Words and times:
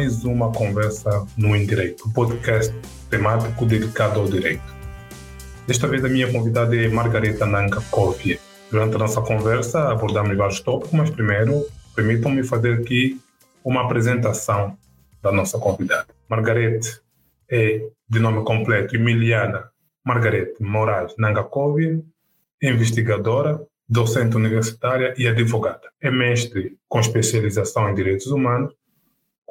mais 0.00 0.24
uma 0.24 0.50
conversa 0.50 1.26
no 1.36 1.54
Indireito, 1.54 2.08
um 2.08 2.10
podcast 2.10 2.74
temático 3.10 3.66
dedicado 3.66 4.18
ao 4.18 4.26
direito. 4.26 4.64
Desta 5.66 5.86
vez 5.86 6.02
a 6.02 6.08
minha 6.08 6.32
convidada 6.32 6.74
é 6.74 6.88
Margareta 6.88 7.44
Nanka. 7.44 7.82
Durante 8.70 8.94
a 8.94 8.98
nossa 8.98 9.20
conversa 9.20 9.90
abordamos 9.90 10.34
vários 10.38 10.60
tópicos, 10.60 10.94
mas 10.94 11.10
primeiro 11.10 11.66
permitam-me 11.94 12.42
fazer 12.42 12.80
aqui 12.80 13.20
uma 13.62 13.82
apresentação 13.84 14.74
da 15.22 15.30
nossa 15.30 15.58
convidada. 15.58 16.06
Margarete 16.30 16.98
é 17.50 17.86
de 18.08 18.18
nome 18.18 18.42
completo 18.42 18.96
Emiliana 18.96 19.70
Margarete 20.02 20.62
Moraes 20.62 21.12
Nangakovia, 21.18 22.00
investigadora, 22.62 23.60
docente 23.86 24.34
universitária 24.34 25.12
e 25.18 25.28
advogada. 25.28 25.90
É 26.00 26.10
mestre 26.10 26.78
com 26.88 27.00
especialização 27.00 27.90
em 27.90 27.94
direitos 27.94 28.28
humanos, 28.28 28.72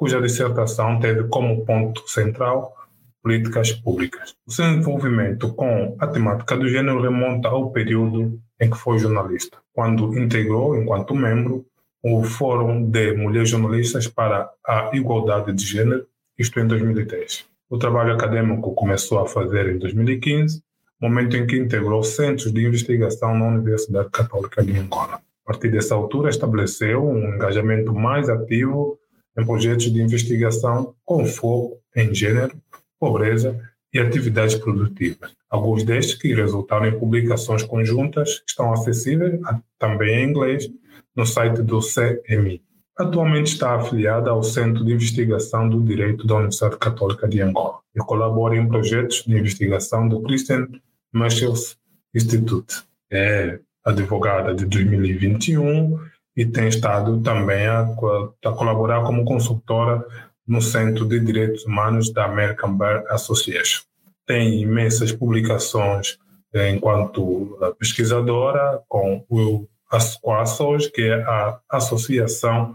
cuja 0.00 0.18
dissertação 0.18 0.98
teve 0.98 1.24
como 1.24 1.62
ponto 1.66 2.08
central 2.08 2.74
políticas 3.22 3.70
públicas. 3.70 4.34
O 4.46 4.50
seu 4.50 4.64
envolvimento 4.64 5.52
com 5.52 5.94
a 6.00 6.06
temática 6.06 6.56
do 6.56 6.66
gênero 6.66 7.02
remonta 7.02 7.50
ao 7.50 7.70
período 7.70 8.40
em 8.58 8.70
que 8.70 8.78
foi 8.78 8.98
jornalista, 8.98 9.58
quando 9.74 10.18
integrou, 10.18 10.74
enquanto 10.74 11.14
membro, 11.14 11.66
o 12.02 12.24
Fórum 12.24 12.82
de 12.82 13.12
Mulheres 13.12 13.50
Jornalistas 13.50 14.08
para 14.08 14.50
a 14.66 14.88
Igualdade 14.94 15.52
de 15.52 15.66
Gênero, 15.66 16.06
isto 16.38 16.58
em 16.58 16.66
2010. 16.66 17.44
O 17.68 17.76
trabalho 17.76 18.14
acadêmico 18.14 18.74
começou 18.74 19.18
a 19.18 19.26
fazer 19.26 19.68
em 19.68 19.78
2015 19.78 20.62
momento 20.98 21.36
em 21.36 21.46
que 21.46 21.58
integrou 21.58 22.02
centros 22.02 22.50
de 22.50 22.66
investigação 22.66 23.36
na 23.36 23.48
Universidade 23.48 24.08
Católica 24.08 24.64
de 24.64 24.78
Angola. 24.78 25.20
A 25.44 25.52
partir 25.52 25.70
dessa 25.70 25.94
altura, 25.94 26.30
estabeleceu 26.30 27.06
um 27.06 27.34
engajamento 27.34 27.92
mais 27.94 28.30
ativo 28.30 28.98
em 29.40 29.46
projetos 29.46 29.92
de 29.92 30.00
investigação 30.00 30.94
com 31.04 31.24
foco 31.26 31.78
em 31.96 32.14
gênero, 32.14 32.56
pobreza 32.98 33.58
e 33.92 33.98
atividades 33.98 34.54
produtivas. 34.54 35.32
Alguns 35.48 35.82
destes 35.82 36.14
que 36.14 36.34
resultaram 36.34 36.86
em 36.86 36.98
publicações 36.98 37.62
conjuntas 37.62 38.42
estão 38.46 38.72
acessíveis 38.72 39.40
também 39.78 40.22
em 40.22 40.30
inglês 40.30 40.70
no 41.16 41.26
site 41.26 41.62
do 41.62 41.80
CMI. 41.80 42.62
Atualmente 42.96 43.52
está 43.52 43.76
afiliada 43.76 44.30
ao 44.30 44.42
Centro 44.42 44.84
de 44.84 44.92
Investigação 44.92 45.68
do 45.68 45.82
Direito 45.82 46.26
da 46.26 46.36
Universidade 46.36 46.76
Católica 46.76 47.26
de 47.26 47.40
Angola 47.40 47.78
e 47.94 47.98
colabora 48.00 48.56
em 48.56 48.68
projetos 48.68 49.24
de 49.26 49.36
investigação 49.36 50.06
do 50.06 50.20
Christian 50.22 50.68
Machels 51.12 51.78
Institute. 52.14 52.84
É 53.10 53.58
advogada 53.84 54.54
de 54.54 54.66
2021 54.66 55.98
e 56.40 56.46
tem 56.46 56.68
estado 56.68 57.20
também 57.20 57.66
a, 57.66 57.80
a 57.82 58.52
colaborar 58.52 59.02
como 59.04 59.26
consultora 59.26 60.02
no 60.48 60.62
Centro 60.62 61.04
de 61.04 61.20
Direitos 61.20 61.66
Humanos 61.66 62.10
da 62.10 62.24
American 62.24 62.74
Bar 62.74 63.04
Association. 63.10 63.82
Tem 64.26 64.62
imensas 64.62 65.12
publicações 65.12 66.16
é, 66.54 66.70
enquanto 66.70 67.58
pesquisadora 67.78 68.80
com 68.88 69.22
o 69.28 69.66
ASCOASOS, 69.90 70.86
que 70.86 71.02
é 71.02 71.22
a 71.24 71.60
Associação 71.68 72.74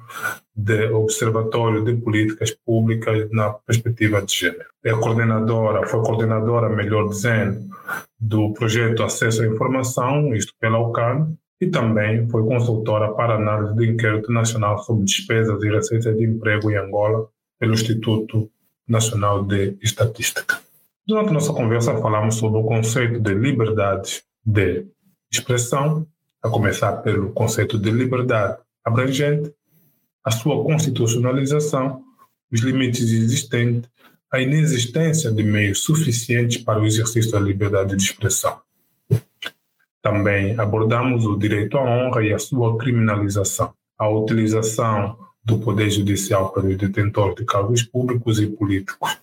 de 0.56 0.86
Observatório 0.92 1.84
de 1.84 1.96
Políticas 1.96 2.52
Públicas 2.52 3.28
na 3.32 3.50
Perspectiva 3.50 4.22
de 4.22 4.32
Gênero. 4.32 4.70
É 4.84 4.92
coordenadora, 4.92 5.88
foi 5.88 6.04
coordenadora, 6.04 6.70
melhor 6.70 7.10
dizendo, 7.10 7.68
do 8.20 8.54
projeto 8.54 9.02
Acesso 9.02 9.42
à 9.42 9.48
Informação, 9.48 10.36
isto 10.36 10.54
pela 10.60 10.78
UCAN, 10.78 11.36
e 11.60 11.68
também 11.68 12.28
foi 12.30 12.44
consultora 12.46 13.14
para 13.14 13.36
análise 13.36 13.76
do 13.76 13.86
Inquérito 13.86 14.32
Nacional 14.32 14.80
sobre 14.80 15.06
Despesas 15.06 15.62
e 15.64 15.70
Receitas 15.70 16.18
de 16.18 16.24
Emprego 16.24 16.70
em 16.70 16.78
Angola 16.78 17.30
pelo 17.60 17.74
Instituto 17.74 18.50
Nacional 18.88 19.44
de 19.44 19.78
Estatística. 19.82 20.60
Durante 21.08 21.32
nossa 21.32 21.54
conversa 21.54 21.96
falamos 22.02 22.36
sobre 22.36 22.60
o 22.60 22.64
conceito 22.64 23.20
de 23.20 23.34
liberdade 23.34 24.24
de 24.46 24.86
expressão, 25.32 26.06
a 26.44 26.50
começar 26.50 26.98
pelo 26.98 27.32
conceito 27.32 27.78
de 27.80 27.90
liberdade 27.90 28.58
abrangente, 28.84 29.54
a 30.24 30.32
sua 30.32 30.64
constitucionalização, 30.64 32.04
os 32.52 32.62
limites 32.62 33.12
existentes 33.12 33.90
a 34.36 34.42
inexistência 34.42 35.32
de 35.32 35.44
meios 35.44 35.80
suficientes 35.84 36.58
para 36.58 36.80
o 36.80 36.86
exercício 36.86 37.32
da 37.32 37.40
liberdade 37.40 37.96
de 37.96 38.04
expressão. 38.04 38.60
Também 40.06 40.54
abordamos 40.60 41.26
o 41.26 41.36
direito 41.36 41.80
à 41.80 41.82
honra 41.82 42.24
e 42.24 42.32
a 42.32 42.38
sua 42.38 42.78
criminalização, 42.78 43.74
a 43.98 44.08
utilização 44.08 45.18
do 45.44 45.58
Poder 45.58 45.90
Judicial 45.90 46.52
pelos 46.52 46.78
detentores 46.78 47.34
de 47.34 47.44
cargos 47.44 47.82
públicos 47.82 48.40
e 48.40 48.46
políticos, 48.46 49.18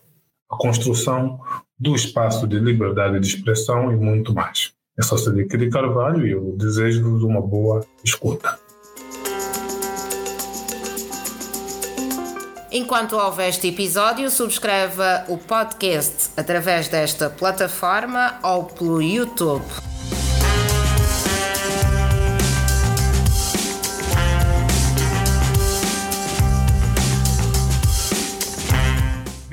a 0.51 0.57
construção 0.57 1.39
do 1.79 1.95
espaço 1.95 2.45
de 2.45 2.59
liberdade 2.59 3.17
de 3.17 3.25
expressão 3.25 3.93
e 3.93 3.95
muito 3.95 4.33
mais. 4.33 4.73
Eu 4.97 5.05
sou 5.05 5.17
Cedric 5.17 5.55
de 5.55 5.69
Carvalho 5.69 6.27
e 6.27 6.31
eu 6.31 6.53
desejo-vos 6.57 7.23
uma 7.23 7.39
boa 7.39 7.85
escuta. 8.03 8.59
Enquanto 12.69 13.15
houve 13.15 13.47
este 13.47 13.69
episódio, 13.69 14.29
subscreva 14.29 15.23
o 15.29 15.37
podcast 15.37 16.31
através 16.35 16.89
desta 16.89 17.29
plataforma 17.29 18.37
ou 18.43 18.65
pelo 18.65 19.01
YouTube. 19.01 19.63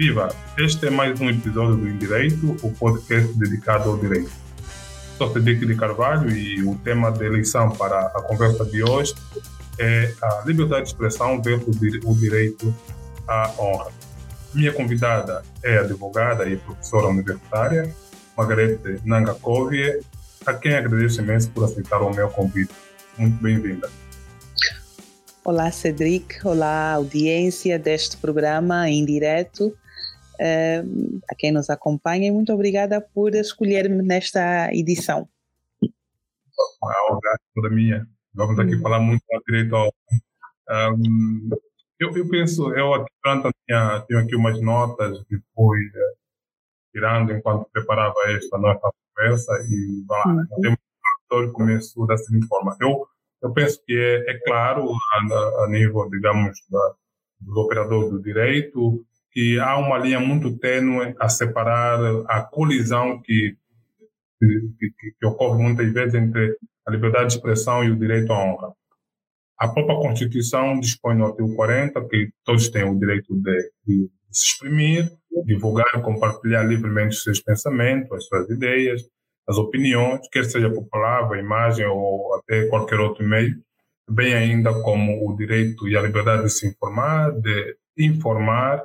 Viva! 0.00 0.34
Este 0.56 0.86
é 0.86 0.90
mais 0.90 1.20
um 1.20 1.28
episódio 1.28 1.76
do 1.76 1.86
Indireito, 1.86 2.56
o 2.62 2.72
podcast 2.72 3.34
dedicado 3.34 3.90
ao 3.90 3.98
direito. 3.98 4.30
Sou 5.18 5.30
Federico 5.30 5.66
de 5.66 5.76
Carvalho 5.76 6.34
e 6.34 6.62
o 6.62 6.74
tema 6.76 7.12
da 7.12 7.22
eleição 7.22 7.68
para 7.72 8.06
a 8.06 8.22
conversa 8.22 8.64
de 8.64 8.82
hoje 8.82 9.14
é 9.78 10.10
a 10.22 10.42
liberdade 10.46 10.84
de 10.84 10.88
expressão 10.88 11.42
versus 11.42 11.76
o 12.02 12.14
direito 12.14 12.74
à 13.28 13.52
honra. 13.58 13.92
Minha 14.54 14.72
convidada 14.72 15.42
é 15.62 15.76
advogada 15.76 16.48
e 16.48 16.56
professora 16.56 17.08
universitária, 17.08 17.94
Margarete 18.34 19.02
Nangakovie, 19.04 20.00
a 20.46 20.54
quem 20.54 20.76
agradeço 20.76 21.20
imenso 21.20 21.50
por 21.50 21.64
aceitar 21.64 22.00
o 22.00 22.08
meu 22.08 22.30
convite. 22.30 22.72
Muito 23.18 23.36
bem-vinda. 23.42 23.90
Olá, 25.44 25.70
Cedric. 25.70 26.38
Olá, 26.42 26.92
audiência 26.92 27.78
deste 27.78 28.16
programa 28.16 28.88
em 28.88 29.04
direto. 29.04 29.76
Uh, 30.40 31.20
a 31.30 31.34
quem 31.34 31.52
nos 31.52 31.68
acompanha 31.68 32.28
e 32.28 32.30
muito 32.30 32.50
obrigada 32.50 32.98
por 32.98 33.34
escolher-me 33.34 34.02
nesta 34.02 34.70
edição. 34.72 35.28
A 36.82 37.12
honra 37.12 37.38
toda 37.54 37.68
minha. 37.68 38.08
Vamos 38.32 38.58
aqui 38.58 38.74
uhum. 38.74 38.80
falar 38.80 39.00
muito 39.00 39.22
direito 39.46 39.76
ao. 39.76 39.92
Um, 40.70 41.50
eu, 41.98 42.16
eu 42.16 42.28
penso, 42.28 42.72
eu 42.72 42.94
aqui 42.94 43.12
durante 43.22 43.50
tinha, 43.66 44.00
tenho 44.08 44.20
aqui 44.20 44.34
umas 44.34 44.58
notas 44.62 45.22
que 45.24 45.36
fui 45.54 45.78
eh, 45.94 46.14
tirando 46.92 47.32
enquanto 47.32 47.68
preparava 47.70 48.14
esta 48.28 48.56
nossa 48.56 48.90
conversa 49.14 49.52
e 49.68 50.04
vai 50.06 50.18
lá, 50.24 50.32
uhum. 50.32 50.60
temos 50.62 50.78
um 51.32 51.52
começou 51.52 52.06
da 52.06 52.16
seguinte 52.16 52.46
forma. 52.46 52.76
Eu, 52.80 53.06
eu 53.42 53.52
penso 53.52 53.82
que 53.84 53.94
é, 53.94 54.30
é 54.30 54.38
claro, 54.46 54.88
a, 54.90 55.64
a, 55.64 55.68
nível, 55.68 56.08
digamos, 56.08 56.58
da, 56.70 56.94
dos 57.40 57.56
operadores 57.56 58.10
do 58.10 58.22
direito, 58.22 59.04
que 59.32 59.58
há 59.60 59.76
uma 59.76 59.98
linha 59.98 60.20
muito 60.20 60.58
tênue 60.58 61.14
a 61.18 61.28
separar 61.28 61.98
a 62.28 62.42
colisão 62.42 63.20
que, 63.22 63.56
que, 64.40 64.90
que, 65.18 65.26
ocorre 65.26 65.62
muitas 65.62 65.92
vezes 65.92 66.14
entre 66.14 66.56
a 66.86 66.90
liberdade 66.90 67.28
de 67.28 67.34
expressão 67.34 67.84
e 67.84 67.90
o 67.90 67.96
direito 67.96 68.32
à 68.32 68.44
honra. 68.44 68.72
A 69.58 69.68
própria 69.68 69.96
Constituição 69.96 70.80
dispõe 70.80 71.16
no 71.16 71.26
artigo 71.26 71.54
40 71.54 72.08
que 72.08 72.30
todos 72.44 72.68
têm 72.70 72.84
o 72.84 72.98
direito 72.98 73.34
de, 73.34 73.72
de 73.86 74.10
se 74.30 74.52
exprimir, 74.52 75.12
divulgar 75.44 76.02
compartilhar 76.02 76.62
livremente 76.62 77.16
os 77.16 77.22
seus 77.22 77.40
pensamentos, 77.40 78.10
as 78.12 78.24
suas 78.24 78.48
ideias, 78.50 79.02
as 79.46 79.58
opiniões, 79.58 80.20
quer 80.32 80.44
seja 80.44 80.70
por 80.70 80.88
palavra, 80.88 81.38
imagem 81.38 81.84
ou 81.86 82.34
até 82.36 82.66
qualquer 82.68 82.98
outro 83.00 83.24
meio, 83.24 83.56
bem 84.08 84.32
ainda 84.34 84.72
como 84.82 85.28
o 85.28 85.36
direito 85.36 85.88
e 85.88 85.96
a 85.96 86.02
liberdade 86.02 86.44
de 86.44 86.50
se 86.50 86.66
informar, 86.66 87.32
de 87.32 87.76
informar 87.98 88.82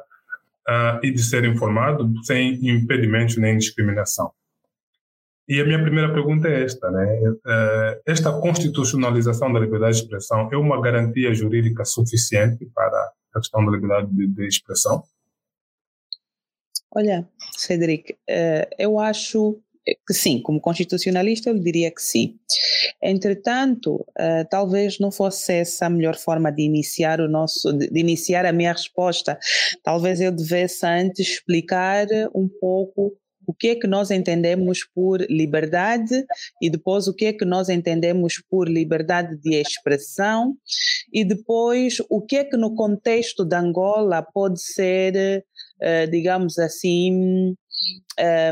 uh, 0.68 1.00
e 1.04 1.12
de 1.12 1.24
ser 1.24 1.46
informado 1.46 2.12
sem 2.24 2.54
impedimentos 2.68 3.38
nem 3.38 3.58
discriminação. 3.58 4.32
E 5.48 5.62
a 5.62 5.66
minha 5.66 5.82
primeira 5.82 6.12
pergunta 6.12 6.48
é 6.48 6.64
esta, 6.64 6.90
né? 6.90 7.06
Eh, 7.46 8.02
esta 8.08 8.32
constitucionalização 8.42 9.54
da 9.54 9.60
liberdade 9.60 9.98
de 9.98 10.04
expressão 10.04 10.50
é 10.52 10.58
uma 10.58 10.82
garantia 10.82 11.32
jurídica 11.36 11.86
suficiente 11.86 12.66
para 12.74 13.14
a 13.32 13.40
questão 13.40 13.64
da 13.64 13.72
liberdade 13.72 14.12
de, 14.12 14.26
de 14.26 14.48
expressão? 14.48 15.04
Olha, 16.90 17.30
Cedric, 17.56 18.18
eh, 18.28 18.68
eu 18.80 18.98
acho 18.98 19.62
sim, 20.12 20.42
como 20.42 20.60
constitucionalista 20.60 21.50
eu 21.50 21.60
diria 21.60 21.92
que 21.92 22.02
sim. 22.02 22.36
Entretanto, 23.02 23.96
uh, 23.96 24.48
talvez 24.50 25.00
não 25.00 25.12
fosse 25.12 25.54
essa 25.54 25.86
a 25.86 25.90
melhor 25.90 26.16
forma 26.16 26.52
de 26.52 26.64
iniciar 26.64 27.20
o 27.20 27.30
nosso, 27.30 27.72
de, 27.74 27.90
de 27.90 28.00
iniciar 28.00 28.46
a 28.46 28.54
minha 28.54 28.72
resposta. 28.72 29.38
Talvez 29.84 30.20
eu 30.22 30.32
devesse 30.32 30.86
antes 30.86 31.28
explicar 31.28 32.08
um 32.34 32.48
pouco 32.48 33.16
o 33.48 33.54
que 33.54 33.70
é 33.70 33.76
que 33.76 33.88
nós 33.88 34.12
entendemos 34.12 34.84
por 34.84 35.22
liberdade 35.30 36.26
e 36.62 36.70
depois 36.70 37.08
o 37.08 37.14
que 37.14 37.26
é 37.26 37.34
que 37.34 37.46
nós 37.46 37.70
entendemos 37.70 38.42
por 38.50 38.68
liberdade 38.68 39.38
de 39.38 39.56
expressão 39.56 40.56
e 41.14 41.24
depois 41.24 41.98
o 42.10 42.22
que 42.22 42.38
é 42.38 42.44
que 42.44 42.58
no 42.58 42.76
contexto 42.76 43.46
da 43.46 43.60
Angola 43.60 44.22
pode 44.22 44.62
ser, 44.62 45.46
uh, 45.82 46.10
digamos 46.10 46.58
assim, 46.58 47.56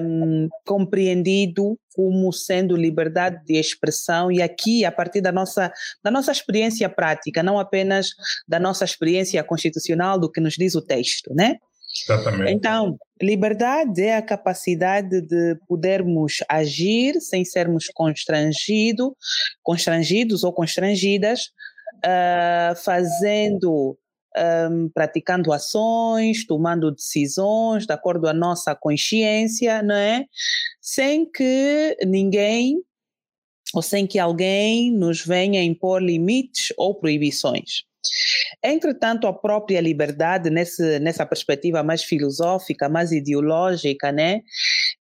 um, 0.01 0.49
compreendido 0.65 1.77
como 1.95 2.31
sendo 2.33 2.75
liberdade 2.75 3.43
de 3.45 3.55
expressão 3.55 4.31
e 4.31 4.41
aqui 4.41 4.83
a 4.83 4.91
partir 4.91 5.21
da 5.21 5.31
nossa 5.31 5.71
da 6.03 6.09
nossa 6.09 6.31
experiência 6.31 6.89
prática, 6.89 7.43
não 7.43 7.59
apenas 7.59 8.09
da 8.47 8.59
nossa 8.59 8.83
experiência 8.83 9.43
constitucional 9.43 10.19
do 10.19 10.31
que 10.31 10.41
nos 10.41 10.55
diz 10.55 10.75
o 10.75 10.81
texto, 10.81 11.33
né? 11.33 11.57
Exatamente. 12.05 12.51
Então, 12.51 12.97
liberdade 13.21 14.01
é 14.01 14.17
a 14.17 14.21
capacidade 14.21 15.21
de 15.21 15.55
podermos 15.67 16.37
agir 16.49 17.21
sem 17.21 17.45
sermos 17.45 17.85
constrangido, 17.93 19.15
constrangidos 19.61 20.43
ou 20.43 20.51
constrangidas, 20.51 21.51
uh, 22.03 22.75
fazendo 22.83 23.95
um, 24.37 24.89
praticando 24.89 25.51
ações, 25.51 26.45
tomando 26.45 26.91
decisões 26.91 27.85
de 27.85 27.93
acordo 27.93 28.27
a 28.27 28.33
nossa 28.33 28.75
consciência, 28.75 29.81
não 29.81 29.95
é? 29.95 30.25
Sem 30.81 31.29
que 31.29 31.97
ninguém 32.05 32.77
ou 33.73 33.81
sem 33.81 34.05
que 34.05 34.19
alguém 34.19 34.91
nos 34.91 35.25
venha 35.25 35.63
impor 35.63 36.01
limites 36.01 36.71
ou 36.77 36.93
proibições. 36.93 37.83
Entretanto, 38.61 39.27
a 39.27 39.33
própria 39.33 39.79
liberdade, 39.79 40.49
nesse, 40.49 40.99
nessa 40.99 41.25
perspectiva 41.25 41.81
mais 41.81 42.03
filosófica, 42.03 42.89
mais 42.89 43.11
ideológica, 43.11 44.11
né, 44.11 44.41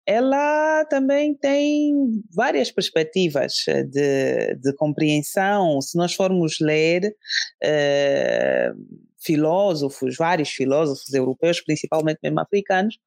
ela 0.06 0.86
também 0.86 1.33
tem 1.33 1.94
várias 2.33 2.72
perspectivas 2.72 3.66
de, 3.89 4.56
de 4.56 4.74
compreensão. 4.75 5.81
Se 5.81 5.98
nós 5.98 6.13
formos 6.13 6.60
ler. 6.60 7.16
Uh, 7.63 9.11
filósofos, 9.23 10.18
vários 10.18 10.50
filósofos 10.50 11.13
europeus, 11.13 11.62
principalmente 11.62 12.19
mesmo 12.23 12.39
africanos, 12.39 12.97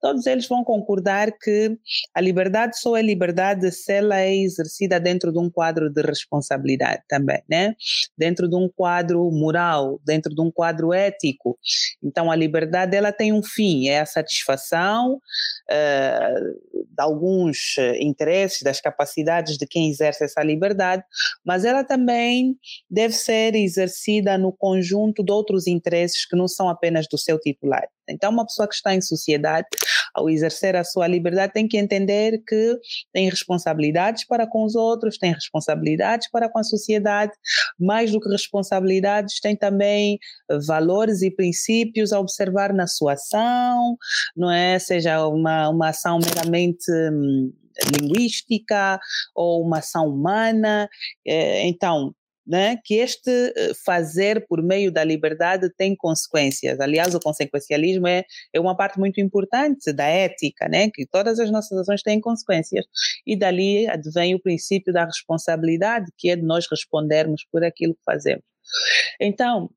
todos 0.00 0.26
eles 0.26 0.46
vão 0.46 0.62
concordar 0.62 1.32
que 1.32 1.76
a 2.14 2.20
liberdade 2.20 2.78
só 2.78 2.96
é 2.96 3.02
liberdade 3.02 3.70
se 3.72 3.92
ela 3.92 4.20
é 4.20 4.34
exercida 4.34 5.00
dentro 5.00 5.32
de 5.32 5.38
um 5.38 5.50
quadro 5.50 5.90
de 5.90 6.02
responsabilidade 6.02 7.02
também, 7.08 7.42
né? 7.48 7.74
Dentro 8.16 8.48
de 8.48 8.56
um 8.56 8.68
quadro 8.68 9.30
moral, 9.30 10.00
dentro 10.04 10.34
de 10.34 10.40
um 10.40 10.50
quadro 10.50 10.92
ético. 10.92 11.58
Então 12.02 12.30
a 12.30 12.36
liberdade 12.36 12.96
ela 12.96 13.12
tem 13.12 13.32
um 13.32 13.42
fim, 13.42 13.88
é 13.88 14.00
a 14.00 14.06
satisfação 14.06 15.14
uh, 15.14 16.74
de 16.74 17.02
alguns 17.02 17.76
interesses, 17.98 18.62
das 18.62 18.80
capacidades 18.80 19.56
de 19.58 19.66
quem 19.66 19.90
exerce 19.90 20.24
essa 20.24 20.42
liberdade, 20.42 21.02
mas 21.44 21.64
ela 21.64 21.82
também 21.82 22.56
deve 22.88 23.14
ser 23.14 23.54
exercida 23.54 24.38
no 24.38 24.52
conjunto 24.52 25.24
de 25.24 25.32
outros 25.32 25.63
interesses 25.66 26.26
que 26.26 26.36
não 26.36 26.48
são 26.48 26.68
apenas 26.68 27.06
do 27.08 27.18
seu 27.18 27.38
titular. 27.38 27.86
Então, 28.08 28.30
uma 28.30 28.44
pessoa 28.44 28.68
que 28.68 28.74
está 28.74 28.94
em 28.94 29.00
sociedade, 29.00 29.66
ao 30.14 30.28
exercer 30.28 30.76
a 30.76 30.84
sua 30.84 31.06
liberdade, 31.06 31.52
tem 31.52 31.66
que 31.66 31.78
entender 31.78 32.42
que 32.46 32.78
tem 33.12 33.28
responsabilidades 33.28 34.26
para 34.26 34.46
com 34.46 34.64
os 34.64 34.74
outros, 34.74 35.18
tem 35.18 35.32
responsabilidades 35.32 36.30
para 36.30 36.48
com 36.48 36.58
a 36.58 36.64
sociedade, 36.64 37.32
mais 37.78 38.12
do 38.12 38.20
que 38.20 38.28
responsabilidades, 38.28 39.40
tem 39.40 39.56
também 39.56 40.18
valores 40.66 41.22
e 41.22 41.30
princípios 41.30 42.12
a 42.12 42.20
observar 42.20 42.72
na 42.72 42.86
sua 42.86 43.14
ação, 43.14 43.96
não 44.36 44.50
é? 44.50 44.78
Seja 44.78 45.26
uma, 45.26 45.68
uma 45.70 45.88
ação 45.88 46.18
meramente 46.18 46.90
hum, 47.10 47.52
linguística 47.98 49.00
ou 49.34 49.62
uma 49.64 49.78
ação 49.78 50.08
humana. 50.08 50.88
Eh, 51.26 51.66
então, 51.66 52.14
né, 52.46 52.78
que 52.84 52.94
este 52.94 53.30
eh, 53.30 53.72
fazer 53.84 54.46
por 54.46 54.62
meio 54.62 54.92
da 54.92 55.02
liberdade 55.02 55.70
tem 55.76 55.96
consequências. 55.96 56.78
Aliás, 56.80 57.14
o 57.14 57.20
consequencialismo 57.20 58.06
é, 58.06 58.24
é 58.52 58.60
uma 58.60 58.76
parte 58.76 58.98
muito 58.98 59.20
importante 59.20 59.92
da 59.92 60.06
ética, 60.06 60.68
né, 60.68 60.90
que 60.92 61.06
todas 61.06 61.38
as 61.40 61.50
nossas 61.50 61.78
ações 61.78 62.02
têm 62.02 62.20
consequências. 62.20 62.84
E 63.26 63.36
dali 63.36 63.86
advém 63.88 64.34
o 64.34 64.40
princípio 64.40 64.92
da 64.92 65.04
responsabilidade, 65.04 66.06
que 66.18 66.30
é 66.30 66.36
de 66.36 66.42
nós 66.42 66.66
respondermos 66.70 67.44
por 67.50 67.64
aquilo 67.64 67.94
que 67.94 68.04
fazemos. 68.04 68.44
Então, 69.20 69.70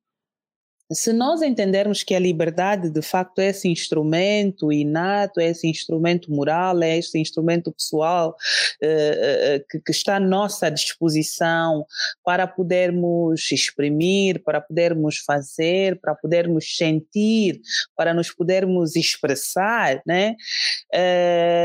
se 0.91 1.11
nós 1.11 1.41
entendermos 1.41 2.03
que 2.03 2.15
a 2.15 2.19
liberdade 2.19 2.89
de 2.89 3.01
facto 3.01 3.39
é 3.39 3.47
esse 3.47 3.67
instrumento 3.67 4.71
inato, 4.71 5.39
é 5.39 5.49
esse 5.49 5.67
instrumento 5.67 6.31
moral, 6.31 6.81
é 6.81 6.97
esse 6.97 7.19
instrumento 7.19 7.71
pessoal 7.71 8.35
uh, 8.81 9.65
que, 9.69 9.79
que, 9.81 9.91
está 9.91 10.15
à 10.15 10.19
nossa 10.19 10.69
disposição 10.69 11.85
para 12.23 12.47
podermos 12.47 13.51
exprimir, 13.51 14.41
para 14.43 14.61
podermos 14.61 15.17
fazer, 15.17 15.99
para 15.99 16.15
podermos 16.15 16.77
sentir, 16.77 17.59
para 17.95 18.13
nos 18.13 18.31
podermos 18.31 18.95
expressar, 18.95 20.01
né? 20.05 20.35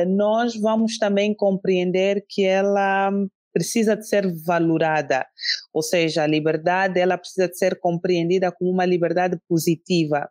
Nós 0.09 0.57
vamos 0.57 0.99
também 0.99 1.35
compreender 1.35 2.25
que 2.29 2.45
ela 2.45 3.11
precisa 3.53 3.97
de 3.97 4.07
ser 4.07 4.27
valorada, 4.45 5.27
ou 5.73 5.83
seja, 5.83 6.23
a 6.23 6.27
liberdade 6.27 7.01
ela 7.01 7.19
precisa 7.19 7.49
de 7.49 7.57
ser 7.57 7.79
compreendida 7.79 8.51
como 8.53 8.71
uma 8.71 8.85
liberdade 8.85 9.39
positiva, 9.49 10.29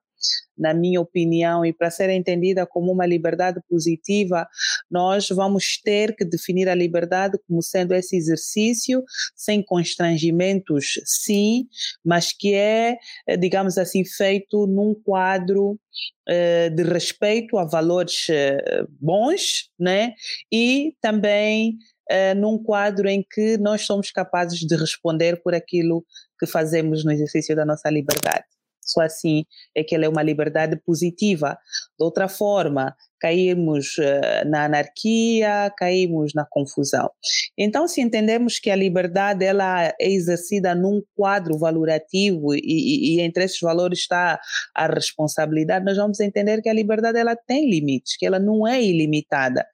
na 0.58 0.74
minha 0.74 1.02
opinião, 1.02 1.66
e 1.66 1.74
para 1.74 1.90
ser 1.90 2.10
entendida 2.10 2.66
como 2.66 2.92
uma 2.92 3.06
liberdade 3.06 3.60
positiva, 3.68 4.48
nós 4.90 5.28
vamos 5.30 5.80
ter 5.84 6.16
que 6.16 6.24
definir 6.24 6.70
a 6.70 6.76
liberdade 6.76 7.40
como 7.48 7.62
sendo 7.62 7.96
esse 7.96 8.16
exercício 8.16 9.04
sem 9.36 9.64
constrangimentos, 9.64 10.94
sim, 11.06 11.66
mas 12.06 12.32
que 12.32 12.54
é, 12.54 12.98
eh, 13.28 13.38
digamos 13.38 13.78
assim, 13.78 14.06
feito 14.06 14.68
num 14.68 14.94
quadro 14.94 15.80
eh, 16.28 16.70
de 16.70 16.84
respeito 16.84 17.58
a 17.58 17.66
valores 17.66 18.28
eh, 18.30 18.86
bons, 19.00 19.70
né? 19.80 20.14
E 20.52 20.94
também 21.02 21.78
uh, 22.10 22.36
num 22.36 22.62
quadro 22.62 23.08
em 23.08 23.26
que 23.30 23.58
nós 23.58 23.86
somos 23.86 24.12
capazes 24.12 24.60
de 24.60 24.76
responder 24.76 25.42
por 25.42 25.54
aquilo 25.54 26.06
que 26.40 26.48
fazemos 26.48 27.04
no 27.04 27.12
exercício 27.12 27.56
da 27.56 27.66
nossa 27.66 27.90
liberdade. 27.90 28.46
Só 28.82 29.02
assim 29.02 29.46
é 29.76 29.84
que 29.84 29.96
ela 29.96 30.06
é 30.06 30.10
uma 30.10 30.24
liberdade 30.24 30.76
positiva. 30.78 31.58
De 31.98 32.04
outra 32.04 32.28
forma, 32.28 32.96
caímos 33.22 33.98
uh, 34.00 34.50
na 34.50 34.66
anarquia, 34.66 35.72
caímos 35.78 36.34
na 36.34 36.44
confusão. 36.44 37.10
Então, 37.56 37.88
se 37.88 38.02
entendemos 38.02 38.60
que 38.60 38.72
a 38.72 38.76
liberdade 38.76 39.46
ela 39.46 39.86
é 39.86 39.96
exercida 40.00 40.74
num 40.74 41.04
quadro 41.16 41.58
valorativo 41.58 42.56
e, 42.56 42.60
e, 42.64 43.16
e, 43.16 43.22
entre 43.22 43.44
esses 43.44 43.60
valores 43.60 44.00
está 44.00 44.40
a 44.76 44.88
responsabilidade, 44.88 45.86
nós 45.86 45.98
vamos 45.98 46.20
entender 46.20 46.62
que 46.62 46.70
a 46.70 46.74
liberdade 46.74 47.20
ela 47.20 47.36
tem 47.36 47.70
limites, 47.70 48.18
que 48.18 48.26
ela 48.26 48.40
não 48.40 48.68
é 48.68 48.82
ilimitada, 48.82 49.66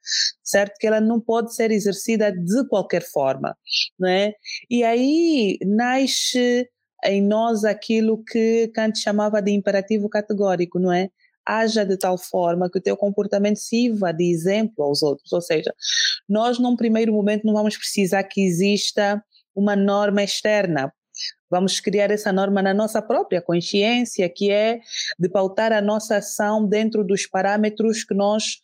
certo? 0.44 0.76
Que 0.78 0.86
ela 0.86 1.00
não 1.00 1.18
pode 1.18 1.54
ser 1.54 1.70
exercida 1.70 2.30
de 2.30 2.68
qualquer 2.68 3.02
forma, 3.02 3.56
não 3.98 4.08
é? 4.08 4.34
E 4.70 4.84
aí 4.84 5.58
nasce 5.64 6.68
em 7.04 7.22
nós 7.22 7.64
aquilo 7.64 8.22
que 8.24 8.68
Kant 8.74 8.98
chamava 8.98 9.40
de 9.40 9.50
imperativo 9.52 10.08
categórico, 10.08 10.78
não 10.78 10.92
é? 10.92 11.10
Haja 11.46 11.84
de 11.84 11.96
tal 11.96 12.18
forma 12.18 12.70
que 12.70 12.78
o 12.78 12.82
teu 12.82 12.96
comportamento 12.96 13.56
sirva 13.56 14.12
de 14.12 14.30
exemplo 14.30 14.84
aos 14.84 15.02
outros. 15.02 15.32
Ou 15.32 15.40
seja, 15.40 15.72
nós 16.28 16.58
num 16.58 16.76
primeiro 16.76 17.12
momento 17.12 17.46
não 17.46 17.54
vamos 17.54 17.76
precisar 17.76 18.22
que 18.24 18.42
exista 18.42 19.22
uma 19.54 19.74
norma 19.74 20.22
externa. 20.22 20.92
Vamos 21.50 21.80
criar 21.80 22.10
essa 22.10 22.30
norma 22.30 22.60
na 22.60 22.74
nossa 22.74 23.00
própria 23.00 23.40
consciência, 23.40 24.28
que 24.28 24.50
é 24.50 24.80
de 25.18 25.28
pautar 25.28 25.72
a 25.72 25.80
nossa 25.80 26.16
ação 26.16 26.66
dentro 26.66 27.02
dos 27.02 27.26
parâmetros 27.26 28.04
que 28.04 28.14
nós 28.14 28.58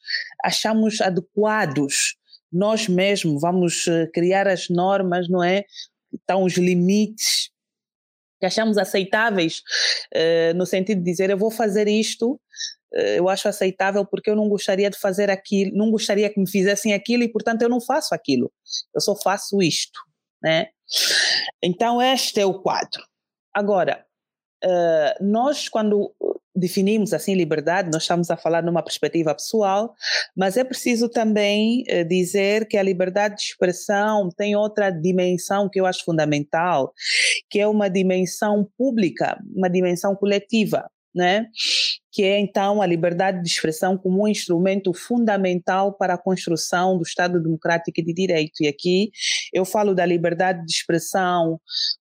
achamos 0.44 1.00
adequados. 1.00 2.16
Nós 2.52 2.86
mesmos 2.86 3.40
vamos 3.40 3.88
eh, 3.88 4.06
criar 4.12 4.46
as 4.46 4.68
normas, 4.68 5.28
não 5.28 5.42
é? 5.42 5.64
Estão 6.12 6.44
os 6.44 6.54
limites 6.54 7.50
que 8.40 8.46
achamos 8.46 8.78
aceitáveis, 8.78 9.62
uh, 10.14 10.54
no 10.54 10.66
sentido 10.66 10.98
de 10.98 11.04
dizer 11.04 11.30
eu 11.30 11.38
vou 11.38 11.50
fazer 11.50 11.88
isto, 11.88 12.32
uh, 12.32 12.98
eu 13.16 13.28
acho 13.28 13.48
aceitável 13.48 14.04
porque 14.04 14.30
eu 14.30 14.36
não 14.36 14.48
gostaria 14.48 14.90
de 14.90 14.98
fazer 14.98 15.30
aquilo, 15.30 15.76
não 15.76 15.90
gostaria 15.90 16.30
que 16.30 16.40
me 16.40 16.48
fizessem 16.48 16.92
aquilo 16.92 17.22
e 17.22 17.28
portanto 17.28 17.62
eu 17.62 17.68
não 17.68 17.80
faço 17.80 18.14
aquilo, 18.14 18.52
eu 18.94 19.00
só 19.00 19.14
faço 19.16 19.62
isto, 19.62 20.00
né? 20.42 20.68
Então 21.62 22.00
este 22.00 22.40
é 22.40 22.46
o 22.46 22.60
quadro. 22.60 23.02
Agora, 23.52 24.04
uh, 24.64 25.24
nós 25.24 25.68
quando 25.68 26.14
definimos 26.54 27.12
assim 27.12 27.34
liberdade, 27.34 27.90
nós 27.90 28.02
estamos 28.02 28.30
a 28.30 28.36
falar 28.36 28.62
numa 28.62 28.82
perspectiva 28.82 29.34
pessoal, 29.34 29.94
mas 30.36 30.56
é 30.56 30.64
preciso 30.64 31.08
também 31.08 31.84
uh, 31.90 32.04
dizer 32.06 32.66
que 32.68 32.76
a 32.76 32.82
liberdade 32.82 33.36
de 33.36 33.42
expressão 33.42 34.28
tem 34.36 34.54
outra 34.54 34.90
dimensão 34.90 35.68
que 35.68 35.80
eu 35.80 35.86
acho 35.86 36.04
fundamental, 36.04 36.92
que 37.50 37.58
é 37.58 37.66
uma 37.66 37.88
dimensão 37.88 38.68
pública, 38.78 39.38
uma 39.54 39.68
dimensão 39.68 40.14
coletiva, 40.14 40.88
né? 41.14 41.46
Que 42.14 42.22
é 42.22 42.38
então 42.38 42.80
a 42.80 42.86
liberdade 42.86 43.42
de 43.42 43.48
expressão 43.48 43.98
como 43.98 44.22
um 44.22 44.28
instrumento 44.28 44.94
fundamental 44.94 45.92
para 45.92 46.14
a 46.14 46.18
construção 46.18 46.96
do 46.96 47.02
Estado 47.02 47.42
democrático 47.42 48.00
e 48.00 48.04
de 48.04 48.14
direito. 48.14 48.52
E 48.60 48.68
aqui 48.68 49.10
eu 49.52 49.64
falo 49.64 49.96
da 49.96 50.06
liberdade 50.06 50.64
de 50.64 50.72
expressão 50.72 51.58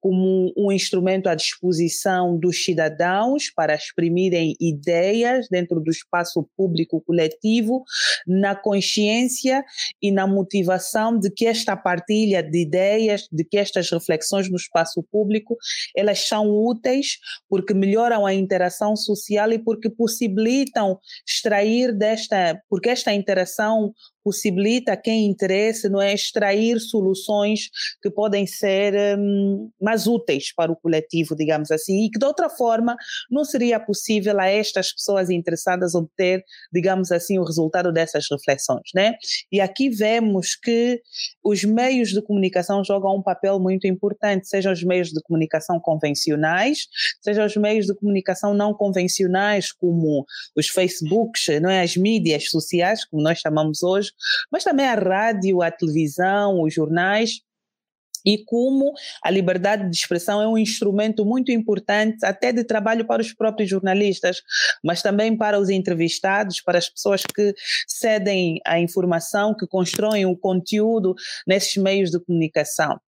como 0.07 0.53
um 0.57 0.71
instrumento 0.71 1.29
à 1.29 1.35
disposição 1.35 2.39
dos 2.39 2.63
cidadãos 2.65 3.51
para 3.51 3.75
exprimirem 3.75 4.55
ideias 4.61 5.49
dentro 5.51 5.81
do 5.81 5.91
espaço 5.91 6.49
público 6.57 7.01
coletivo, 7.01 7.83
na 8.25 8.55
consciência 8.55 9.65
e 10.01 10.13
na 10.13 10.25
motivação 10.25 11.19
de 11.19 11.29
que 11.29 11.45
esta 11.45 11.77
partilha 11.77 12.41
de 12.41 12.63
ideias, 12.63 13.27
de 13.33 13.45
que 13.45 13.59
estas 13.59 13.91
reflexões 13.91 14.49
no 14.49 14.57
espaço 14.57 15.03
público, 15.11 15.57
elas 15.97 16.21
são 16.21 16.49
úteis 16.49 17.19
porque 17.49 17.75
melhoram 17.75 18.25
a 18.25 18.33
interação 18.33 18.95
social 18.95 19.51
e 19.51 19.59
porque 19.59 19.91
possibilitam 19.97 20.99
extrair 21.27 21.93
desta, 21.93 22.61
porque 22.69 22.91
esta 22.91 23.13
interação 23.13 23.93
possibilita 24.27 24.95
a 24.95 24.97
quem 24.97 25.25
interesse 25.25 25.89
não 25.89 26.03
é 26.03 26.13
extrair 26.13 26.81
soluções 26.81 27.69
que 28.03 28.11
podem 28.11 28.45
ser 28.45 29.17
um, 29.17 29.71
mais 29.81 30.09
úteis 30.09 30.53
para 30.53 30.73
o 30.73 30.75
coletivo, 30.75 31.37
digamos 31.37 31.71
assim, 31.71 32.05
e 32.05 32.11
que 32.11 32.19
de 32.19 32.27
outra 32.27 32.51
forma 32.51 32.97
não 33.31 33.45
seria 33.45 33.79
possível 33.79 34.41
a 34.41 34.49
estas 34.49 34.93
pessoas 34.93 35.31
interessadas 35.31 35.95
obter, 35.95 36.43
digamos 36.73 37.13
assim, 37.13 37.39
o 37.39 37.45
resultado 37.45 37.93
dessas 37.93 38.27
reflexões, 38.29 38.91
né? 38.93 39.15
E 39.53 39.61
aqui 39.61 39.91
vemos 39.91 40.57
que 40.57 41.01
os 41.45 41.63
meios 41.63 42.09
de 42.09 42.21
comunicação 42.21 42.83
jogam 42.83 43.15
um 43.19 43.23
papel 43.23 43.61
muito 43.61 43.87
importante, 43.87 44.49
sejam 44.49 44.73
os 44.73 44.83
meios 44.83 45.11
de 45.11 45.23
comunicação 45.23 45.79
convencionais, 45.79 46.89
sejam 47.23 47.47
os 47.47 47.57
meios 47.57 47.87
de 47.87 47.95
comunicação 47.95 48.53
não 48.53 48.75
convencionais, 48.75 49.71
como 49.71 50.25
os 50.57 50.67
Facebooks, 50.67 51.47
não 51.63 51.71
é? 51.71 51.83
as 51.83 51.97
mídias 51.97 52.51
sociais, 52.51 53.05
como 53.05 53.23
nós 53.23 53.39
chamamos 53.39 53.85
hoje, 53.85 54.16
mas 54.51 54.65
também 54.65 54.87
a 54.87 54.95
rádio, 54.95 55.63
a 55.63 55.71
televisão, 55.71 56.63
os 56.63 56.73
jornais 56.73 57.41
e 58.27 58.45
como 58.45 58.93
a 59.23 59.31
liberdade 59.31 59.89
de 59.89 59.97
expressão 59.97 60.43
é 60.43 60.49
um 60.49 60.59
instrumento 60.59 61.25
muito 61.25 61.53
importante 61.53 62.27
até 62.27 62.53
de 62.53 62.65
trabalho 62.65 63.07
para 63.07 63.23
os 63.23 63.33
próprios 63.33 63.71
jornalistas, 63.71 64.43
mas 64.83 65.01
também 65.01 65.37
para 65.37 65.61
os 65.61 65.71
entrevistados, 65.71 66.61
para 66.61 66.77
as 66.77 66.89
pessoas 66.89 67.23
que 67.23 67.55
cedem 67.87 68.59
a 68.67 68.81
informação, 68.81 69.55
que 69.55 69.67
constroem 69.67 70.27
o 70.27 70.37
conteúdo 70.37 71.15
nesses 71.47 71.77
meios 71.77 72.11
de 72.11 72.19
comunicação. 72.19 72.99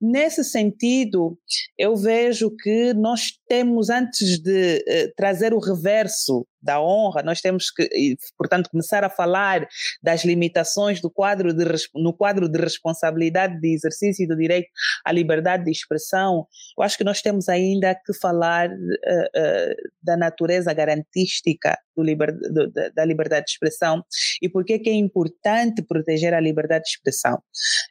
Nesse 0.00 0.44
sentido, 0.44 1.38
eu 1.78 1.96
vejo 1.96 2.54
que 2.54 2.92
nós 2.92 3.32
temos, 3.48 3.88
antes 3.88 4.38
de 4.38 4.84
eh, 4.86 5.12
trazer 5.16 5.54
o 5.54 5.58
reverso 5.58 6.46
da 6.66 6.80
honra, 6.80 7.22
nós 7.22 7.40
temos 7.40 7.70
que, 7.70 7.88
portanto, 8.36 8.68
começar 8.68 9.04
a 9.04 9.08
falar 9.08 9.66
das 10.02 10.24
limitações 10.24 11.00
do 11.00 11.10
quadro 11.10 11.54
de, 11.54 11.64
no 11.94 12.12
quadro 12.12 12.48
de 12.48 12.58
responsabilidade 12.58 13.58
de 13.60 13.72
exercício 13.72 14.26
do 14.28 14.36
direito 14.36 14.68
à 15.04 15.12
liberdade 15.12 15.64
de 15.64 15.70
expressão. 15.70 16.46
Eu 16.76 16.84
acho 16.84 16.98
que 16.98 17.04
nós 17.04 17.22
temos 17.22 17.48
ainda 17.48 17.94
que 17.94 18.12
falar 18.20 18.68
uh, 18.68 18.72
uh, 18.72 19.74
da 20.02 20.16
natureza 20.16 20.72
garantística 20.74 21.78
liber, 21.96 22.32
do, 22.32 22.70
da 22.94 23.04
liberdade 23.04 23.46
de 23.46 23.52
expressão 23.52 24.04
e 24.42 24.48
por 24.48 24.64
que 24.64 24.82
é 24.86 24.92
importante 24.92 25.82
proteger 25.82 26.34
a 26.34 26.40
liberdade 26.40 26.84
de 26.84 26.90
expressão 26.90 27.40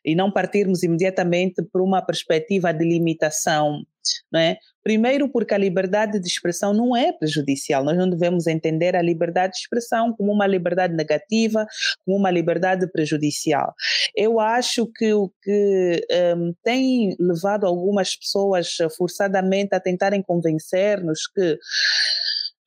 e 0.04 0.16
não 0.16 0.32
partirmos 0.32 0.84
imediatamente 0.84 1.64
por 1.72 1.82
uma 1.82 2.06
perspectiva 2.06 2.74
de 2.74 2.86
limitação 2.86 3.82
não 4.32 4.40
é? 4.40 4.58
Primeiro, 4.84 5.28
porque 5.28 5.54
a 5.54 5.58
liberdade 5.58 6.20
de 6.20 6.28
expressão 6.28 6.72
não 6.72 6.96
é 6.96 7.12
prejudicial. 7.12 7.84
Nós 7.84 7.98
não 7.98 8.08
devemos 8.08 8.46
entender 8.46 8.96
a 8.96 9.02
liberdade 9.02 9.54
de 9.54 9.60
expressão 9.60 10.14
como 10.14 10.32
uma 10.32 10.46
liberdade 10.46 10.94
negativa, 10.94 11.66
como 12.06 12.18
uma 12.18 12.30
liberdade 12.30 12.88
prejudicial. 12.92 13.74
Eu 14.16 14.40
acho 14.40 14.86
que 14.86 15.12
o 15.12 15.32
que 15.42 16.06
um, 16.38 16.54
tem 16.64 17.16
levado 17.20 17.66
algumas 17.66 18.16
pessoas 18.16 18.78
forçadamente 18.96 19.74
a 19.74 19.80
tentarem 19.80 20.22
convencer-nos 20.22 21.28
que 21.28 21.58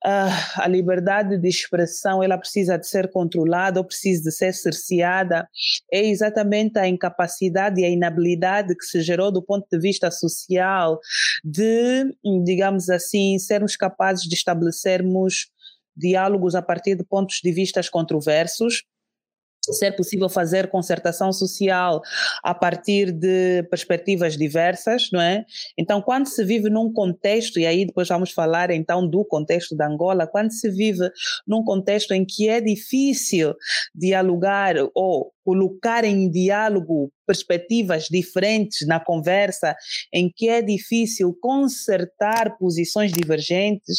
Uh, 0.04 0.60
a 0.62 0.68
liberdade 0.68 1.36
de 1.36 1.48
expressão 1.48 2.22
ela 2.22 2.38
precisa 2.38 2.78
de 2.78 2.86
ser 2.86 3.10
controlada 3.10 3.80
ou 3.80 3.84
precisa 3.84 4.22
de 4.22 4.30
ser 4.30 4.54
cerceada. 4.54 5.48
É 5.92 6.04
exatamente 6.04 6.78
a 6.78 6.86
incapacidade 6.86 7.80
e 7.80 7.84
a 7.84 7.88
inabilidade 7.88 8.76
que 8.76 8.84
se 8.84 9.00
gerou 9.00 9.32
do 9.32 9.42
ponto 9.42 9.66
de 9.70 9.78
vista 9.78 10.10
social 10.10 11.00
de, 11.44 12.14
digamos 12.44 12.88
assim, 12.88 13.38
sermos 13.38 13.74
capazes 13.76 14.24
de 14.24 14.34
estabelecermos 14.34 15.48
diálogos 15.96 16.54
a 16.54 16.62
partir 16.62 16.94
de 16.94 17.04
pontos 17.04 17.40
de 17.42 17.50
vista 17.50 17.80
controversos 17.90 18.84
ser 19.74 19.92
possível 19.96 20.28
fazer 20.28 20.68
concertação 20.68 21.32
social 21.32 22.00
a 22.42 22.54
partir 22.54 23.12
de 23.12 23.62
perspectivas 23.70 24.36
diversas, 24.36 25.08
não 25.12 25.20
é? 25.20 25.44
Então, 25.76 26.00
quando 26.00 26.26
se 26.26 26.44
vive 26.44 26.70
num 26.70 26.92
contexto, 26.92 27.58
e 27.58 27.66
aí 27.66 27.86
depois 27.86 28.08
vamos 28.08 28.30
falar 28.30 28.70
então 28.70 29.06
do 29.08 29.24
contexto 29.24 29.76
da 29.76 29.86
Angola, 29.86 30.26
quando 30.26 30.52
se 30.52 30.70
vive 30.70 31.10
num 31.46 31.62
contexto 31.62 32.12
em 32.12 32.24
que 32.24 32.48
é 32.48 32.60
difícil 32.60 33.54
dialogar 33.94 34.74
ou 34.94 35.32
colocar 35.44 36.04
em 36.04 36.30
diálogo 36.30 37.10
perspectivas 37.28 38.04
diferentes 38.10 38.88
na 38.88 38.98
conversa, 38.98 39.76
em 40.10 40.32
que 40.34 40.48
é 40.48 40.62
difícil 40.62 41.36
consertar 41.40 42.56
posições 42.56 43.12
divergentes, 43.12 43.98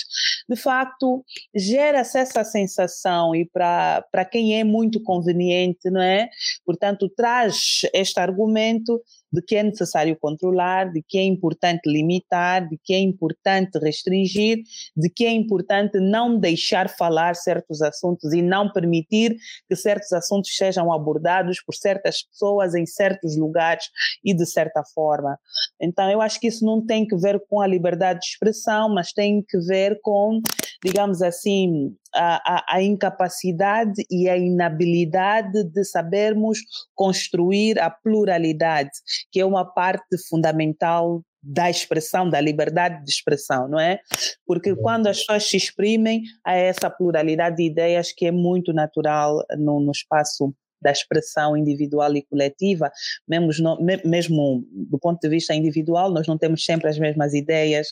de 0.50 0.56
facto, 0.56 1.24
gera-se 1.56 2.18
essa 2.18 2.44
sensação 2.44 3.36
e 3.36 3.46
para 3.46 4.26
quem 4.26 4.60
é 4.60 4.64
muito 4.64 5.00
conveniente, 5.04 5.92
não 5.92 6.02
é? 6.02 6.28
Portanto, 6.66 7.08
traz 7.16 7.82
este 7.94 8.20
argumento 8.20 9.00
de 9.32 9.42
que 9.42 9.56
é 9.56 9.64
necessário 9.64 10.18
controlar, 10.20 10.92
de 10.92 11.04
que 11.08 11.18
é 11.18 11.24
importante 11.24 11.82
limitar, 11.88 12.68
de 12.68 12.78
que 12.84 12.94
é 12.94 13.00
importante 13.00 13.78
restringir, 13.80 14.60
de 14.96 15.10
que 15.10 15.26
é 15.26 15.32
importante 15.32 16.00
não 16.00 16.38
deixar 16.38 16.90
falar 16.90 17.36
certos 17.36 17.82
assuntos 17.82 18.34
e 18.34 18.42
não 18.42 18.72
permitir 18.72 19.36
que 19.68 19.76
certos 19.76 20.12
assuntos 20.14 20.56
sejam 20.56 20.92
abordados 20.92 21.62
por 21.62 21.76
certas 21.76 22.24
pessoas 22.24 22.76
em 22.76 22.86
certos 22.86 23.38
lugares 23.38 23.86
e 24.24 24.34
de 24.34 24.46
certa 24.46 24.84
forma. 24.94 25.38
Então, 25.82 26.10
eu 26.10 26.22
acho 26.22 26.40
que 26.40 26.48
isso 26.48 26.66
não 26.66 26.86
tem 26.86 27.06
que 27.06 27.16
ver 27.16 27.42
com 27.48 27.62
a 27.62 27.68
liberdade 27.68 28.20
de 28.20 28.26
expressão, 28.26 28.90
mas 28.90 29.12
tem 29.14 29.44
que 29.48 29.58
ver 29.60 30.00
com, 30.02 30.42
digamos 30.84 31.22
assim, 31.22 31.96
a, 32.16 32.76
a, 32.76 32.82
incapacidade 32.82 34.04
e 34.10 34.30
a 34.30 34.38
inabilidade 34.38 35.64
de 35.64 35.84
sabermos 35.84 36.60
construir 36.96 37.80
a 37.80 37.90
pluralidade, 37.90 38.92
que 39.32 39.40
é 39.40 39.46
uma 39.46 39.66
parte 39.66 40.18
fundamental 40.30 41.22
da 41.42 41.70
expressão, 41.70 42.30
da 42.30 42.42
liberdade 42.42 43.04
de 43.04 43.12
expressão, 43.12 43.68
não 43.68 43.80
é? 43.80 44.00
Porque 44.46 44.76
quando 44.76 45.08
as 45.08 45.20
pessoas 45.20 45.48
se 45.48 45.56
exprimem, 45.56 46.24
há 46.46 46.54
essa 46.56 46.90
pluralidade 46.90 47.58
de 47.58 47.64
ideias 47.64 48.12
que 48.12 48.26
é 48.26 48.32
muito 48.32 48.74
natural 48.74 49.44
no, 49.58 49.80
no 49.80 49.92
espaço 49.92 50.54
da 50.82 50.92
expressão 50.92 51.56
individual 51.56 52.16
e 52.16 52.22
coletiva, 52.24 52.92
mesmo, 53.28 53.78
mesmo 54.06 54.64
do 54.72 55.00
ponto 55.00 55.20
de 55.20 55.30
vista 55.30 55.54
individual, 55.54 56.12
nós 56.12 56.28
não 56.28 56.38
temos 56.38 56.64
sempre 56.64 56.90
as 56.90 56.98
mesmas 56.98 57.34
ideias, 57.34 57.88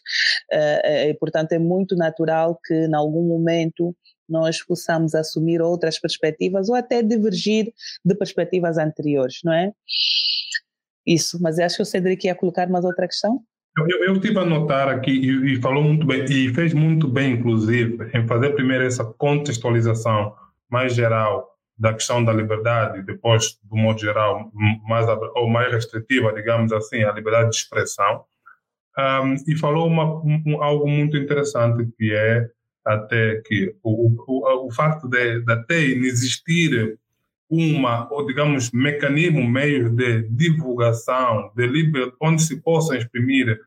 uh, 0.54 1.12
uh, 1.12 1.20
portanto 1.20 1.52
é 1.54 1.60
muito 1.60 1.96
natural 1.96 2.60
que 2.66 2.74
em 2.74 2.96
algum 2.96 3.24
momento 3.24 3.96
nós 4.28 4.64
possamos 4.64 5.16
assumir 5.16 5.62
outras 5.62 6.00
perspectivas 6.00 6.70
ou 6.70 6.76
até 6.76 7.02
divergir 7.02 7.72
de 8.04 8.16
perspectivas 8.16 8.78
anteriores, 8.78 9.40
não 9.44 9.54
é? 9.54 9.72
Isso, 11.06 11.42
mas 11.42 11.58
acho 11.58 11.78
que 11.78 11.82
o 11.84 11.86
Cedric 11.86 12.28
ia 12.28 12.36
colocar 12.36 12.68
mais 12.68 12.84
outra 12.84 13.08
questão. 13.08 13.40
Eu, 13.78 14.06
eu, 14.06 14.14
estive 14.14 14.40
a 14.40 14.46
notar 14.46 14.90
aqui 14.90 15.12
e, 15.12 15.54
e, 15.54 15.62
falou 15.62 15.84
muito 15.84 16.06
bem, 16.06 16.26
e 16.26 16.54
fez 16.54 16.74
muito 16.74 17.08
bem, 17.08 17.34
inclusive, 17.34 18.10
em 18.14 18.28
fazer 18.28 18.50
primeiro 18.56 18.84
essa 18.84 19.06
contextualização 19.06 20.34
mais 20.70 20.94
geral 20.94 21.57
da 21.78 21.94
questão 21.94 22.24
da 22.24 22.34
liberdade, 22.34 23.04
depois, 23.04 23.60
do 23.64 23.76
modo 23.76 24.00
geral, 24.00 24.52
mais, 24.88 25.06
ou 25.36 25.48
mais 25.48 25.72
restritiva, 25.72 26.34
digamos 26.34 26.72
assim, 26.74 27.04
a 27.04 27.12
liberdade 27.12 27.52
de 27.52 27.58
expressão. 27.58 28.24
Um, 28.98 29.36
e 29.48 29.56
falou 29.56 29.86
uma, 29.88 30.06
um, 30.24 30.62
algo 30.62 30.90
muito 30.90 31.16
interessante, 31.16 31.88
que 31.98 32.12
é 32.14 32.50
até 32.84 33.42
que 33.46 33.76
o, 33.84 34.16
o, 34.28 34.68
o 34.68 34.72
facto 34.72 35.08
de, 35.08 35.42
de 35.42 35.54
até 35.54 35.80
existir 35.80 36.98
uma, 37.50 38.12
ou 38.12 38.26
digamos, 38.26 38.72
mecanismo, 38.72 39.48
meio 39.48 39.90
de 39.90 40.24
divulgação, 40.24 41.52
de 41.56 41.68
liber, 41.68 42.12
onde 42.20 42.42
se 42.42 42.62
possa 42.62 42.98
exprimir 42.98 43.60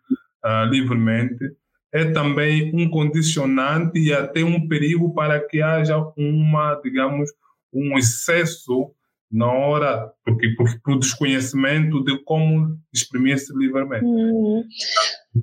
uh, 0.45 0.64
livremente, 0.69 1.52
é 1.93 2.05
também 2.05 2.71
um 2.75 2.88
condicionante 2.88 3.99
e 3.99 4.12
até 4.12 4.45
um 4.45 4.69
perigo 4.69 5.12
para 5.14 5.40
que 5.40 5.62
haja 5.62 5.97
uma, 6.17 6.75
digamos, 6.83 7.31
um 7.73 7.99
excesso 7.99 8.95
na 9.31 9.47
hora, 9.47 10.12
porque, 10.25 10.49
porque 10.57 10.79
por 10.83 10.99
desconhecimento 10.99 12.03
de 12.03 12.19
como 12.25 12.77
exprimir-se 12.93 13.57
livremente. 13.57 14.05
Uhum. 14.05 14.65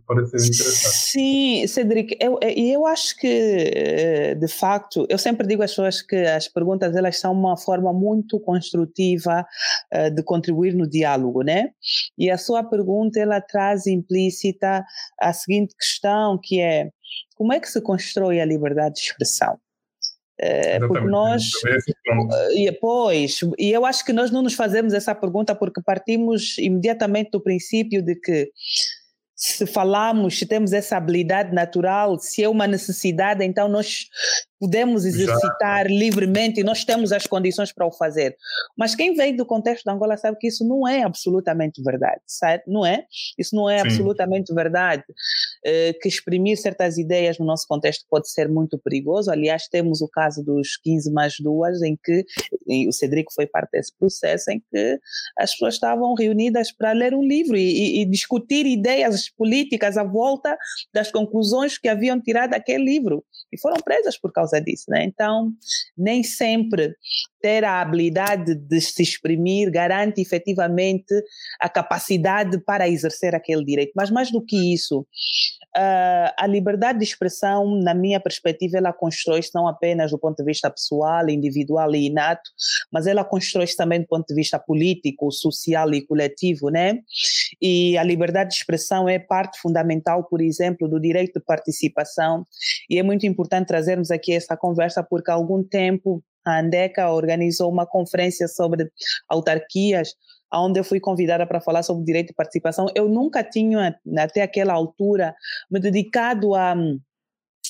Parece 0.05 0.35
interessante. 0.35 0.95
Sim, 0.95 1.67
Cedric, 1.67 2.17
eu, 2.19 2.37
eu 2.41 2.85
acho 2.85 3.15
que, 3.15 3.27
eh, 3.27 4.35
de 4.35 4.47
facto, 4.49 5.07
eu 5.09 5.17
sempre 5.17 5.47
digo 5.47 5.63
às 5.63 5.71
pessoas 5.71 6.01
que 6.01 6.17
as 6.17 6.49
perguntas 6.49 6.93
elas 6.97 7.17
são 7.17 7.31
uma 7.31 7.55
forma 7.55 7.93
muito 7.93 8.37
construtiva 8.41 9.45
uh, 9.93 10.11
de 10.13 10.21
contribuir 10.21 10.75
no 10.75 10.89
diálogo, 10.89 11.41
né? 11.41 11.69
E 12.17 12.29
a 12.29 12.37
sua 12.37 12.65
pergunta, 12.65 13.17
ela 13.17 13.39
traz 13.39 13.87
implícita 13.87 14.83
a 15.21 15.31
seguinte 15.31 15.73
questão, 15.79 16.37
que 16.43 16.59
é 16.59 16.89
como 17.35 17.53
é 17.53 17.59
que 17.61 17.69
se 17.69 17.79
constrói 17.79 18.41
a 18.41 18.45
liberdade 18.45 18.95
de 18.95 19.01
expressão? 19.01 19.57
É, 20.39 20.79
porque 20.79 20.99
nós 21.07 21.43
e 22.55 22.69
depois 22.69 23.39
e 23.57 23.71
eu 23.71 23.83
acho 23.83 24.05
que 24.05 24.13
nós 24.13 24.29
não 24.29 24.43
nos 24.43 24.53
fazemos 24.53 24.93
essa 24.93 25.15
pergunta 25.15 25.55
porque 25.55 25.81
partimos 25.81 26.59
imediatamente 26.59 27.31
do 27.31 27.41
princípio 27.41 28.03
de 28.03 28.15
que 28.15 28.51
se 29.35 29.65
falamos, 29.65 30.37
se 30.37 30.45
temos 30.45 30.73
essa 30.73 30.97
habilidade 30.97 31.53
natural, 31.53 32.19
se 32.19 32.43
é 32.43 32.49
uma 32.49 32.67
necessidade, 32.67 33.43
então 33.43 33.67
nós 33.67 34.07
podemos 34.59 35.05
exercitar 35.05 35.87
Já. 35.87 35.93
livremente 35.93 36.59
e 36.59 36.63
nós 36.63 36.83
temos 36.83 37.11
as 37.11 37.25
condições 37.25 37.71
para 37.71 37.85
o 37.85 37.91
fazer. 37.91 38.35
Mas 38.77 38.95
quem 38.95 39.13
vem 39.13 39.35
do 39.35 39.45
contexto 39.45 39.85
da 39.85 39.93
Angola 39.93 40.17
sabe 40.17 40.37
que 40.39 40.47
isso 40.47 40.67
não 40.67 40.87
é 40.87 41.03
absolutamente 41.03 41.81
verdade, 41.83 42.21
sabe? 42.25 42.63
Não 42.67 42.85
é? 42.85 43.05
Isso 43.37 43.55
não 43.55 43.69
é 43.69 43.79
Sim. 43.79 43.87
absolutamente 43.87 44.53
verdade. 44.53 45.03
Eh, 45.65 45.93
que 46.01 46.07
exprimir 46.07 46.57
certas 46.57 46.97
ideias 46.97 47.37
no 47.37 47.45
nosso 47.45 47.67
contexto 47.67 48.05
pode 48.09 48.29
ser 48.31 48.47
muito 48.47 48.77
perigoso. 48.77 49.31
Aliás, 49.31 49.67
temos 49.67 50.01
o 50.01 50.07
caso 50.07 50.43
dos 50.43 50.77
15 50.77 51.11
mais 51.11 51.35
duas, 51.39 51.81
em 51.81 51.97
que 52.01 52.25
o 52.87 52.91
Cedrico 52.91 53.33
foi 53.33 53.45
parte 53.45 53.71
desse 53.71 53.93
processo, 53.97 54.51
em 54.51 54.61
que 54.71 54.99
as 55.37 55.51
pessoas 55.51 55.75
estavam 55.75 56.13
reunidas 56.13 56.71
para 56.71 56.91
ler 56.91 57.13
um 57.13 57.23
livro 57.23 57.57
e, 57.57 57.99
e, 57.99 58.01
e 58.01 58.05
discutir 58.05 58.65
ideias 58.65 59.29
políticas 59.29 59.97
à 59.97 60.03
volta 60.03 60.57
das 60.93 61.11
conclusões 61.11 61.77
que 61.77 61.87
haviam 61.87 62.19
tirado 62.21 62.51
daquele 62.51 62.83
livro. 62.83 63.23
E 63.51 63.59
foram 63.59 63.77
presas 63.77 64.17
por 64.17 64.31
causa 64.31 64.46
causa 64.47 64.61
disso, 64.61 64.85
né? 64.89 65.03
Então, 65.03 65.51
nem 65.97 66.23
sempre 66.23 66.95
ter 67.41 67.63
a 67.63 67.81
habilidade 67.81 68.55
de 68.55 68.81
se 68.81 69.03
exprimir 69.03 69.69
garante 69.69 70.21
efetivamente 70.21 71.13
a 71.59 71.69
capacidade 71.69 72.59
para 72.63 72.87
exercer 72.87 73.35
aquele 73.35 73.63
direito. 73.63 73.91
Mas 73.95 74.09
mais 74.09 74.31
do 74.31 74.43
que 74.43 74.73
isso, 74.73 75.05
uh, 75.77 76.33
a 76.37 76.47
liberdade 76.47 76.99
de 76.99 77.05
expressão, 77.05 77.79
na 77.81 77.93
minha 77.93 78.19
perspectiva, 78.19 78.77
ela 78.77 78.91
constrói-se 78.91 79.51
não 79.53 79.67
apenas 79.67 80.11
do 80.11 80.17
ponto 80.17 80.37
de 80.37 80.43
vista 80.43 80.69
pessoal, 80.69 81.29
individual 81.29 81.93
e 81.93 82.07
inato, 82.07 82.49
mas 82.91 83.05
ela 83.05 83.23
constrói-se 83.23 83.75
também 83.75 84.01
do 84.01 84.07
ponto 84.07 84.25
de 84.27 84.33
vista 84.33 84.57
político, 84.57 85.31
social 85.31 85.93
e 85.93 86.05
coletivo, 86.05 86.69
né? 86.69 86.99
E 87.61 87.97
a 87.97 88.03
liberdade 88.03 88.49
de 88.49 88.55
expressão 88.55 89.07
é 89.07 89.19
parte 89.19 89.59
fundamental, 89.59 90.23
por 90.23 90.41
exemplo, 90.41 90.87
do 90.87 90.99
direito 90.99 91.39
de 91.39 91.45
participação, 91.45 92.45
e 92.89 92.97
é 92.97 93.03
muito 93.03 93.25
importante 93.25 93.67
trazermos 93.67 94.09
aqui 94.09 94.33
essa 94.33 94.57
conversa 94.57 95.03
porque 95.03 95.29
há 95.29 95.35
algum 95.35 95.63
tempo 95.63 96.23
a 96.47 96.59
Andeca 96.59 97.11
organizou 97.11 97.69
uma 97.69 97.85
conferência 97.85 98.47
sobre 98.47 98.89
autarquias, 99.27 100.13
onde 100.53 100.79
eu 100.79 100.83
fui 100.83 100.99
convidada 100.99 101.45
para 101.45 101.61
falar 101.61 101.83
sobre 101.83 102.05
direito 102.05 102.27
de 102.27 102.33
participação. 102.33 102.87
Eu 102.95 103.09
nunca 103.09 103.43
tinha, 103.43 103.99
até 104.17 104.41
aquela 104.41 104.73
altura, 104.73 105.35
me 105.69 105.79
dedicado 105.79 106.55
a 106.55 106.75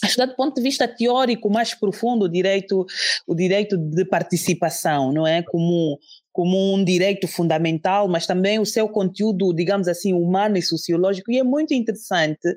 estudar 0.03 0.27
do 0.27 0.36
ponto 0.36 0.55
de 0.55 0.62
vista 0.62 0.88
teórico 0.88 1.50
mais 1.50 1.74
profundo 1.74 2.25
o 2.25 2.29
direito 2.29 2.86
o 3.25 3.34
direito 3.34 3.75
de 3.75 4.05
participação 4.05 5.12
não 5.12 5.25
é 5.25 5.41
como 5.41 5.98
como 6.38 6.75
um 6.75 6.86
direito 6.86 7.27
fundamental, 7.27 8.08
mas 8.08 8.27
também 8.27 8.60
o 8.60 8.65
seu 8.65 8.88
conteúdo, 8.88 9.51
digamos 9.56 9.88
assim, 9.88 10.13
humano 10.13 10.56
e 10.56 10.62
sociológico. 10.62 11.32
E 11.32 11.39
é 11.39 11.44
muito 11.44 11.74
interessante 11.74 12.54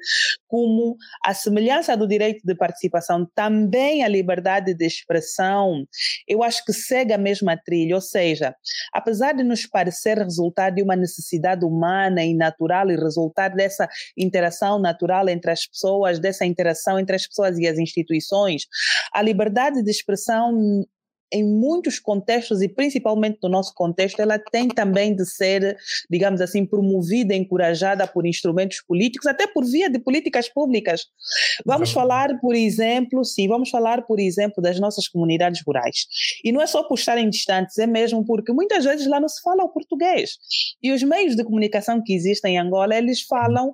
como 0.46 0.98
a 1.24 1.32
semelhança 1.32 1.96
do 1.96 2.06
direito 2.06 2.42
de 2.44 2.54
participação, 2.54 3.26
também 3.34 4.04
a 4.04 4.08
liberdade 4.08 4.74
de 4.74 4.84
expressão, 4.84 5.86
eu 6.28 6.42
acho 6.42 6.62
que 6.66 6.74
segue 6.74 7.14
a 7.14 7.16
mesma 7.16 7.56
trilha. 7.56 7.94
Ou 7.94 8.02
seja, 8.02 8.54
apesar 8.92 9.32
de 9.32 9.42
nos 9.42 9.64
parecer 9.66 10.18
resultar 10.18 10.68
de 10.68 10.82
uma 10.82 10.94
necessidade 10.94 11.64
humana 11.64 12.22
e 12.22 12.34
natural 12.34 12.90
e 12.90 12.96
resultar 12.96 13.48
dessa 13.48 13.88
interação 14.14 14.78
natural 14.78 15.26
entre 15.30 15.52
as 15.52 15.66
pessoas, 15.66 16.18
dessa 16.18 16.44
interação 16.44 16.98
entre 16.98 17.16
as 17.16 17.26
pessoas 17.26 17.56
e 17.56 17.66
as 17.66 17.78
instituições, 17.78 18.66
a 19.14 19.22
liberdade 19.22 19.82
de 19.82 19.90
expressão 19.90 20.84
em 21.32 21.44
muitos 21.44 21.98
contextos 21.98 22.60
e 22.62 22.68
principalmente 22.68 23.38
no 23.42 23.48
nosso 23.48 23.72
contexto, 23.74 24.20
ela 24.20 24.38
tem 24.38 24.68
também 24.68 25.14
de 25.14 25.24
ser, 25.24 25.76
digamos 26.10 26.40
assim, 26.40 26.66
promovida, 26.66 27.34
encorajada 27.34 28.06
por 28.06 28.26
instrumentos 28.26 28.80
políticos, 28.80 29.26
até 29.26 29.46
por 29.46 29.64
via 29.64 29.88
de 29.88 29.98
políticas 29.98 30.48
públicas. 30.48 31.06
Vamos 31.64 31.92
falar, 31.92 32.38
por 32.40 32.54
exemplo, 32.54 33.24
sim, 33.24 33.48
vamos 33.48 33.70
falar, 33.70 34.02
por 34.02 34.18
exemplo, 34.18 34.62
das 34.62 34.78
nossas 34.80 35.08
comunidades 35.08 35.62
rurais. 35.66 36.06
E 36.44 36.52
não 36.52 36.60
é 36.60 36.66
só 36.66 36.82
por 36.82 36.98
estarem 36.98 37.28
distantes, 37.30 37.78
é 37.78 37.86
mesmo 37.86 38.24
porque 38.24 38.52
muitas 38.52 38.84
vezes 38.84 39.06
lá 39.06 39.20
não 39.20 39.28
se 39.28 39.40
fala 39.42 39.64
o 39.64 39.68
português. 39.68 40.38
E 40.82 40.92
os 40.92 41.02
meios 41.02 41.36
de 41.36 41.44
comunicação 41.44 42.02
que 42.02 42.14
existem 42.14 42.54
em 42.54 42.58
Angola, 42.58 42.96
eles 42.96 43.22
falam 43.22 43.72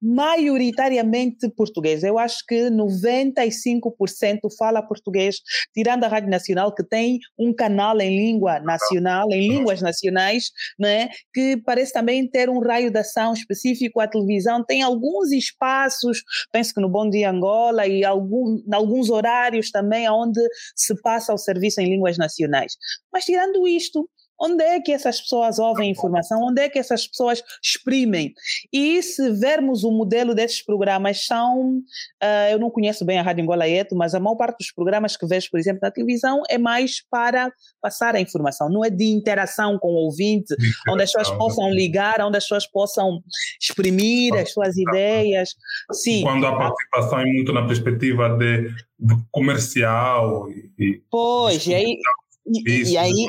maioritariamente 0.00 1.48
português. 1.50 2.02
Eu 2.02 2.18
acho 2.18 2.44
que 2.46 2.70
95% 2.70 4.48
fala 4.56 4.82
português, 4.82 5.36
tirando 5.74 6.04
a 6.04 6.08
Rádio 6.08 6.30
Nacional, 6.30 6.74
que 6.74 6.84
tem 6.84 7.18
um 7.38 7.54
canal 7.54 8.00
em 8.00 8.16
língua 8.16 8.60
nacional, 8.60 9.30
em 9.30 9.48
línguas 9.48 9.82
nacionais, 9.82 10.50
né, 10.78 11.08
que 11.32 11.56
parece 11.64 11.92
também 11.92 12.28
ter 12.28 12.48
um 12.48 12.60
raio 12.60 12.90
de 12.90 12.98
ação 12.98 13.32
específico. 13.32 14.00
A 14.00 14.08
televisão 14.08 14.64
tem 14.64 14.82
alguns 14.82 15.32
espaços, 15.32 16.22
penso 16.52 16.72
que 16.74 16.80
no 16.80 16.88
Bom 16.88 17.08
Dia 17.08 17.30
Angola 17.30 17.86
e 17.86 18.04
algum, 18.04 18.62
alguns 18.72 19.10
horários 19.10 19.70
também, 19.70 20.08
onde 20.08 20.40
se 20.76 20.94
passa 21.02 21.32
o 21.32 21.38
serviço 21.38 21.80
em 21.80 21.90
línguas 21.90 22.16
nacionais. 22.16 22.76
Mas 23.12 23.24
tirando 23.24 23.66
isto, 23.66 24.08
Onde 24.40 24.62
é 24.62 24.80
que 24.80 24.92
essas 24.92 25.20
pessoas 25.20 25.58
ouvem 25.58 25.90
informação? 25.90 26.40
Onde 26.42 26.62
é 26.62 26.68
que 26.68 26.78
essas 26.78 27.06
pessoas 27.06 27.42
exprimem? 27.62 28.32
E 28.72 29.02
se 29.02 29.30
vermos 29.32 29.84
o 29.84 29.90
modelo 29.90 30.34
desses 30.34 30.62
programas, 30.62 31.26
são. 31.26 31.78
Uh, 32.22 32.50
eu 32.50 32.58
não 32.58 32.70
conheço 32.70 33.04
bem 33.04 33.18
a 33.18 33.22
Rádio 33.22 33.42
Angola 33.42 33.68
Eto, 33.68 33.96
mas 33.96 34.14
a 34.14 34.20
maior 34.20 34.36
parte 34.36 34.58
dos 34.58 34.72
programas 34.72 35.16
que 35.16 35.26
vejo, 35.26 35.50
por 35.50 35.58
exemplo, 35.58 35.80
na 35.82 35.90
televisão, 35.90 36.42
é 36.48 36.58
mais 36.58 37.02
para 37.10 37.52
passar 37.80 38.14
a 38.14 38.20
informação, 38.20 38.68
não 38.68 38.84
é 38.84 38.90
de 38.90 39.04
interação 39.04 39.78
com 39.78 39.88
o 39.88 40.04
ouvinte, 40.04 40.54
onde 40.88 41.02
as 41.02 41.12
pessoas 41.12 41.36
possam 41.36 41.70
ligar, 41.70 42.20
onde 42.20 42.36
as 42.36 42.44
pessoas 42.44 42.66
possam 42.66 43.22
exprimir 43.60 44.34
as 44.34 44.52
suas 44.52 44.76
ideias. 44.76 45.54
Sim. 45.92 46.22
Quando 46.22 46.46
a 46.46 46.56
participação 46.56 47.20
é 47.20 47.26
muito 47.26 47.52
na 47.52 47.66
perspectiva 47.66 48.28
de, 48.36 48.68
de 48.98 49.14
comercial. 49.30 50.48
E, 50.78 51.02
pois, 51.10 51.66
e 51.66 51.74
aí. 51.74 51.96
E, 52.46 52.92
e 52.92 52.96
aí, 52.96 53.26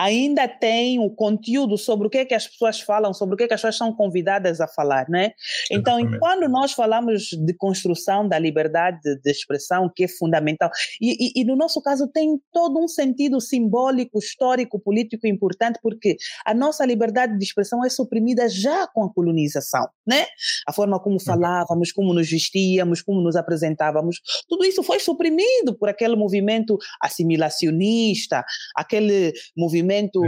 ainda 0.00 0.48
tem 0.48 0.98
o 0.98 1.10
conteúdo 1.10 1.76
sobre 1.76 2.06
o 2.06 2.10
que 2.10 2.16
é 2.16 2.24
que 2.24 2.32
as 2.32 2.46
pessoas 2.46 2.80
falam, 2.80 3.12
sobre 3.12 3.34
o 3.34 3.36
que 3.36 3.44
é 3.44 3.46
que 3.48 3.52
as 3.52 3.60
pessoas 3.60 3.76
são 3.76 3.92
convidadas 3.92 4.58
a 4.58 4.66
falar, 4.66 5.06
né? 5.10 5.32
Então, 5.70 5.98
quando 6.18 6.48
nós 6.48 6.72
falamos 6.72 7.28
de 7.32 7.52
construção 7.52 8.26
da 8.26 8.38
liberdade 8.38 8.98
de 9.22 9.30
expressão, 9.30 9.92
que 9.94 10.04
é 10.04 10.08
fundamental, 10.08 10.70
e, 10.98 11.38
e, 11.38 11.42
e, 11.42 11.44
no 11.44 11.54
nosso 11.54 11.82
caso 11.82 12.08
tem 12.08 12.40
todo 12.50 12.82
um 12.82 12.88
sentido 12.88 13.42
simbólico, 13.42 14.18
histórico, 14.18 14.80
político 14.80 15.26
importante, 15.26 15.78
porque 15.82 16.16
a 16.46 16.54
nossa 16.54 16.86
liberdade 16.86 17.36
de 17.36 17.44
expressão 17.44 17.84
é 17.84 17.90
suprimida 17.90 18.48
já 18.48 18.86
com 18.86 19.04
a 19.04 19.12
colonização, 19.12 19.86
né? 20.06 20.24
A 20.66 20.72
forma 20.72 20.98
como 20.98 21.16
uhum. 21.16 21.20
falávamos, 21.20 21.92
como 21.92 22.14
nos 22.14 22.30
vestíamos, 22.30 23.02
como 23.02 23.20
nos 23.20 23.36
apresentávamos, 23.36 24.18
tudo 24.48 24.64
isso 24.64 24.82
foi 24.82 24.98
suprimido 24.98 25.76
por 25.78 25.90
aquele 25.90 26.16
movimento 26.16 26.78
assimilacionista, 27.02 28.42
aquele 28.74 29.34
movimento 29.54 29.89
movimento 29.90 30.22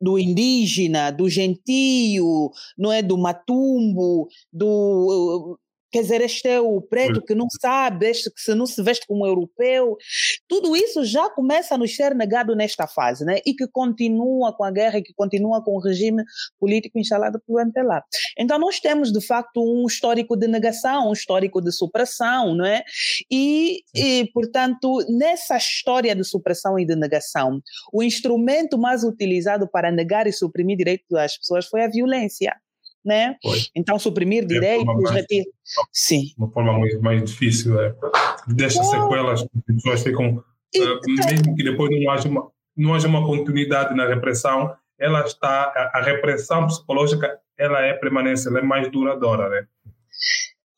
do 0.00 0.18
indígena, 0.18 1.10
do 1.10 1.28
gentio, 1.28 2.50
não 2.76 2.92
é? 2.92 3.02
Do 3.02 3.16
matumbo, 3.16 4.28
do 4.52 5.58
Quer 5.90 6.02
dizer, 6.02 6.20
este 6.20 6.48
é 6.48 6.60
o 6.60 6.80
preto 6.80 7.20
que 7.22 7.34
não 7.34 7.48
sabe, 7.60 8.06
este 8.06 8.30
que 8.30 8.40
se 8.40 8.54
não 8.54 8.66
se 8.66 8.80
veste 8.82 9.06
como 9.06 9.26
europeu. 9.26 9.96
Tudo 10.46 10.76
isso 10.76 11.04
já 11.04 11.28
começa 11.30 11.74
a 11.74 11.78
nos 11.78 11.94
ser 11.96 12.14
negado 12.14 12.54
nesta 12.54 12.86
fase, 12.86 13.24
né? 13.24 13.38
E 13.44 13.54
que 13.54 13.66
continua 13.66 14.52
com 14.52 14.62
a 14.62 14.70
guerra 14.70 14.98
e 14.98 15.02
que 15.02 15.12
continua 15.12 15.62
com 15.64 15.72
o 15.72 15.80
regime 15.80 16.22
político 16.58 16.98
instalado 16.98 17.40
por 17.46 17.60
lá. 17.84 18.02
Então, 18.38 18.58
nós 18.58 18.78
temos, 18.78 19.12
de 19.12 19.20
facto, 19.20 19.60
um 19.60 19.86
histórico 19.86 20.36
de 20.36 20.46
negação, 20.46 21.10
um 21.10 21.12
histórico 21.12 21.60
de 21.60 21.72
supressão, 21.72 22.54
não 22.54 22.64
é? 22.64 22.84
E, 23.30 23.82
e, 23.94 24.30
portanto, 24.32 24.98
nessa 25.08 25.56
história 25.56 26.14
de 26.14 26.24
supressão 26.24 26.78
e 26.78 26.86
de 26.86 26.94
negação, 26.94 27.60
o 27.92 28.02
instrumento 28.02 28.78
mais 28.78 29.02
utilizado 29.04 29.68
para 29.68 29.90
negar 29.90 30.26
e 30.26 30.32
suprimir 30.32 30.76
direitos 30.76 31.06
das 31.10 31.36
pessoas 31.36 31.66
foi 31.66 31.82
a 31.82 31.88
violência 31.88 32.54
né? 33.04 33.36
Então, 33.74 33.98
suprimir 33.98 34.46
direitos, 34.46 34.84
mais, 34.84 35.10
retirar. 35.10 35.46
Sim. 35.92 36.32
Uma 36.36 36.50
forma 36.50 36.78
mais, 36.78 37.00
mais 37.00 37.24
difícil, 37.24 37.80
é. 37.80 37.94
Deixa 38.48 38.82
sequelas, 38.82 39.42
as 39.42 39.48
pessoas 39.66 40.02
ficam. 40.02 40.42
E, 40.74 40.80
uh, 40.80 41.00
mesmo 41.06 41.54
que 41.56 41.64
depois 41.64 41.90
não 41.90 42.10
haja, 42.10 42.28
uma, 42.28 42.50
não 42.76 42.94
haja 42.94 43.08
uma 43.08 43.24
continuidade 43.24 43.94
na 43.94 44.06
repressão, 44.06 44.74
ela 44.98 45.22
está. 45.22 45.72
A, 45.74 45.98
a 45.98 46.02
repressão 46.02 46.66
psicológica 46.66 47.38
ela 47.58 47.80
é 47.80 47.92
permanente, 47.94 48.46
ela 48.46 48.58
é 48.58 48.62
mais 48.62 48.90
duradoura, 48.90 49.48
né? 49.48 49.66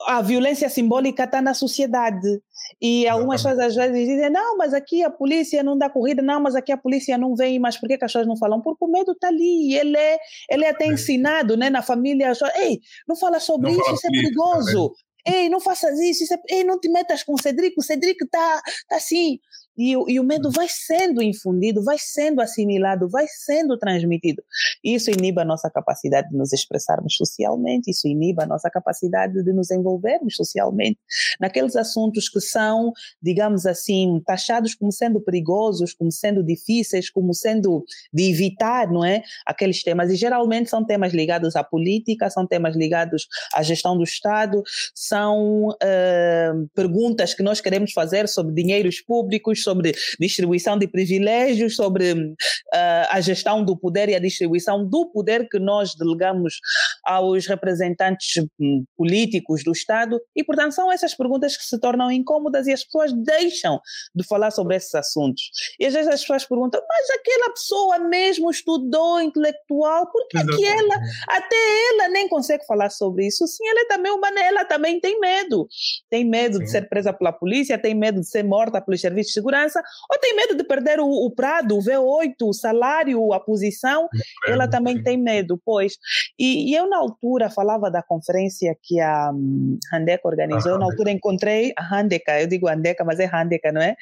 A 0.06 0.22
violência 0.22 0.68
simbólica 0.68 1.24
está 1.24 1.40
na 1.40 1.54
sociedade. 1.54 2.40
E 2.80 3.06
algumas 3.08 3.42
pessoas 3.42 3.58
às 3.58 3.74
vezes 3.74 4.08
dizem, 4.08 4.30
não, 4.30 4.56
mas 4.56 4.74
aqui 4.74 5.02
a 5.02 5.10
polícia 5.10 5.62
não 5.62 5.76
dá 5.76 5.88
corrida, 5.88 6.22
não, 6.22 6.40
mas 6.40 6.54
aqui 6.54 6.72
a 6.72 6.76
polícia 6.76 7.16
não 7.18 7.34
vem, 7.34 7.58
mas 7.58 7.76
por 7.76 7.88
que, 7.88 7.98
que 7.98 8.04
as 8.04 8.12
pessoas 8.12 8.26
não 8.26 8.36
falam? 8.36 8.60
Porque 8.60 8.84
o 8.84 8.88
medo 8.88 9.12
está 9.12 9.28
ali, 9.28 9.74
ele 9.74 9.96
é, 9.96 10.18
ele 10.50 10.64
é 10.64 10.70
até 10.70 10.86
ensinado 10.86 11.56
né, 11.56 11.70
na 11.70 11.82
família, 11.82 12.32
ei, 12.56 12.80
não 13.06 13.16
fala 13.16 13.40
sobre 13.40 13.70
não 13.70 13.76
isso, 13.76 13.84
fala 13.84 13.96
isso 13.96 14.06
é 14.06 14.10
perigoso. 14.10 14.92
Ei, 15.24 15.48
não 15.48 15.60
faças 15.60 16.00
isso, 16.00 16.24
isso 16.24 16.34
é, 16.34 16.38
ei, 16.50 16.64
não 16.64 16.80
te 16.80 16.88
metas 16.88 17.22
com 17.22 17.34
o 17.34 17.40
Cedrico, 17.40 17.80
o 17.80 17.84
Cedrico 17.84 18.24
está 18.24 18.60
tá 18.88 18.96
assim. 18.96 19.38
E, 19.76 19.92
e, 19.92 20.20
o 20.20 20.24
medo 20.24 20.50
vai 20.50 20.66
sendo 20.68 21.22
infundido, 21.22 21.82
vai 21.82 21.96
sendo 21.98 22.40
assimilado, 22.40 23.08
vai 23.08 23.26
sendo 23.26 23.78
transmitido. 23.78 24.42
Isso 24.84 25.10
inibe 25.10 25.40
a 25.40 25.44
nossa 25.44 25.70
capacidade 25.70 26.30
de 26.30 26.36
nos 26.36 26.52
expressarmos 26.52 27.16
socialmente, 27.16 27.90
isso 27.90 28.06
inibe 28.06 28.42
a 28.42 28.46
nossa 28.46 28.68
capacidade 28.70 29.42
de 29.42 29.52
nos 29.52 29.70
envolvermos 29.70 30.36
socialmente 30.36 30.98
naqueles 31.40 31.76
assuntos 31.76 32.28
que 32.28 32.40
são, 32.40 32.92
digamos 33.22 33.66
assim, 33.66 34.20
taxados 34.26 34.74
como 34.74 34.92
sendo 34.92 35.20
perigosos, 35.20 35.94
como 35.94 36.12
sendo 36.12 36.42
difíceis, 36.42 37.10
como 37.10 37.32
sendo 37.32 37.84
de 38.12 38.30
evitar, 38.30 38.90
não 38.90 39.04
é? 39.04 39.22
Aqueles 39.46 39.82
temas. 39.82 40.10
E 40.10 40.16
geralmente 40.16 40.68
são 40.68 40.84
temas 40.84 41.12
ligados 41.12 41.56
à 41.56 41.64
política, 41.64 42.28
são 42.30 42.46
temas 42.46 42.76
ligados 42.76 43.26
à 43.54 43.62
gestão 43.62 43.96
do 43.96 44.04
Estado, 44.04 44.62
são 44.94 45.68
uh, 45.68 46.68
perguntas 46.74 47.34
que 47.34 47.42
nós 47.42 47.60
queremos 47.60 47.92
fazer 47.92 48.28
sobre 48.28 48.54
dinheiros 48.54 49.00
públicos, 49.00 49.61
sobre 49.62 49.92
distribuição 50.18 50.78
de 50.78 50.86
privilégios, 50.86 51.76
sobre 51.76 52.12
uh, 52.12 53.06
a 53.10 53.20
gestão 53.20 53.64
do 53.64 53.76
poder 53.76 54.08
e 54.08 54.14
a 54.14 54.18
distribuição 54.18 54.86
do 54.88 55.10
poder 55.10 55.48
que 55.48 55.58
nós 55.58 55.94
delegamos 55.94 56.60
aos 57.04 57.46
representantes 57.46 58.44
um, 58.60 58.84
políticos 58.96 59.64
do 59.64 59.72
Estado. 59.72 60.20
E, 60.36 60.44
portanto, 60.44 60.72
são 60.72 60.90
essas 60.90 61.14
perguntas 61.14 61.56
que 61.56 61.64
se 61.64 61.78
tornam 61.78 62.10
incômodas 62.10 62.66
e 62.66 62.72
as 62.72 62.84
pessoas 62.84 63.12
deixam 63.12 63.80
de 64.14 64.24
falar 64.26 64.50
sobre 64.50 64.76
esses 64.76 64.94
assuntos. 64.94 65.50
E 65.78 65.86
às 65.86 65.94
vezes 65.94 66.08
as 66.08 66.20
pessoas 66.20 66.44
perguntam, 66.44 66.80
mas 66.88 67.10
aquela 67.10 67.50
pessoa 67.52 67.98
mesmo 67.98 68.50
estudou 68.50 69.20
intelectual, 69.20 70.10
por 70.10 70.26
que, 70.28 70.44
que 70.44 70.64
ela, 70.64 70.96
até 71.28 71.56
ela 71.90 72.08
nem 72.08 72.28
consegue 72.28 72.64
falar 72.66 72.90
sobre 72.90 73.26
isso? 73.26 73.46
Sim, 73.46 73.66
ela 73.68 73.80
é 73.80 73.86
também 73.86 74.12
humana, 74.12 74.40
ela 74.42 74.64
também 74.64 75.00
tem 75.00 75.18
medo. 75.20 75.66
Tem 76.10 76.24
medo 76.24 76.58
Sim. 76.58 76.64
de 76.64 76.70
ser 76.70 76.88
presa 76.88 77.12
pela 77.12 77.32
polícia, 77.32 77.78
tem 77.78 77.94
medo 77.94 78.20
de 78.20 78.28
ser 78.28 78.42
morta 78.42 78.80
pelos 78.80 79.00
serviços 79.00 79.28
de 79.28 79.34
segurança 79.34 79.51
segurança, 79.52 79.82
ou 80.10 80.18
tem 80.18 80.34
medo 80.34 80.56
de 80.56 80.64
perder 80.64 80.98
o, 81.00 81.06
o 81.06 81.30
Prado, 81.30 81.76
o 81.76 81.80
V8, 81.80 82.34
o 82.42 82.52
salário, 82.52 83.32
a 83.32 83.40
posição, 83.40 84.08
ela 84.46 84.66
também 84.66 85.02
tem 85.02 85.16
medo, 85.16 85.60
pois. 85.64 85.96
E, 86.38 86.70
e, 86.70 86.74
eu, 86.74 86.88
na 86.88 86.98
altura, 86.98 87.50
falava 87.50 87.90
da 87.90 88.02
conferência 88.02 88.76
que 88.82 88.98
a 89.00 89.30
um, 89.32 89.78
Handeca 89.92 90.26
organizou, 90.26 90.78
na 90.78 90.86
altura 90.86 91.10
encontrei 91.10 91.72
a 91.76 91.94
Handeca, 91.94 92.40
eu 92.40 92.46
digo 92.46 92.68
Handeca, 92.68 93.04
mas 93.04 93.20
é 93.20 93.26
Handeca, 93.26 93.70
não 93.70 93.82
é? 93.82 93.94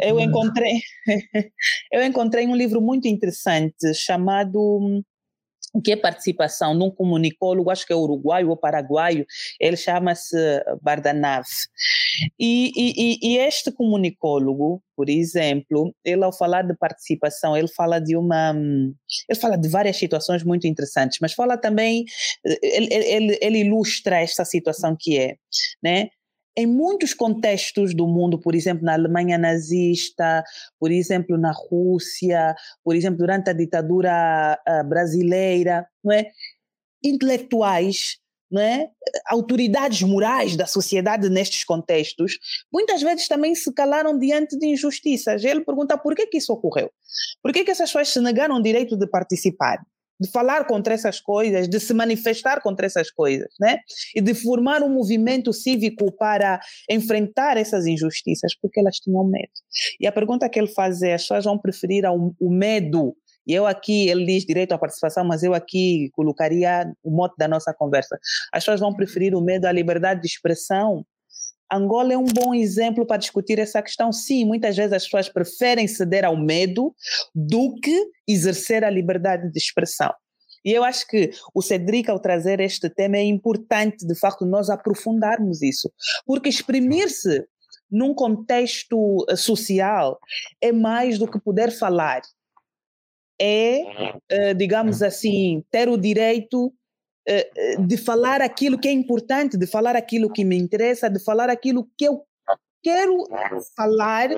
Eu 0.00 0.20
encontrei, 0.20 0.80
eu 1.90 2.04
encontrei 2.04 2.46
um 2.46 2.54
livro 2.54 2.80
muito 2.80 3.08
interessante 3.08 3.94
chamado 3.94 4.60
hum, 4.60 5.02
o 5.72 5.80
que 5.80 5.92
é 5.92 5.96
participação 5.96 6.74
num 6.74 6.90
comunicólogo, 6.90 7.70
acho 7.70 7.86
que 7.86 7.92
é 7.92 7.96
uruguaio 7.96 8.50
ou 8.50 8.56
paraguaio, 8.56 9.24
ele 9.58 9.76
chama-se 9.76 10.36
Bardanav. 10.82 11.46
E, 12.38 12.70
e, 12.76 13.18
e, 13.22 13.38
este 13.38 13.72
comunicólogo, 13.72 14.82
por 14.94 15.08
exemplo, 15.08 15.94
ele 16.04 16.22
ao 16.22 16.32
falar 16.32 16.62
de 16.62 16.76
participação, 16.76 17.56
ele 17.56 17.68
fala 17.68 17.98
de 17.98 18.16
uma, 18.16 18.54
ele 19.28 19.40
fala 19.40 19.56
de 19.56 19.68
várias 19.68 19.96
situações 19.96 20.44
muito 20.44 20.66
interessantes, 20.66 21.18
mas 21.20 21.32
fala 21.32 21.56
também, 21.56 22.04
ele, 22.44 22.88
ele, 22.92 23.38
ele 23.40 23.58
ilustra 23.60 24.20
esta 24.20 24.44
situação 24.44 24.94
que 24.98 25.18
é, 25.18 25.36
né? 25.82 26.08
Em 26.56 26.66
muitos 26.66 27.14
contextos 27.14 27.94
do 27.94 28.06
mundo, 28.06 28.38
por 28.38 28.54
exemplo, 28.54 28.84
na 28.84 28.94
Alemanha 28.94 29.38
nazista, 29.38 30.44
por 30.78 30.90
exemplo, 30.90 31.38
na 31.38 31.52
Rússia, 31.52 32.54
por 32.84 32.94
exemplo, 32.94 33.18
durante 33.18 33.50
a 33.50 33.52
ditadura 33.52 34.58
uh, 34.68 34.88
brasileira, 34.88 35.86
não 36.04 36.12
é? 36.12 36.30
intelectuais, 37.02 38.18
não 38.50 38.60
é? 38.60 38.88
autoridades 39.26 40.02
morais 40.02 40.54
da 40.56 40.66
sociedade 40.66 41.28
nestes 41.30 41.64
contextos, 41.64 42.38
muitas 42.72 43.02
vezes 43.02 43.26
também 43.26 43.54
se 43.54 43.72
calaram 43.72 44.18
diante 44.18 44.58
de 44.58 44.66
injustiças. 44.66 45.42
Ele 45.42 45.64
pergunta 45.64 45.96
por 45.96 46.14
que, 46.14 46.26
que 46.26 46.38
isso 46.38 46.52
ocorreu? 46.52 46.90
Por 47.42 47.52
que, 47.52 47.64
que 47.64 47.70
essas 47.70 47.88
pessoas 47.88 48.10
se 48.10 48.20
negaram 48.20 48.56
o 48.56 48.62
direito 48.62 48.96
de 48.96 49.06
participar? 49.06 49.82
De 50.22 50.30
falar 50.30 50.66
contra 50.66 50.94
essas 50.94 51.20
coisas, 51.20 51.68
de 51.68 51.80
se 51.80 51.92
manifestar 51.92 52.62
contra 52.62 52.86
essas 52.86 53.10
coisas, 53.10 53.48
né? 53.60 53.78
E 54.14 54.20
de 54.20 54.34
formar 54.34 54.82
um 54.82 54.88
movimento 54.88 55.52
cívico 55.52 56.12
para 56.12 56.60
enfrentar 56.88 57.56
essas 57.56 57.86
injustiças, 57.86 58.54
porque 58.60 58.78
elas 58.78 58.96
tinham 58.96 59.24
medo. 59.24 59.50
E 60.00 60.06
a 60.06 60.12
pergunta 60.12 60.48
que 60.48 60.58
ele 60.58 60.68
faz 60.68 61.02
é: 61.02 61.14
as 61.14 61.22
pessoas 61.22 61.44
vão 61.44 61.58
preferir 61.58 62.04
o 62.08 62.50
medo? 62.50 63.14
E 63.44 63.52
eu 63.52 63.66
aqui, 63.66 64.08
ele 64.08 64.24
diz 64.24 64.44
direito 64.44 64.72
à 64.72 64.78
participação, 64.78 65.24
mas 65.24 65.42
eu 65.42 65.52
aqui 65.52 66.10
colocaria 66.12 66.92
o 67.02 67.10
mote 67.10 67.34
da 67.36 67.48
nossa 67.48 67.74
conversa. 67.74 68.16
As 68.52 68.62
pessoas 68.62 68.78
vão 68.78 68.94
preferir 68.94 69.34
o 69.34 69.40
medo 69.40 69.66
à 69.66 69.72
liberdade 69.72 70.20
de 70.20 70.28
expressão 70.28 71.04
Angola 71.72 72.12
é 72.12 72.18
um 72.18 72.24
bom 72.24 72.54
exemplo 72.54 73.06
para 73.06 73.16
discutir 73.16 73.58
essa 73.58 73.80
questão. 73.82 74.12
Sim, 74.12 74.44
muitas 74.44 74.76
vezes 74.76 74.92
as 74.92 75.04
pessoas 75.04 75.28
preferem 75.28 75.88
ceder 75.88 76.24
ao 76.24 76.36
medo 76.36 76.94
do 77.34 77.74
que 77.80 78.10
exercer 78.28 78.84
a 78.84 78.90
liberdade 78.90 79.50
de 79.50 79.58
expressão. 79.58 80.12
E 80.64 80.70
eu 80.70 80.84
acho 80.84 81.06
que 81.08 81.30
o 81.54 81.62
Cedric, 81.62 82.10
ao 82.10 82.20
trazer 82.20 82.60
este 82.60 82.88
tema, 82.88 83.16
é 83.16 83.24
importante, 83.24 84.06
de 84.06 84.14
facto, 84.14 84.44
nós 84.44 84.70
aprofundarmos 84.70 85.60
isso. 85.62 85.90
Porque 86.24 86.48
exprimir-se 86.48 87.44
num 87.90 88.14
contexto 88.14 89.24
eh, 89.28 89.36
social 89.36 90.18
é 90.60 90.72
mais 90.72 91.18
do 91.18 91.26
que 91.26 91.40
poder 91.40 91.70
falar. 91.70 92.22
É, 93.40 93.82
eh, 94.28 94.54
digamos 94.54 95.02
assim, 95.02 95.64
ter 95.70 95.88
o 95.88 95.96
direito 95.96 96.72
de 97.78 97.96
falar 97.96 98.40
aquilo 98.40 98.78
que 98.78 98.88
é 98.88 98.92
importante, 98.92 99.56
de 99.56 99.66
falar 99.66 99.96
aquilo 99.96 100.32
que 100.32 100.44
me 100.44 100.56
interessa, 100.56 101.08
de 101.08 101.22
falar 101.22 101.48
aquilo 101.50 101.88
que 101.96 102.04
eu 102.04 102.24
quero 102.82 103.28
falar 103.76 104.28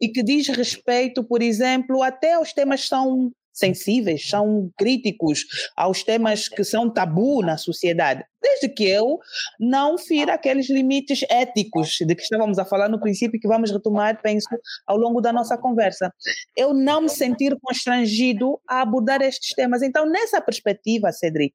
e 0.00 0.08
que 0.08 0.22
diz 0.22 0.48
respeito, 0.48 1.22
por 1.22 1.40
exemplo, 1.40 2.02
até 2.02 2.32
aos 2.34 2.52
temas 2.52 2.82
que 2.82 2.88
são 2.88 3.30
sensíveis, 3.52 4.28
são 4.28 4.70
críticos 4.78 5.44
aos 5.76 6.02
temas 6.02 6.48
que 6.48 6.64
são 6.64 6.90
tabu 6.90 7.42
na 7.42 7.58
sociedade, 7.58 8.24
desde 8.42 8.68
que 8.68 8.88
eu 8.88 9.18
não 9.60 9.98
fira 9.98 10.34
aqueles 10.34 10.70
limites 10.70 11.22
éticos 11.28 11.98
de 12.00 12.14
que 12.14 12.22
estávamos 12.22 12.58
a 12.58 12.64
falar 12.64 12.88
no 12.88 12.98
princípio 12.98 13.38
que 13.38 13.46
vamos 13.46 13.70
retomar, 13.70 14.20
penso, 14.22 14.48
ao 14.86 14.96
longo 14.96 15.20
da 15.20 15.32
nossa 15.32 15.58
conversa. 15.58 16.10
Eu 16.56 16.72
não 16.72 17.02
me 17.02 17.10
sentir 17.10 17.56
constrangido 17.62 18.58
a 18.66 18.80
abordar 18.80 19.20
estes 19.20 19.54
temas. 19.54 19.82
Então, 19.82 20.06
nessa 20.06 20.40
perspectiva, 20.40 21.12
Cedric, 21.12 21.54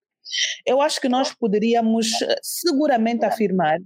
eu 0.65 0.81
acho 0.81 0.99
que 0.99 1.09
nós 1.09 1.33
poderíamos 1.33 2.11
eh, 2.21 2.35
seguramente 2.41 3.25
afirmar 3.25 3.79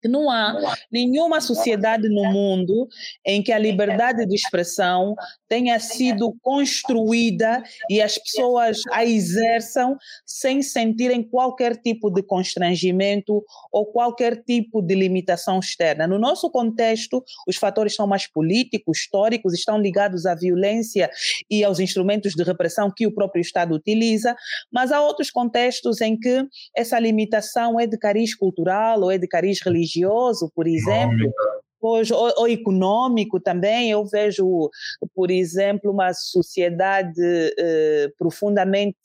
que 0.00 0.08
não 0.08 0.30
há 0.30 0.76
nenhuma 0.90 1.40
sociedade 1.40 2.08
no 2.08 2.24
mundo 2.32 2.88
em 3.24 3.42
que 3.42 3.52
a 3.52 3.58
liberdade 3.58 4.26
de 4.26 4.34
expressão 4.34 5.14
tenha 5.48 5.78
sido 5.78 6.34
construída 6.40 7.62
e 7.88 8.00
as 8.00 8.16
pessoas 8.16 8.78
a 8.92 9.04
exerçam 9.04 9.96
sem 10.24 10.62
sentirem 10.62 11.22
qualquer 11.22 11.76
tipo 11.76 12.10
de 12.10 12.22
constrangimento 12.22 13.44
ou 13.70 13.86
qualquer 13.86 14.42
tipo 14.42 14.80
de 14.80 14.94
limitação 14.94 15.58
externa. 15.58 16.06
No 16.06 16.18
nosso 16.18 16.50
contexto, 16.50 17.22
os 17.46 17.56
fatores 17.56 17.94
são 17.94 18.06
mais 18.06 18.26
políticos, 18.26 18.98
históricos, 18.98 19.52
estão 19.52 19.78
ligados 19.78 20.24
à 20.24 20.34
violência 20.34 21.10
e 21.50 21.62
aos 21.62 21.78
instrumentos 21.78 22.32
de 22.32 22.42
repressão 22.42 22.92
que 22.94 23.06
o 23.06 23.14
próprio 23.14 23.40
Estado 23.40 23.74
utiliza, 23.74 24.34
mas 24.72 24.92
há 24.92 25.00
outros 25.02 25.30
contextos 25.30 26.00
em 26.00 26.18
que 26.18 26.44
essa 26.74 26.98
limitação 26.98 27.78
é 27.78 27.86
de 27.86 27.98
cariz 27.98 28.34
cultural 28.34 29.00
ou 29.02 29.10
é 29.10 29.18
de 29.18 29.26
cariz 29.26 29.60
religioso 29.60 29.89
religioso, 29.90 30.50
por 30.54 30.66
exemplo, 30.66 31.32
ou, 31.80 32.02
ou, 32.36 32.46
econômico 32.46 33.40
também, 33.40 33.90
eu 33.90 34.04
vejo, 34.04 34.70
por 35.14 35.30
exemplo, 35.30 35.90
uma 35.90 36.12
sociedade 36.12 37.18
eh, 37.58 38.08
profundamente 38.18 38.98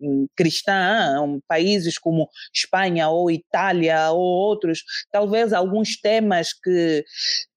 hum, 0.00 0.26
cristã, 0.34 1.20
um, 1.22 1.40
países 1.46 1.98
como 1.98 2.26
Espanha 2.54 3.10
ou 3.10 3.30
Itália 3.30 4.10
ou 4.12 4.22
outros, 4.22 4.82
talvez 5.10 5.52
alguns 5.52 6.00
temas 6.00 6.54
que, 6.54 7.04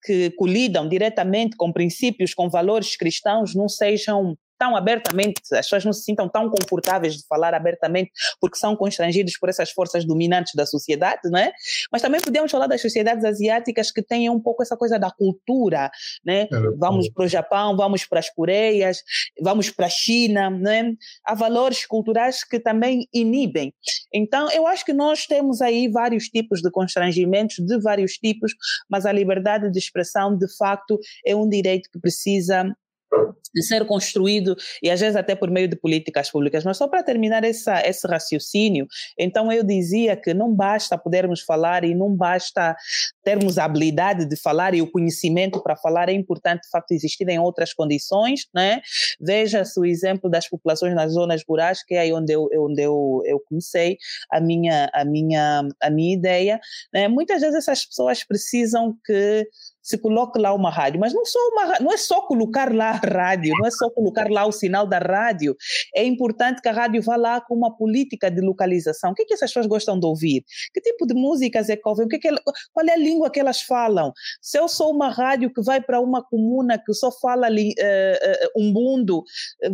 que 0.04 0.30
colidam 0.30 0.88
diretamente 0.88 1.54
com 1.54 1.70
princípios, 1.70 2.32
com 2.32 2.48
valores 2.48 2.96
cristãos, 2.96 3.54
não 3.54 3.68
sejam 3.68 4.38
tão 4.62 4.76
abertamente, 4.76 5.42
as 5.54 5.66
pessoas 5.66 5.84
não 5.84 5.92
se 5.92 6.04
sintam 6.04 6.28
tão 6.28 6.48
confortáveis 6.48 7.16
de 7.16 7.26
falar 7.26 7.52
abertamente 7.52 8.12
porque 8.40 8.56
são 8.56 8.76
constrangidos 8.76 9.36
por 9.36 9.48
essas 9.48 9.72
forças 9.72 10.04
dominantes 10.04 10.54
da 10.54 10.64
sociedade, 10.64 11.28
né? 11.30 11.50
Mas 11.90 12.00
também 12.00 12.20
podemos 12.20 12.48
falar 12.48 12.68
das 12.68 12.80
sociedades 12.80 13.24
asiáticas 13.24 13.90
que 13.90 14.00
têm 14.00 14.30
um 14.30 14.38
pouco 14.38 14.62
essa 14.62 14.76
coisa 14.76 15.00
da 15.00 15.10
cultura, 15.10 15.90
né? 16.24 16.46
Vamos 16.78 17.08
para 17.08 17.24
o 17.24 17.28
Japão, 17.28 17.76
vamos 17.76 18.04
para 18.04 18.20
as 18.20 18.30
Coreias, 18.30 19.02
vamos 19.42 19.68
para 19.68 19.86
a 19.86 19.90
China, 19.90 20.48
né? 20.48 20.92
Há 21.24 21.34
valores 21.34 21.84
culturais 21.84 22.44
que 22.44 22.60
também 22.60 23.08
inibem. 23.12 23.74
Então, 24.14 24.48
eu 24.52 24.68
acho 24.68 24.84
que 24.84 24.92
nós 24.92 25.26
temos 25.26 25.60
aí 25.60 25.88
vários 25.88 26.28
tipos 26.28 26.62
de 26.62 26.70
constrangimentos, 26.70 27.56
de 27.56 27.80
vários 27.80 28.12
tipos, 28.12 28.52
mas 28.88 29.06
a 29.06 29.10
liberdade 29.10 29.72
de 29.72 29.78
expressão, 29.80 30.38
de 30.38 30.46
facto, 30.56 31.00
é 31.26 31.34
um 31.34 31.48
direito 31.48 31.90
que 31.90 31.98
precisa 31.98 32.64
de 33.54 33.62
ser 33.62 33.86
construído 33.86 34.56
e 34.82 34.90
às 34.90 35.00
vezes 35.00 35.16
até 35.16 35.34
por 35.34 35.50
meio 35.50 35.68
de 35.68 35.76
políticas 35.76 36.30
públicas. 36.30 36.64
Mas 36.64 36.76
só 36.76 36.88
para 36.88 37.02
terminar 37.02 37.44
essa, 37.44 37.86
esse 37.86 38.06
raciocínio, 38.06 38.86
então 39.18 39.52
eu 39.52 39.62
dizia 39.62 40.16
que 40.16 40.32
não 40.32 40.52
basta 40.52 40.96
podermos 40.96 41.40
falar 41.40 41.84
e 41.84 41.94
não 41.94 42.14
basta 42.14 42.74
termos 43.22 43.58
a 43.58 43.64
habilidade 43.64 44.24
de 44.24 44.36
falar 44.36 44.74
e 44.74 44.82
o 44.82 44.90
conhecimento 44.90 45.62
para 45.62 45.76
falar, 45.76 46.08
é 46.08 46.12
importante 46.12 46.62
de 46.62 46.70
facto 46.70 46.92
existirem 46.92 47.38
outras 47.38 47.72
condições, 47.72 48.48
né? 48.54 48.80
Veja-se 49.20 49.78
o 49.78 49.84
exemplo 49.84 50.30
das 50.30 50.48
populações 50.48 50.94
nas 50.94 51.12
zonas 51.12 51.42
rurais, 51.46 51.82
que 51.84 51.94
é 51.94 52.00
aí 52.00 52.12
onde 52.12 52.32
eu, 52.32 52.48
onde 52.56 52.82
eu, 52.82 53.22
eu 53.24 53.40
comecei 53.40 53.98
a 54.30 54.40
minha, 54.40 54.90
a 54.92 55.04
minha, 55.04 55.62
a 55.80 55.90
minha 55.90 56.14
ideia. 56.14 56.60
Né? 56.92 57.08
Muitas 57.08 57.40
vezes 57.40 57.56
essas 57.56 57.84
pessoas 57.84 58.24
precisam 58.24 58.96
que 59.04 59.46
se 59.82 59.98
coloque 59.98 60.38
lá 60.38 60.54
uma 60.54 60.70
rádio, 60.70 61.00
mas 61.00 61.12
não, 61.12 61.24
só 61.24 61.38
uma, 61.48 61.78
não 61.80 61.92
é 61.92 61.96
só 61.96 62.20
colocar 62.22 62.72
lá 62.72 62.90
a 62.90 62.92
rádio, 62.92 63.52
não 63.58 63.66
é 63.66 63.70
só 63.70 63.90
colocar 63.90 64.30
lá 64.30 64.46
o 64.46 64.52
sinal 64.52 64.86
da 64.86 64.98
rádio, 64.98 65.56
é 65.94 66.04
importante 66.04 66.62
que 66.62 66.68
a 66.68 66.72
rádio 66.72 67.02
vá 67.02 67.16
lá 67.16 67.40
com 67.40 67.54
uma 67.54 67.76
política 67.76 68.30
de 68.30 68.40
localização. 68.40 69.10
O 69.10 69.14
que, 69.14 69.22
é 69.22 69.24
que 69.24 69.34
essas 69.34 69.50
pessoas 69.50 69.66
gostam 69.66 69.98
de 69.98 70.06
ouvir? 70.06 70.44
Que 70.72 70.80
tipo 70.80 71.06
de 71.06 71.14
músicas 71.14 71.68
é 71.68 71.76
que 71.76 71.88
ouvem? 71.88 72.06
O 72.06 72.08
que 72.08 72.16
é 72.16 72.18
que, 72.18 72.28
qual 72.72 72.86
é 72.86 72.92
a 72.92 72.96
língua 72.96 73.30
que 73.30 73.40
elas 73.40 73.60
falam? 73.62 74.12
Se 74.40 74.58
eu 74.58 74.68
sou 74.68 74.92
uma 74.92 75.08
rádio 75.08 75.52
que 75.52 75.62
vai 75.62 75.80
para 75.80 76.00
uma 76.00 76.22
comuna 76.22 76.78
que 76.78 76.94
só 76.94 77.10
fala 77.10 77.48
uh, 77.50 78.50
umbundo, 78.56 79.24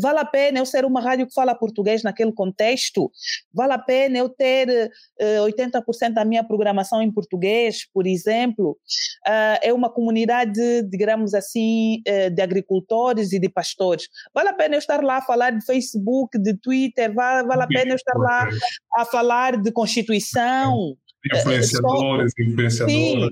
vale 0.01 0.21
a 0.21 0.25
pena 0.25 0.59
eu 0.59 0.66
ser 0.66 0.85
uma 0.85 1.01
rádio 1.01 1.27
que 1.27 1.35
fala 1.35 1.55
português 1.55 2.03
naquele 2.03 2.33
contexto? 2.33 3.11
Vale 3.53 3.75
a 3.75 3.79
pena 3.79 4.18
eu 4.18 4.29
ter 4.29 4.90
uh, 5.21 5.44
80% 5.44 6.12
da 6.12 6.25
minha 6.25 6.42
programação 6.42 7.03
em 7.03 7.12
português, 7.12 7.87
por 7.92 8.07
exemplo? 8.07 8.79
Uh, 9.27 9.59
é 9.62 9.73
uma 9.73 9.90
comunidade, 9.98 10.82
digamos 10.84 11.34
assim, 11.34 12.00
eh, 12.06 12.30
de 12.30 12.40
agricultores 12.40 13.32
e 13.32 13.40
de 13.40 13.48
pastores. 13.48 14.08
Vale 14.32 14.50
a 14.50 14.52
pena 14.52 14.76
eu 14.76 14.78
estar 14.78 15.02
lá 15.02 15.16
a 15.16 15.22
falar 15.22 15.50
de 15.50 15.66
Facebook, 15.66 16.38
de 16.38 16.54
Twitter, 16.54 17.12
vale, 17.12 17.48
vale 17.48 17.62
a 17.64 17.66
pena 17.66 17.90
eu 17.90 17.96
estar 17.96 18.16
lá 18.16 18.48
a 18.94 19.04
falar 19.04 19.61
de 19.61 19.72
Constituição. 19.72 20.96
Influenciadores, 21.34 22.32
influenciadoras. 22.38 22.92
Sim, 22.92 23.30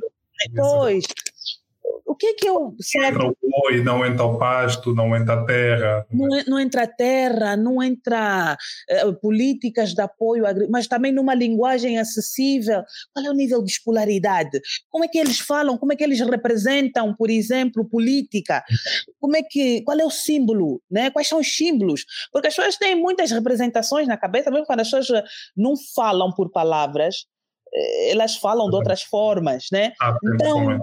pois 0.57 1.05
o 2.07 2.14
que 2.14 2.27
é 2.29 2.35
que 2.35 2.49
eu. 2.49 2.75
Certo? 2.81 3.16
Entra 3.16 3.29
o 3.29 3.37
boi, 3.42 3.83
não 3.83 4.07
entra 4.07 4.25
o 4.25 4.38
pasto, 4.38 4.94
não 4.94 5.14
entra 5.14 5.35
a 5.35 5.44
terra. 5.44 6.07
Não, 6.11 6.29
não 6.46 6.61
entra 6.61 6.85
a 6.85 6.87
terra, 6.87 7.57
não 7.57 7.83
entra 7.83 8.57
uh, 9.05 9.12
políticas 9.20 9.92
de 9.92 10.01
apoio, 10.01 10.44
mas 10.70 10.87
também 10.87 11.12
numa 11.12 11.35
linguagem 11.35 11.99
acessível. 11.99 12.83
Qual 13.12 13.27
é 13.27 13.31
o 13.31 13.35
nível 13.35 13.62
de 13.62 13.72
escolaridade? 13.72 14.61
Como 14.88 15.05
é 15.05 15.09
que 15.09 15.18
eles 15.18 15.40
falam? 15.40 15.77
Como 15.77 15.92
é 15.92 15.96
que 15.96 16.05
eles 16.05 16.20
representam, 16.20 17.14
por 17.14 17.29
exemplo, 17.29 17.85
política? 17.85 18.64
Como 19.20 19.37
é 19.37 19.42
que, 19.42 19.83
qual 19.83 19.99
é 19.99 20.05
o 20.05 20.11
símbolo? 20.11 20.81
Né? 20.90 21.11
Quais 21.11 21.29
são 21.29 21.40
os 21.40 21.57
símbolos? 21.57 22.05
Porque 22.33 22.49
as 22.49 22.55
pessoas 22.55 22.77
têm 22.77 22.94
muitas 22.94 23.31
representações 23.31 24.07
na 24.07 24.16
cabeça, 24.16 24.51
mesmo 24.51 24.66
quando 24.66 24.81
as 24.81 24.90
pessoas 24.90 25.22
não 25.57 25.75
falam 25.94 26.33
por 26.33 26.51
palavras, 26.51 27.27
eh, 27.75 28.12
elas 28.12 28.37
falam 28.37 28.70
de 28.70 28.77
outras 28.77 29.03
formas, 29.03 29.66
né? 29.72 29.92
Ah, 30.01 30.16
então, 30.25 30.81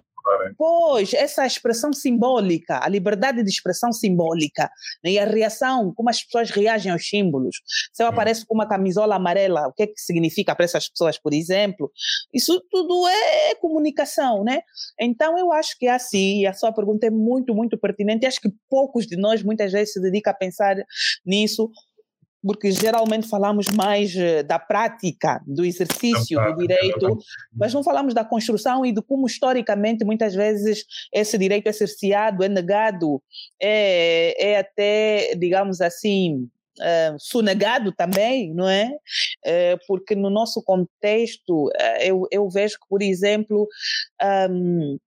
Pois, 0.57 1.13
essa 1.13 1.45
expressão 1.45 1.91
simbólica, 1.91 2.79
a 2.81 2.87
liberdade 2.87 3.43
de 3.43 3.49
expressão 3.49 3.91
simbólica 3.91 4.69
né, 5.03 5.11
e 5.11 5.19
a 5.19 5.25
reação, 5.25 5.93
como 5.93 6.09
as 6.09 6.23
pessoas 6.23 6.49
reagem 6.49 6.91
aos 6.91 7.07
símbolos. 7.07 7.57
Se 7.91 8.03
eu 8.03 8.07
apareço 8.07 8.45
com 8.45 8.53
uma 8.53 8.67
camisola 8.67 9.15
amarela, 9.15 9.67
o 9.67 9.73
que 9.73 9.83
é 9.83 9.87
que 9.87 9.99
significa 9.99 10.55
para 10.55 10.65
essas 10.65 10.87
pessoas, 10.87 11.19
por 11.19 11.33
exemplo? 11.33 11.91
Isso 12.33 12.61
tudo 12.71 13.07
é 13.07 13.55
comunicação, 13.55 14.43
né? 14.43 14.61
Então 14.99 15.37
eu 15.37 15.51
acho 15.51 15.77
que 15.77 15.87
é 15.87 15.91
assim, 15.91 16.41
e 16.41 16.47
a 16.47 16.53
sua 16.53 16.71
pergunta 16.71 17.07
é 17.07 17.09
muito, 17.09 17.53
muito 17.53 17.77
pertinente, 17.77 18.25
e 18.25 18.27
acho 18.27 18.39
que 18.39 18.51
poucos 18.69 19.05
de 19.05 19.17
nós 19.17 19.43
muitas 19.43 19.71
vezes 19.71 19.93
se 19.93 20.01
dedicam 20.01 20.31
a 20.31 20.35
pensar 20.35 20.75
nisso, 21.25 21.69
porque 22.45 22.71
geralmente 22.71 23.27
falamos 23.27 23.67
mais 23.67 24.15
eh, 24.15 24.43
da 24.43 24.59
prática, 24.59 25.41
do 25.47 25.63
exercício 25.63 26.39
do 26.39 26.57
direito, 26.57 27.17
mas 27.53 27.73
não 27.73 27.83
falamos 27.83 28.13
da 28.13 28.25
construção 28.25 28.85
e 28.85 28.91
de 28.91 29.01
como 29.01 29.25
historicamente 29.25 30.03
muitas 30.03 30.35
vezes 30.35 30.85
esse 31.13 31.37
direito 31.37 31.67
é 31.67 31.71
cerceado, 31.71 32.43
é 32.43 32.49
negado, 32.49 33.21
é, 33.61 34.51
é 34.51 34.59
até, 34.59 35.35
digamos 35.35 35.81
assim, 35.81 36.49
Uh, 36.79 37.13
sonegado 37.19 37.91
também, 37.91 38.51
não 38.51 38.67
é? 38.67 38.89
Uh, 39.45 39.77
porque 39.87 40.15
no 40.15 40.31
nosso 40.31 40.59
contexto, 40.63 41.67
uh, 41.67 42.01
eu, 42.01 42.27
eu 42.31 42.49
vejo 42.49 42.79
que, 42.79 42.87
por 42.89 43.03
exemplo, 43.03 43.67
um, 44.49 44.97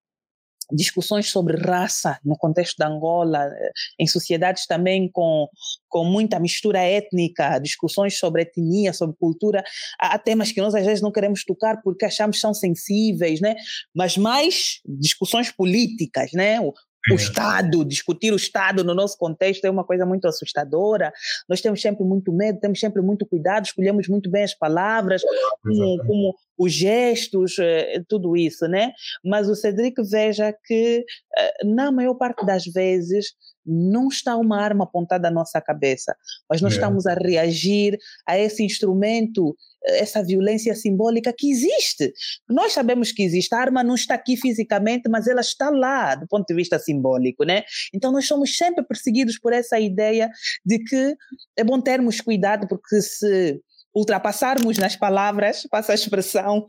discussões 0.72 1.30
sobre 1.30 1.56
raça 1.56 2.18
no 2.24 2.36
contexto 2.36 2.76
da 2.78 2.88
Angola, 2.88 3.44
eh, 3.46 3.70
em 3.98 4.06
sociedades 4.06 4.66
também 4.66 5.10
com, 5.10 5.48
com 5.88 6.04
muita 6.04 6.38
mistura 6.40 6.80
étnica, 6.80 7.58
discussões 7.58 8.18
sobre 8.18 8.42
etnia, 8.42 8.92
sobre 8.92 9.16
cultura, 9.16 9.62
há 9.98 10.18
temas 10.18 10.52
que 10.52 10.60
nós 10.60 10.74
às 10.74 10.84
vezes 10.84 11.02
não 11.02 11.12
queremos 11.12 11.44
tocar 11.44 11.80
porque 11.82 12.04
achamos 12.04 12.36
que 12.36 12.40
são 12.40 12.54
sensíveis, 12.54 13.40
né? 13.40 13.54
mas 13.94 14.16
mais 14.16 14.80
discussões 14.86 15.50
políticas, 15.50 16.30
né? 16.32 16.60
o 16.60 16.72
é. 17.12 17.16
Estado, 17.16 17.84
discutir 17.84 18.32
o 18.32 18.36
Estado 18.36 18.82
no 18.82 18.94
nosso 18.94 19.16
contexto 19.16 19.64
é 19.64 19.70
uma 19.70 19.84
coisa 19.84 20.04
muito 20.04 20.26
assustadora. 20.26 21.12
Nós 21.48 21.60
temos 21.60 21.80
sempre 21.80 22.04
muito 22.04 22.32
medo, 22.32 22.60
temos 22.60 22.80
sempre 22.80 23.02
muito 23.02 23.26
cuidado, 23.26 23.66
escolhemos 23.66 24.08
muito 24.08 24.30
bem 24.30 24.44
as 24.44 24.54
palavras, 24.54 25.22
como, 25.62 25.98
como 26.06 26.34
os 26.58 26.72
gestos, 26.72 27.58
eh, 27.58 28.02
tudo 28.08 28.36
isso, 28.36 28.66
né? 28.66 28.92
Mas 29.24 29.48
o 29.48 29.54
Cedric 29.54 30.02
veja 30.10 30.54
que, 30.64 31.04
eh, 31.36 31.64
na 31.64 31.92
maior 31.92 32.14
parte 32.14 32.44
das 32.44 32.64
vezes, 32.64 33.34
não 33.66 34.08
está 34.08 34.36
uma 34.36 34.60
arma 34.60 34.84
apontada 34.84 35.28
à 35.28 35.30
nossa 35.30 35.60
cabeça, 35.60 36.16
mas 36.48 36.60
nós 36.60 36.72
é. 36.72 36.76
estamos 36.76 37.04
a 37.06 37.14
reagir 37.14 37.98
a 38.26 38.38
esse 38.38 38.64
instrumento, 38.64 39.56
essa 39.86 40.22
violência 40.22 40.74
simbólica 40.74 41.32
que 41.36 41.50
existe. 41.50 42.12
Nós 42.48 42.72
sabemos 42.72 43.12
que 43.12 43.22
existe, 43.22 43.54
a 43.54 43.58
arma 43.58 43.84
não 43.84 43.94
está 43.94 44.14
aqui 44.14 44.36
fisicamente, 44.36 45.08
mas 45.08 45.26
ela 45.26 45.40
está 45.40 45.70
lá 45.70 46.14
do 46.14 46.26
ponto 46.26 46.46
de 46.46 46.54
vista 46.54 46.78
simbólico, 46.78 47.44
né? 47.44 47.62
Então 47.94 48.12
nós 48.12 48.26
somos 48.26 48.56
sempre 48.56 48.84
perseguidos 48.84 49.38
por 49.38 49.52
essa 49.52 49.78
ideia 49.78 50.30
de 50.64 50.78
que 50.78 51.14
é 51.56 51.64
bom 51.64 51.80
termos 51.80 52.20
cuidado, 52.20 52.66
porque 52.68 53.00
se 53.00 53.60
ultrapassarmos 53.96 54.76
nas 54.76 54.94
palavras, 54.94 55.66
passa 55.70 55.92
a 55.92 55.94
expressão, 55.94 56.62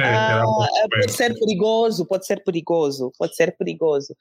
é, 0.00 0.02
ah, 0.02 0.42
pode 0.90 1.12
ser 1.12 1.32
perigoso, 1.38 2.04
pode 2.04 2.26
ser 2.26 2.42
perigoso, 2.42 3.12
pode 3.16 3.36
ser 3.36 3.56
perigoso. 3.56 4.16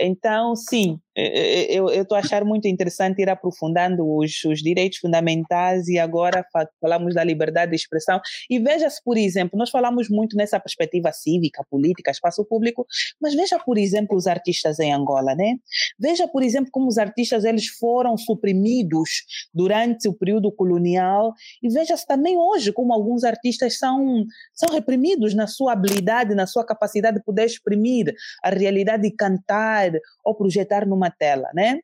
Então, 0.00 0.56
sim, 0.56 0.98
eu 1.14 1.88
estou 1.90 2.16
a 2.16 2.20
achar 2.20 2.44
muito 2.44 2.66
interessante 2.66 3.22
ir 3.22 3.28
aprofundando 3.28 4.04
os, 4.04 4.42
os, 4.44 4.60
direitos 4.60 4.98
fundamentais 4.98 5.86
e 5.86 5.96
agora 5.96 6.44
falamos 6.80 7.14
da 7.14 7.22
liberdade 7.22 7.70
de 7.70 7.76
expressão. 7.76 8.20
E 8.50 8.58
veja-se, 8.58 9.00
por 9.04 9.16
exemplo, 9.16 9.56
nós 9.56 9.70
falamos 9.70 10.08
muito 10.08 10.36
nessa 10.36 10.58
perspectiva 10.58 11.12
cívica, 11.12 11.64
política, 11.70 12.10
espaço 12.10 12.44
público, 12.44 12.84
mas 13.20 13.34
veja, 13.34 13.58
por 13.60 13.78
exemplo, 13.78 14.16
os 14.16 14.26
artistas 14.26 14.80
em 14.80 14.92
Angola, 14.92 15.36
né? 15.36 15.54
Veja, 16.00 16.26
por 16.26 16.42
exemplo, 16.42 16.70
como 16.72 16.88
os 16.88 16.98
artistas 16.98 17.44
eles 17.44 17.68
foram 17.68 18.16
suprimidos 18.16 19.10
durante 19.54 20.08
o 20.08 20.14
período 20.14 20.50
colonial 20.50 21.32
e 21.62 21.68
também 22.06 22.38
hoje 22.38 22.72
como 22.72 22.92
alguns 22.92 23.24
artistas 23.24 23.78
são, 23.78 24.24
são 24.54 24.72
reprimidos 24.72 25.34
na 25.34 25.46
sua 25.46 25.72
habilidade, 25.72 26.34
na 26.34 26.46
sua 26.46 26.64
capacidade 26.64 27.18
de 27.18 27.24
poder 27.24 27.44
exprimir 27.44 28.14
a 28.42 28.50
realidade 28.50 29.06
e 29.06 29.14
cantar 29.14 29.90
ou 30.24 30.34
projetar 30.34 30.86
numa 30.86 31.02
uma 31.02 31.10
tela, 31.10 31.50
né? 31.52 31.80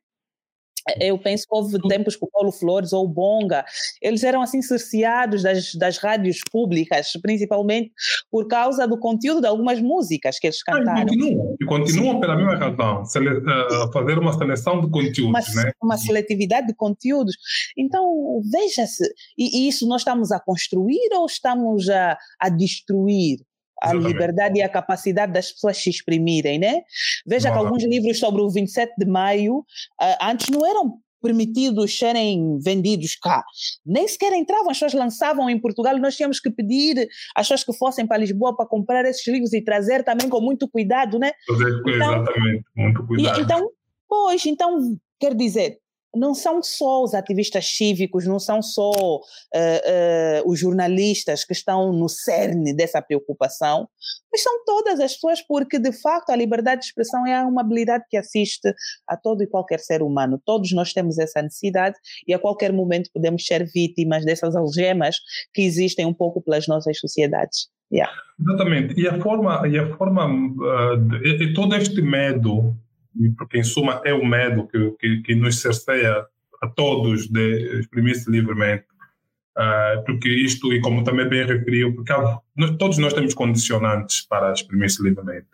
Eu 0.99 1.17
penso 1.17 1.45
que 1.47 1.55
houve 1.55 1.79
tempos 1.87 2.15
com 2.15 2.25
o 2.25 2.29
Paulo 2.29 2.51
Flores 2.51 2.93
ou 2.93 3.05
o 3.05 3.07
Bonga, 3.07 3.65
eles 4.01 4.23
eram 4.23 4.41
assim 4.41 4.61
cerceados 4.61 5.43
das, 5.43 5.73
das 5.75 5.97
rádios 5.97 6.39
públicas, 6.51 7.11
principalmente 7.21 7.91
por 8.31 8.47
causa 8.47 8.87
do 8.87 8.97
conteúdo 8.97 9.41
de 9.41 9.47
algumas 9.47 9.81
músicas 9.81 10.39
que 10.39 10.47
eles 10.47 10.63
cantaram. 10.63 11.01
e 11.01 11.05
continuam, 11.05 11.55
e 11.61 11.65
continuam 11.65 12.19
pela 12.19 12.35
mesma 12.35 12.55
razão, 12.55 13.03
a 13.03 13.91
fazer 13.91 14.17
uma 14.17 14.33
seleção 14.33 14.81
de 14.81 14.89
conteúdos, 14.89 15.55
uma, 15.55 15.63
né? 15.63 15.71
Uma 15.81 15.97
seletividade 15.97 16.67
de 16.67 16.75
conteúdos. 16.75 17.35
Então, 17.77 18.41
veja-se, 18.51 19.03
e, 19.37 19.65
e, 19.65 19.67
isso 19.67 19.87
nós 19.87 20.01
estamos 20.01 20.31
a 20.31 20.39
construir 20.39 21.09
ou 21.13 21.25
estamos 21.25 21.89
a, 21.89 22.17
a 22.39 22.49
destruir? 22.49 23.39
A 23.81 23.87
Exatamente. 23.87 24.11
liberdade 24.11 24.59
e 24.59 24.61
a 24.61 24.69
capacidade 24.69 25.33
das 25.33 25.51
pessoas 25.51 25.77
se 25.77 25.89
exprimirem, 25.89 26.59
né? 26.59 26.81
Veja 27.25 27.51
que 27.51 27.57
alguns 27.57 27.83
livros 27.83 28.19
sobre 28.19 28.41
o 28.41 28.49
27 28.49 28.93
de 28.97 29.05
maio 29.05 29.59
uh, 29.59 30.17
antes 30.21 30.49
não 30.49 30.65
eram 30.65 30.99
permitidos 31.21 31.97
serem 31.97 32.57
vendidos 32.59 33.15
cá. 33.15 33.43
Nem 33.85 34.07
sequer 34.07 34.33
entravam, 34.33 34.69
as 34.69 34.77
pessoas 34.77 34.93
lançavam 34.93 35.49
em 35.49 35.59
Portugal 35.59 35.97
e 35.97 35.99
nós 35.99 36.15
tínhamos 36.15 36.39
que 36.39 36.49
pedir 36.49 37.07
às 37.35 37.47
pessoas 37.47 37.63
que 37.63 37.73
fossem 37.73 38.07
para 38.07 38.17
Lisboa 38.17 38.55
para 38.55 38.65
comprar 38.65 39.05
esses 39.05 39.27
livros 39.27 39.53
e 39.53 39.61
trazer 39.61 40.03
também 40.03 40.29
com 40.29 40.41
muito 40.41 40.67
cuidado, 40.69 41.19
né? 41.19 41.31
Então, 41.49 41.93
Exatamente, 41.93 42.63
muito 42.75 43.05
cuidado. 43.05 43.39
E, 43.39 43.43
então, 43.43 43.69
pois, 44.07 44.45
então, 44.45 44.97
quer 45.19 45.35
dizer, 45.35 45.77
não 46.15 46.33
são 46.33 46.61
só 46.61 47.03
os 47.03 47.13
ativistas 47.13 47.65
cívicos, 47.65 48.25
não 48.25 48.39
são 48.39 48.61
só 48.61 48.91
uh, 48.91 49.19
uh, 49.19 50.49
os 50.49 50.59
jornalistas 50.59 51.43
que 51.43 51.53
estão 51.53 51.93
no 51.93 52.09
cerne 52.09 52.73
dessa 52.73 53.01
preocupação, 53.01 53.87
mas 54.31 54.41
são 54.41 54.63
todas 54.65 54.99
as 54.99 55.13
pessoas, 55.13 55.41
porque 55.41 55.79
de 55.79 55.91
facto 55.91 56.31
a 56.31 56.35
liberdade 56.35 56.81
de 56.81 56.87
expressão 56.87 57.25
é 57.25 57.43
uma 57.43 57.61
habilidade 57.61 58.05
que 58.09 58.17
assiste 58.17 58.73
a 59.07 59.15
todo 59.15 59.43
e 59.43 59.47
qualquer 59.47 59.79
ser 59.79 60.01
humano. 60.01 60.41
Todos 60.45 60.71
nós 60.71 60.93
temos 60.93 61.17
essa 61.17 61.41
necessidade 61.41 61.95
e 62.27 62.33
a 62.33 62.39
qualquer 62.39 62.73
momento 62.73 63.09
podemos 63.13 63.45
ser 63.45 63.65
vítimas 63.71 64.25
dessas 64.25 64.55
algemas 64.55 65.17
que 65.53 65.61
existem 65.61 66.05
um 66.05 66.13
pouco 66.13 66.41
pelas 66.41 66.67
nossas 66.67 66.99
sociedades. 66.99 67.69
Yeah. 67.91 68.13
Exatamente. 68.39 68.99
E 68.99 69.07
a 69.07 69.19
forma, 69.19 69.67
e 69.67 69.77
a 69.77 69.97
forma, 69.97 70.27
uh, 70.27 71.15
e 71.25 71.53
todo 71.53 71.75
este 71.75 72.01
medo 72.01 72.75
porque 73.37 73.57
em 73.57 73.63
suma 73.63 74.01
é 74.05 74.13
o 74.13 74.25
medo 74.25 74.67
que, 74.67 74.91
que, 74.99 75.21
que 75.21 75.35
nos 75.35 75.59
cerceia 75.59 76.25
a 76.61 76.67
todos 76.67 77.27
de 77.27 77.79
exprimir-se 77.79 78.29
livremente. 78.29 78.85
Uh, 79.57 80.03
porque 80.05 80.29
isto, 80.29 80.71
e 80.71 80.79
como 80.79 81.03
também 81.03 81.27
bem 81.27 81.45
referiu, 81.45 81.93
porque 81.93 82.13
nós, 82.55 82.77
todos 82.77 82.97
nós 82.97 83.13
temos 83.13 83.33
condicionantes 83.33 84.21
para 84.21 84.53
exprimir-se 84.53 85.03
livremente. 85.03 85.47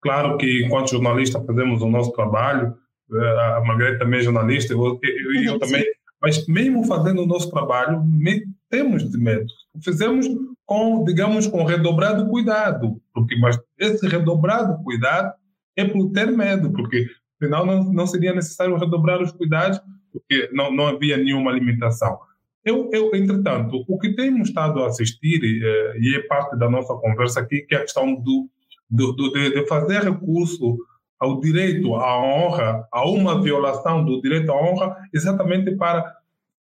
Claro 0.00 0.36
que, 0.38 0.64
enquanto 0.64 0.92
jornalista, 0.92 1.42
fazemos 1.42 1.82
o 1.82 1.88
nosso 1.88 2.12
trabalho, 2.12 2.76
uh, 3.10 3.38
a 3.56 3.64
Margareta 3.64 4.00
também 4.00 4.20
é 4.20 4.22
jornalista, 4.22 4.72
eu, 4.72 5.00
eu, 5.02 5.42
eu 5.42 5.52
uhum, 5.54 5.58
também, 5.58 5.84
mas 6.22 6.46
mesmo 6.46 6.84
fazendo 6.84 7.22
o 7.22 7.26
nosso 7.26 7.50
trabalho, 7.50 8.04
me, 8.04 8.44
temos 8.70 9.10
de 9.10 9.18
medo. 9.18 9.46
Fizemos 9.82 10.28
com, 10.64 11.02
digamos, 11.04 11.46
com 11.46 11.64
redobrado 11.64 12.28
cuidado, 12.28 13.00
porque 13.12 13.34
mas 13.36 13.58
esse 13.78 14.06
redobrado 14.06 14.82
cuidado 14.84 15.32
é 15.78 15.84
por 15.84 16.10
ter 16.10 16.26
medo, 16.32 16.72
porque 16.72 17.06
senão 17.40 17.64
não, 17.64 17.84
não 17.92 18.06
seria 18.06 18.34
necessário 18.34 18.76
redobrar 18.76 19.22
os 19.22 19.30
cuidados, 19.30 19.80
porque 20.12 20.50
não, 20.52 20.74
não 20.74 20.88
havia 20.88 21.16
nenhuma 21.16 21.52
limitação. 21.52 22.18
Eu, 22.64 22.90
eu, 22.92 23.14
entretanto, 23.14 23.84
o 23.86 23.96
que 23.96 24.12
temos 24.14 24.48
estado 24.48 24.82
a 24.82 24.88
assistir, 24.88 25.40
eh, 25.40 25.98
e 26.00 26.16
é 26.16 26.22
parte 26.22 26.58
da 26.58 26.68
nossa 26.68 26.92
conversa 26.94 27.40
aqui, 27.40 27.60
que 27.60 27.76
é 27.76 27.78
a 27.78 27.82
questão 27.82 28.12
do, 28.12 28.48
do, 28.90 29.12
do 29.12 29.32
de, 29.32 29.66
fazer 29.68 30.02
recurso 30.02 30.76
ao 31.20 31.40
direito 31.40 31.94
à 31.94 32.20
honra, 32.20 32.84
a 32.92 33.08
uma 33.08 33.40
violação 33.40 34.04
do 34.04 34.20
direito 34.20 34.50
à 34.50 34.56
honra, 34.56 34.96
exatamente 35.14 35.76
para 35.76 36.12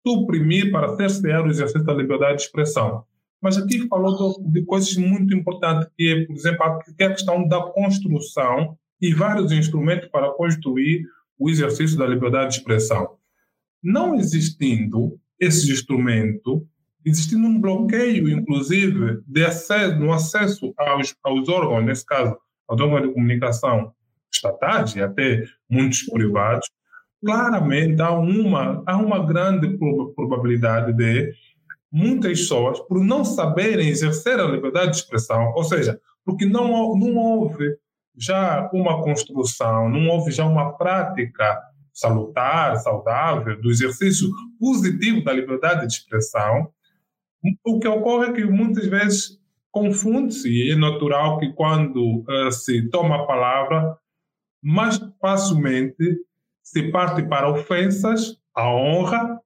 suprimir, 0.06 0.72
para 0.72 0.96
cercear 0.98 1.46
o 1.46 1.50
exercício 1.50 1.86
da 1.86 1.94
liberdade 1.94 2.38
de 2.38 2.44
expressão. 2.44 3.06
Mas 3.42 3.58
aqui 3.58 3.88
falou 3.88 4.36
de, 4.52 4.62
coisas 4.66 4.96
muito 4.98 5.34
importantes, 5.34 5.88
que 5.98 6.10
é, 6.10 6.26
por 6.26 6.36
exemplo, 6.36 6.80
que 6.98 7.04
é 7.04 7.08
a 7.08 7.12
questão 7.12 7.48
da 7.48 7.62
construção 7.62 8.78
e 9.02 9.14
vários 9.14 9.52
instrumentos 9.52 10.10
para 10.10 10.32
construir 10.32 11.06
o 11.38 11.50
exercício 11.50 11.98
da 11.98 12.08
liberdade 12.08 12.52
de 12.52 12.60
expressão. 12.60 13.18
Não 13.84 14.16
existindo 14.16 15.20
esse 15.40 15.72
instrumento, 15.72 16.66
existindo 17.06 17.46
um 17.46 17.60
bloqueio, 17.60 18.30
inclusive, 18.30 19.22
de 19.28 19.44
acesso, 19.44 19.96
no 20.00 20.12
acesso 20.12 20.74
aos, 20.78 21.16
aos 21.24 21.50
órgãos, 21.50 21.86
nesse 21.86 22.06
caso, 22.06 22.36
aos 22.68 22.82
órgãos 22.82 23.08
de 23.08 23.14
comunicação 23.14 23.94
estatais 24.34 24.96
e 24.96 25.02
até 25.02 25.44
muitos 25.70 26.04
privados, 26.04 26.70
claramente 27.24 28.02
há 28.02 28.12
uma, 28.12 28.84
há 28.86 28.98
uma 28.98 29.26
grande 29.26 29.78
probabilidade 30.16 30.94
de 30.94 31.34
muitas 31.92 32.40
pessoas, 32.40 32.80
por 32.82 33.04
não 33.04 33.24
saberem 33.24 33.88
exercer 33.88 34.40
a 34.40 34.48
liberdade 34.48 34.92
de 34.92 34.98
expressão, 34.98 35.54
ou 35.56 35.64
seja, 35.64 36.00
porque 36.26 36.46
não, 36.46 36.96
não 36.98 37.16
houve 37.16 37.78
já 38.18 38.70
uma 38.74 39.02
construção, 39.02 39.90
não 39.90 40.08
houve 40.08 40.32
já 40.32 40.46
uma 40.46 40.74
prática 40.74 41.62
salutar, 41.94 42.76
saudável, 42.78 43.60
do 43.62 43.72
exercício 43.72 44.30
positivo 44.60 45.24
da 45.24 45.32
liberdade 45.32 45.88
de 45.88 45.94
expressão, 45.94 46.70
o 47.64 47.80
que 47.80 47.88
ocorre 47.88 48.30
é 48.30 48.34
que 48.34 48.46
muitas 48.46 48.86
vezes 48.88 49.40
confunde-se, 49.72 50.50
e 50.50 50.72
é 50.72 50.76
natural 50.76 51.38
que 51.40 51.54
quando 51.54 52.24
uh, 52.28 52.52
se 52.52 52.90
toma 52.90 53.18
a 53.18 53.26
palavra, 53.26 53.98
mais 54.62 55.00
facilmente 55.22 56.18
se 56.64 56.92
parte 56.92 57.24
para 57.24 57.50
ofensas 57.50 58.38
à 58.56 58.68
honra 58.70 59.40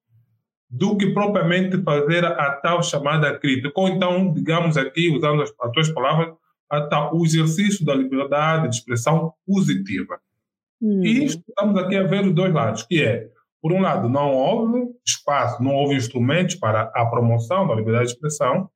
do 0.70 0.96
que 0.96 1.14
propriamente 1.14 1.82
fazer 1.82 2.24
a 2.24 2.52
tal 2.54 2.82
chamada 2.84 3.38
crítica. 3.40 3.72
Ou 3.76 3.90
então, 3.90 4.32
digamos 4.32 4.78
aqui, 4.78 5.10
usando 5.10 5.42
as, 5.42 5.52
as 5.60 5.72
tuas 5.72 5.90
palavras, 5.90 6.34
o 7.12 7.26
exercício 7.26 7.86
da 7.86 7.96
liberdade 7.96 8.70
de 8.70 8.76
expressão 8.76 9.34
positiva. 9.46 10.20
Hum. 10.82 11.04
E 11.04 11.26
estamos 11.26 11.78
aqui 11.78 11.96
a 11.96 12.04
ver 12.04 12.26
os 12.26 12.34
dois 12.34 12.54
lados, 12.54 12.84
que 12.84 13.04
é, 13.04 13.28
por 13.62 13.74
um 13.74 13.82
lado, 13.82 14.08
não 14.08 14.32
houve 14.32 14.88
espaço, 15.06 15.62
não 15.62 15.74
houve 15.74 15.96
instrumentos 15.96 16.56
para 16.56 16.84
a 16.96 17.06
promoção 17.06 17.68
da 17.68 17.76
liberdade 17.76 18.08
de 18.08 18.14
expressão, 18.14 18.70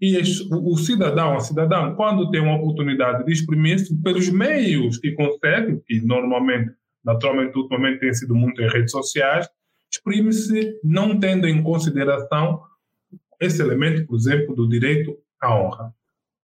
e 0.00 0.18
o 0.50 0.76
cidadão, 0.78 1.36
a 1.36 1.40
cidadã, 1.40 1.94
quando 1.94 2.30
tem 2.30 2.40
uma 2.40 2.56
oportunidade 2.56 3.22
de 3.22 3.32
exprimir-se 3.32 3.94
pelos 4.02 4.30
meios 4.30 4.96
que 4.96 5.12
consegue, 5.12 5.78
que 5.86 6.00
normalmente, 6.00 6.72
naturalmente, 7.04 7.56
ultimamente 7.58 8.00
tem 8.00 8.14
sido 8.14 8.34
muito 8.34 8.62
em 8.62 8.68
redes 8.68 8.92
sociais, 8.92 9.46
exprime-se 9.92 10.80
não 10.82 11.20
tendo 11.20 11.46
em 11.46 11.62
consideração 11.62 12.62
esse 13.38 13.60
elemento, 13.60 14.06
por 14.06 14.16
exemplo, 14.16 14.54
do 14.54 14.66
direito 14.66 15.18
à 15.38 15.54
honra 15.54 15.94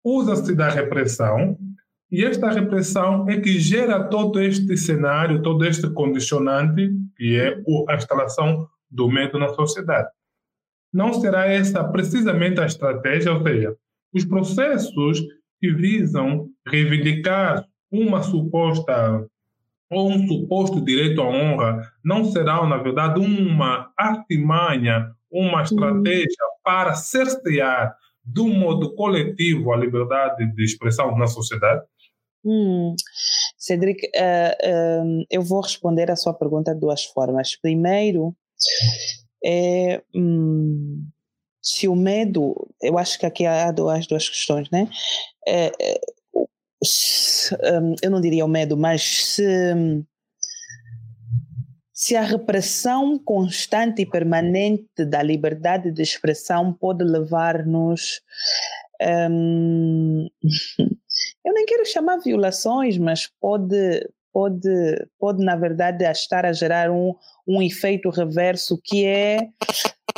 usa-se 0.06 0.54
da 0.54 0.68
repressão, 0.68 1.58
e 2.12 2.24
esta 2.24 2.48
repressão 2.48 3.28
é 3.28 3.40
que 3.40 3.58
gera 3.58 4.04
todo 4.04 4.40
este 4.40 4.76
cenário, 4.76 5.42
todo 5.42 5.66
este 5.66 5.90
condicionante, 5.90 6.92
que 7.16 7.36
é 7.36 7.60
a 7.88 7.96
instalação 7.96 8.68
do 8.88 9.10
medo 9.10 9.36
na 9.36 9.48
sociedade. 9.48 10.08
Não 10.92 11.12
será 11.12 11.46
essa 11.46 11.82
precisamente 11.82 12.60
a 12.60 12.66
estratégia, 12.66 13.32
ou 13.32 13.42
seja, 13.42 13.74
os 14.14 14.24
processos 14.24 15.20
que 15.60 15.72
visam 15.72 16.48
reivindicar 16.64 17.64
uma 17.90 18.22
suposta 18.22 19.26
ou 19.90 20.10
um 20.12 20.26
suposto 20.28 20.80
direito 20.80 21.20
à 21.20 21.26
honra 21.26 21.92
não 22.04 22.24
serão, 22.24 22.68
na 22.68 22.76
verdade, 22.76 23.18
uma 23.18 23.90
artimanha, 23.96 25.10
uma 25.30 25.62
estratégia 25.62 26.44
para 26.62 26.94
cercear 26.94 27.96
de 28.26 28.40
um 28.40 28.58
modo 28.58 28.94
coletivo 28.94 29.72
a 29.72 29.76
liberdade 29.76 30.52
de 30.52 30.64
expressão 30.64 31.16
na 31.16 31.26
sociedade? 31.26 31.84
Hum. 32.44 32.94
Cedric, 33.56 34.06
uh, 34.06 35.02
uh, 35.02 35.24
eu 35.30 35.42
vou 35.42 35.60
responder 35.60 36.10
a 36.10 36.16
sua 36.16 36.34
pergunta 36.34 36.74
de 36.74 36.80
duas 36.80 37.04
formas. 37.04 37.56
Primeiro, 37.56 38.36
é, 39.44 40.02
hum, 40.14 41.08
se 41.62 41.88
o 41.88 41.96
medo, 41.96 42.68
eu 42.82 42.98
acho 42.98 43.18
que 43.18 43.26
aqui 43.26 43.46
há 43.46 43.70
duas, 43.72 44.06
duas 44.06 44.28
questões, 44.28 44.70
né? 44.70 44.88
É, 45.46 45.72
é 45.80 46.00
se, 46.84 47.54
um, 47.54 47.94
eu 48.02 48.10
não 48.10 48.20
diria 48.20 48.44
o 48.44 48.48
medo, 48.48 48.76
mas 48.76 49.02
se 49.02 49.74
hum, 49.74 50.04
se 51.96 52.14
a 52.14 52.20
repressão 52.20 53.18
constante 53.18 54.02
e 54.02 54.06
permanente 54.06 55.02
da 55.06 55.22
liberdade 55.22 55.90
de 55.90 56.02
expressão 56.02 56.70
pode 56.70 57.02
levar-nos. 57.02 58.20
Um, 59.30 60.28
eu 61.42 61.54
nem 61.54 61.64
quero 61.64 61.86
chamar 61.86 62.18
violações, 62.18 62.98
mas 62.98 63.30
pode, 63.40 64.06
pode, 64.30 64.68
pode 65.18 65.42
na 65.42 65.56
verdade, 65.56 66.04
estar 66.04 66.44
a 66.44 66.52
gerar 66.52 66.90
um, 66.90 67.14
um 67.48 67.62
efeito 67.62 68.10
reverso 68.10 68.78
que 68.84 69.06
é 69.06 69.48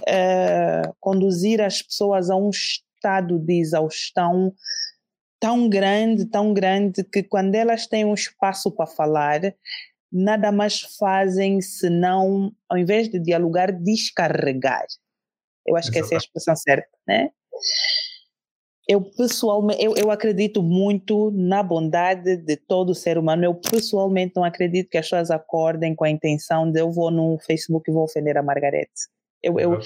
uh, 0.00 0.96
conduzir 0.98 1.62
as 1.62 1.80
pessoas 1.80 2.28
a 2.28 2.34
um 2.34 2.50
estado 2.50 3.38
de 3.38 3.60
exaustão 3.60 4.52
tão 5.40 5.68
grande, 5.68 6.24
tão 6.24 6.52
grande, 6.52 7.04
que 7.04 7.22
quando 7.22 7.54
elas 7.54 7.86
têm 7.86 8.04
um 8.04 8.14
espaço 8.14 8.70
para 8.72 8.86
falar, 8.86 9.40
nada 10.10 10.50
mais 10.50 10.80
fazem 10.98 11.60
senão, 11.60 12.52
ao 12.68 12.78
invés 12.78 13.08
de 13.08 13.18
dialogar, 13.18 13.72
descarregar. 13.72 14.86
Eu 15.66 15.76
acho 15.76 15.90
que 15.90 15.98
essa 15.98 16.14
é 16.14 16.16
a 16.16 16.18
expressão 16.18 16.56
certa, 16.56 16.88
né? 17.06 17.30
Eu 18.88 19.02
pessoalmente, 19.02 19.84
eu, 19.84 19.94
eu 19.96 20.10
acredito 20.10 20.62
muito 20.62 21.30
na 21.32 21.62
bondade 21.62 22.38
de 22.38 22.56
todo 22.56 22.94
ser 22.94 23.18
humano. 23.18 23.44
Eu 23.44 23.54
pessoalmente 23.54 24.32
não 24.34 24.44
acredito 24.44 24.88
que 24.88 24.96
as 24.96 25.04
pessoas 25.04 25.30
acordem 25.30 25.94
com 25.94 26.04
a 26.04 26.10
intenção 26.10 26.70
de 26.72 26.80
eu 26.80 26.90
vou 26.90 27.10
no 27.10 27.38
Facebook 27.40 27.90
e 27.90 27.92
vou 27.92 28.04
ofender 28.04 28.38
a 28.38 28.42
Margarete. 28.42 29.08
Eu, 29.42 29.60
eu, 29.60 29.78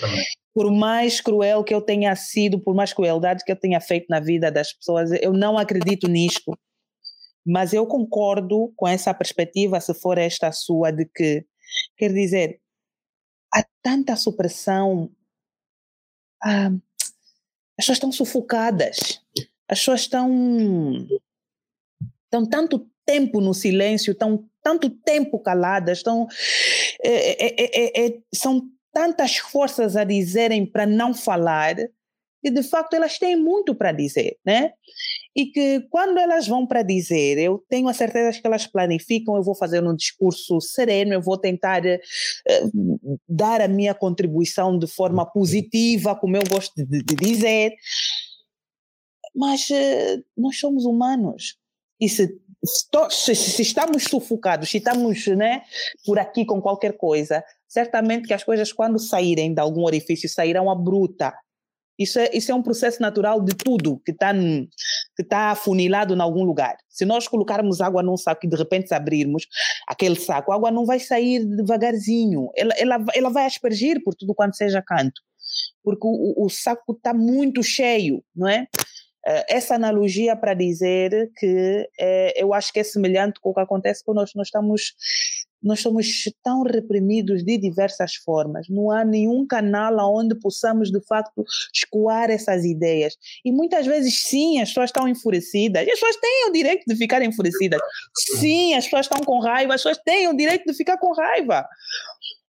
por 0.55 0.71
mais 0.71 1.21
cruel 1.21 1.65
que 1.65 1.75
eu 1.75 1.81
tenha 1.81 2.15
sido, 2.15 2.61
por 2.61 2.75
mais 2.75 2.93
crueldade 2.93 3.45
que 3.45 3.51
eu 3.51 3.57
tenha 3.57 3.81
feito 3.81 4.07
na 4.09 4.21
vida 4.21 4.53
das 4.53 4.73
pessoas, 4.73 5.11
eu 5.21 5.33
não 5.33 5.59
acredito 5.59 6.07
nisto. 6.07 6.57
Mas 7.45 7.73
eu 7.73 7.87
concordo 7.87 8.73
com 8.77 8.87
essa 8.87 9.13
perspectiva, 9.13 9.81
se 9.81 9.93
for 9.95 10.19
esta 10.19 10.53
sua, 10.53 10.93
de 10.93 11.07
que, 11.07 11.45
quer 11.97 12.13
dizer, 12.13 12.61
há 13.53 13.65
tanta 13.83 14.17
supressão. 14.17 15.11
Ah, 16.43 16.71
as 17.79 17.85
pessoas 17.85 17.97
estão 17.97 18.13
sufocadas. 18.13 19.21
As 19.69 19.79
pessoas 19.79 20.01
estão, 20.03 20.29
estão 22.25 22.47
tanto 22.49 22.87
tempo 23.05 23.41
no 23.41 23.55
silêncio, 23.55 24.13
estão 24.13 24.49
tanto 24.63 24.89
tempo 24.89 25.39
caladas, 25.41 25.99
estão, 25.99 26.29
é, 27.03 27.47
é, 27.47 28.07
é, 28.07 28.19
são 28.33 28.63
tantas 28.93 29.37
forças 29.39 29.97
a 29.97 30.05
dizerem 30.05 30.65
para 30.65 30.87
não 30.87 31.13
falar 31.13 31.77
e 32.43 32.51
de 32.51 32.63
facto 32.63 32.95
elas 32.95 33.19
têm 33.19 33.37
muito 33.37 33.75
para 33.75 33.93
dizer, 33.93 34.37
né? 34.45 34.73
E 35.35 35.47
que 35.47 35.81
quando 35.91 36.19
elas 36.19 36.47
vão 36.47 36.67
para 36.67 36.83
dizer, 36.83 37.39
eu 37.39 37.65
tenho 37.69 37.89
a 37.89 37.95
certeza 37.95 38.39
que 38.39 38.47
elas 38.47 38.67
planificam, 38.67 39.37
eu 39.37 39.43
vou 39.43 39.55
fazer 39.55 39.83
um 39.83 39.95
discurso 39.95 40.61
sereno, 40.61 41.15
eu 41.15 41.23
vou 41.23 41.39
tentar 41.39 41.83
uh, 41.85 43.19
dar 43.29 43.61
a 43.61 43.69
minha 43.69 43.95
contribuição 43.95 44.79
de 44.79 44.87
forma 44.87 45.25
positiva, 45.25 46.17
como 46.17 46.37
eu 46.37 46.43
gosto 46.51 46.75
de, 46.75 47.03
de 47.03 47.15
dizer. 47.15 47.75
Mas 49.35 49.71
uh, 49.71 50.25
nós 50.37 50.59
somos 50.59 50.85
humanos. 50.85 51.57
E 52.01 52.09
se, 52.09 52.29
se, 53.11 53.35
se, 53.35 53.63
estamos 53.63 54.05
sufocados, 54.05 54.69
se 54.69 54.79
estamos 54.79 55.27
né, 55.29 55.63
por 56.05 56.19
aqui 56.19 56.45
com 56.45 56.61
qualquer 56.61 56.97
coisa, 56.97 57.43
certamente 57.69 58.27
que 58.27 58.35
as 58.35 58.43
coisas, 58.43 58.73
quando 58.73 58.99
saírem 58.99 59.55
de 59.55 59.61
algum 59.61 59.85
orifício, 59.85 60.29
sairão 60.29 60.69
à 60.69 60.75
bruta 60.75 61.33
isso 62.03 62.19
é, 62.19 62.31
isso 62.33 62.51
é 62.51 62.55
um 62.55 62.63
processo 62.63 63.01
natural 63.01 63.41
de 63.41 63.55
tudo 63.55 64.01
que 64.05 64.13
está 64.13 64.33
que 65.17 65.25
tá 65.25 65.51
afunilado 65.51 66.15
em 66.15 66.21
algum 66.21 66.45
lugar. 66.45 66.77
Se 66.89 67.05
nós 67.05 67.29
colocarmos 67.29 67.81
água 67.81 68.03
num 68.03 68.17
saco 68.17 68.47
e 68.47 68.49
de 68.49 68.57
repente 68.57 68.95
abrirmos 68.95 69.47
aquele 69.87 70.17
saco, 70.17 70.53
a 70.53 70.55
água 70.55 70.71
não 70.71 70.85
vai 70.85 70.99
sair 70.99 71.45
devagarzinho, 71.45 72.51
ela, 72.57 72.75
ela, 72.77 73.05
ela 73.15 73.31
vai 73.31 73.47
aspergir 73.47 74.03
por 74.03 74.15
tudo 74.15 74.35
quanto 74.35 74.57
seja 74.57 74.83
canto, 74.83 75.21
porque 75.83 76.07
o, 76.07 76.45
o 76.45 76.49
saco 76.49 76.93
está 76.93 77.13
muito 77.13 77.63
cheio, 77.63 78.23
não 78.35 78.49
é? 78.49 78.67
Eh, 79.25 79.47
essa 79.57 79.77
analogia 79.77 80.35
para 80.35 80.53
dizer 80.55 81.31
que 81.37 81.89
é, 81.99 82.43
eu 82.43 82.53
acho 82.53 82.73
que 82.73 82.81
é 82.81 82.85
semelhante 82.85 83.41
com 83.41 83.51
o 83.51 83.55
que 83.55 83.61
acontece 83.61 84.05
conosco. 84.05 84.37
Nós 84.37 84.49
estamos 84.49 84.95
nós 85.63 85.81
somos 85.81 86.25
tão 86.43 86.63
reprimidos 86.63 87.45
de 87.45 87.57
diversas 87.57 88.15
formas. 88.15 88.69
Não 88.69 88.91
há 88.91 89.05
nenhum 89.05 89.47
canal 89.47 90.15
onde 90.15 90.35
possamos, 90.35 90.91
de 90.91 91.01
facto, 91.01 91.45
escoar 91.73 92.31
essas 92.31 92.65
ideias. 92.65 93.17
E 93.45 93.53
muitas 93.53 93.87
vezes, 93.87 94.23
sim, 94.25 94.61
as 94.61 94.69
pessoas 94.69 94.91
estão 94.91 95.07
enfurecidas. 95.09 95.87
E 95.87 95.91
as 95.91 96.01
pessoas 96.01 96.17
têm 96.17 96.49
o 96.49 96.53
direito 96.53 96.85
de 96.87 96.97
ficar 96.97 97.23
enfurecidas. 97.23 97.81
Sim, 98.39 98.75
as 98.75 98.85
pessoas 98.85 99.07
estão 99.07 99.21
com 99.25 99.39
raiva. 99.39 99.75
As 99.75 99.83
pessoas 99.83 99.99
têm 100.05 100.29
o 100.29 100.37
direito 100.37 100.65
de 100.67 100.75
ficar 100.75 100.99
com 100.99 101.13
raiva. 101.13 101.67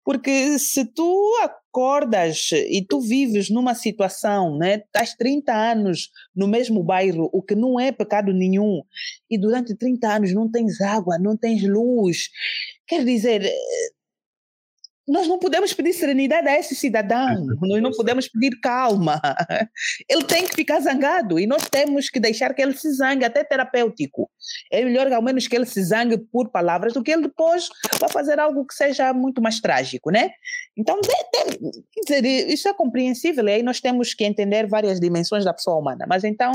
Porque 0.06 0.56
se 0.60 0.84
tu 0.84 1.34
acordas 1.42 2.50
e 2.52 2.80
tu 2.88 3.00
vives 3.00 3.50
numa 3.50 3.74
situação, 3.74 4.56
né, 4.56 4.76
estás 4.76 5.14
30 5.16 5.52
anos 5.52 6.10
no 6.32 6.46
mesmo 6.46 6.80
bairro, 6.80 7.28
o 7.32 7.42
que 7.42 7.56
não 7.56 7.80
é 7.80 7.90
pecado 7.90 8.32
nenhum, 8.32 8.82
e 9.28 9.36
durante 9.36 9.74
30 9.74 10.08
anos 10.08 10.32
não 10.32 10.48
tens 10.48 10.80
água, 10.80 11.18
não 11.18 11.36
tens 11.36 11.68
luz, 11.68 12.28
quer 12.86 13.04
dizer, 13.04 13.52
nós 15.08 15.28
não 15.28 15.38
podemos 15.38 15.72
pedir 15.72 15.92
serenidade 15.92 16.48
a 16.48 16.58
esse 16.58 16.74
cidadão, 16.74 17.46
nós 17.60 17.80
não 17.80 17.92
podemos 17.92 18.28
pedir 18.28 18.58
calma. 18.60 19.20
Ele 20.08 20.24
tem 20.24 20.46
que 20.46 20.54
ficar 20.54 20.80
zangado 20.80 21.38
e 21.38 21.46
nós 21.46 21.68
temos 21.68 22.10
que 22.10 22.18
deixar 22.18 22.52
que 22.54 22.60
ele 22.60 22.76
se 22.76 22.92
zangue, 22.92 23.24
até 23.24 23.44
terapêutico. 23.44 24.28
É 24.70 24.84
melhor 24.84 25.10
ao 25.12 25.22
menos 25.22 25.46
que 25.46 25.54
ele 25.54 25.66
se 25.66 25.82
zangue 25.82 26.18
por 26.18 26.50
palavras 26.50 26.92
do 26.92 27.02
que 27.02 27.12
ele 27.12 27.22
depois 27.22 27.68
vá 28.00 28.08
fazer 28.08 28.40
algo 28.40 28.66
que 28.66 28.74
seja 28.74 29.12
muito 29.12 29.40
mais 29.40 29.60
trágico, 29.60 30.10
né? 30.10 30.30
Então, 30.76 31.00
quer 31.00 32.00
dizer, 32.00 32.24
isso 32.50 32.68
é 32.68 32.74
compreensível 32.74 33.46
e 33.48 33.52
aí 33.52 33.62
nós 33.62 33.80
temos 33.80 34.12
que 34.12 34.24
entender 34.24 34.66
várias 34.66 34.98
dimensões 34.98 35.44
da 35.44 35.54
pessoa 35.54 35.78
humana. 35.78 36.04
Mas 36.08 36.24
então, 36.24 36.52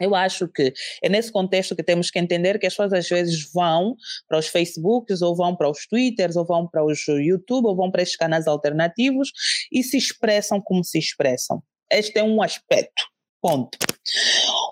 eu 0.00 0.14
acho 0.14 0.48
que 0.48 0.72
é 1.02 1.08
nesse 1.08 1.30
contexto 1.30 1.76
que 1.76 1.82
temos 1.82 2.10
que 2.10 2.18
entender 2.18 2.58
que 2.58 2.66
as 2.66 2.72
pessoas 2.72 2.92
às 2.92 3.08
vezes 3.08 3.50
vão 3.52 3.94
para 4.28 4.38
os 4.38 4.48
Facebooks, 4.48 5.22
ou 5.22 5.36
vão 5.36 5.54
para 5.54 5.70
os 5.70 5.86
Twitters, 5.86 6.36
ou 6.36 6.44
vão 6.44 6.66
para 6.66 6.84
os 6.84 7.06
YouTube, 7.06 7.66
ou 7.66 7.76
vão 7.76 7.90
para 7.90 8.02
estes 8.02 8.16
canais 8.16 8.46
alternativos 8.46 9.30
e 9.70 9.82
se 9.82 9.96
expressam 9.96 10.60
como 10.60 10.82
se 10.82 10.98
expressam. 10.98 11.62
Este 11.90 12.18
é 12.18 12.24
um 12.24 12.42
aspecto. 12.42 13.04
Ponto. 13.42 13.78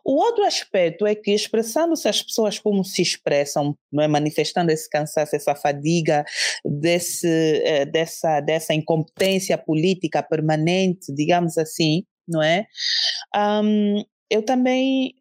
O 0.05 0.15
outro 0.15 0.45
aspecto 0.45 1.07
é 1.07 1.15
que, 1.15 1.33
expressando-se 1.33 2.09
as 2.09 2.23
pessoas 2.23 2.59
como 2.59 2.85
se 2.85 3.03
expressam, 3.03 3.77
é? 3.99 4.09
manifestando 4.09 4.71
esse 4.71 4.89
cansaço, 4.89 5.37
essa 5.37 5.55
fadiga, 5.55 6.25
desse, 6.65 7.29
eh, 7.65 7.85
dessa, 7.85 8.41
dessa 8.41 8.75
incompetência 8.75 9.57
política 9.59 10.23
permanente, 10.23 11.13
digamos 11.15 11.59
assim, 11.59 12.05
não 12.27 12.43
é? 12.43 12.67
Um, 13.37 14.03
eu 14.31 14.43
também 14.43 15.15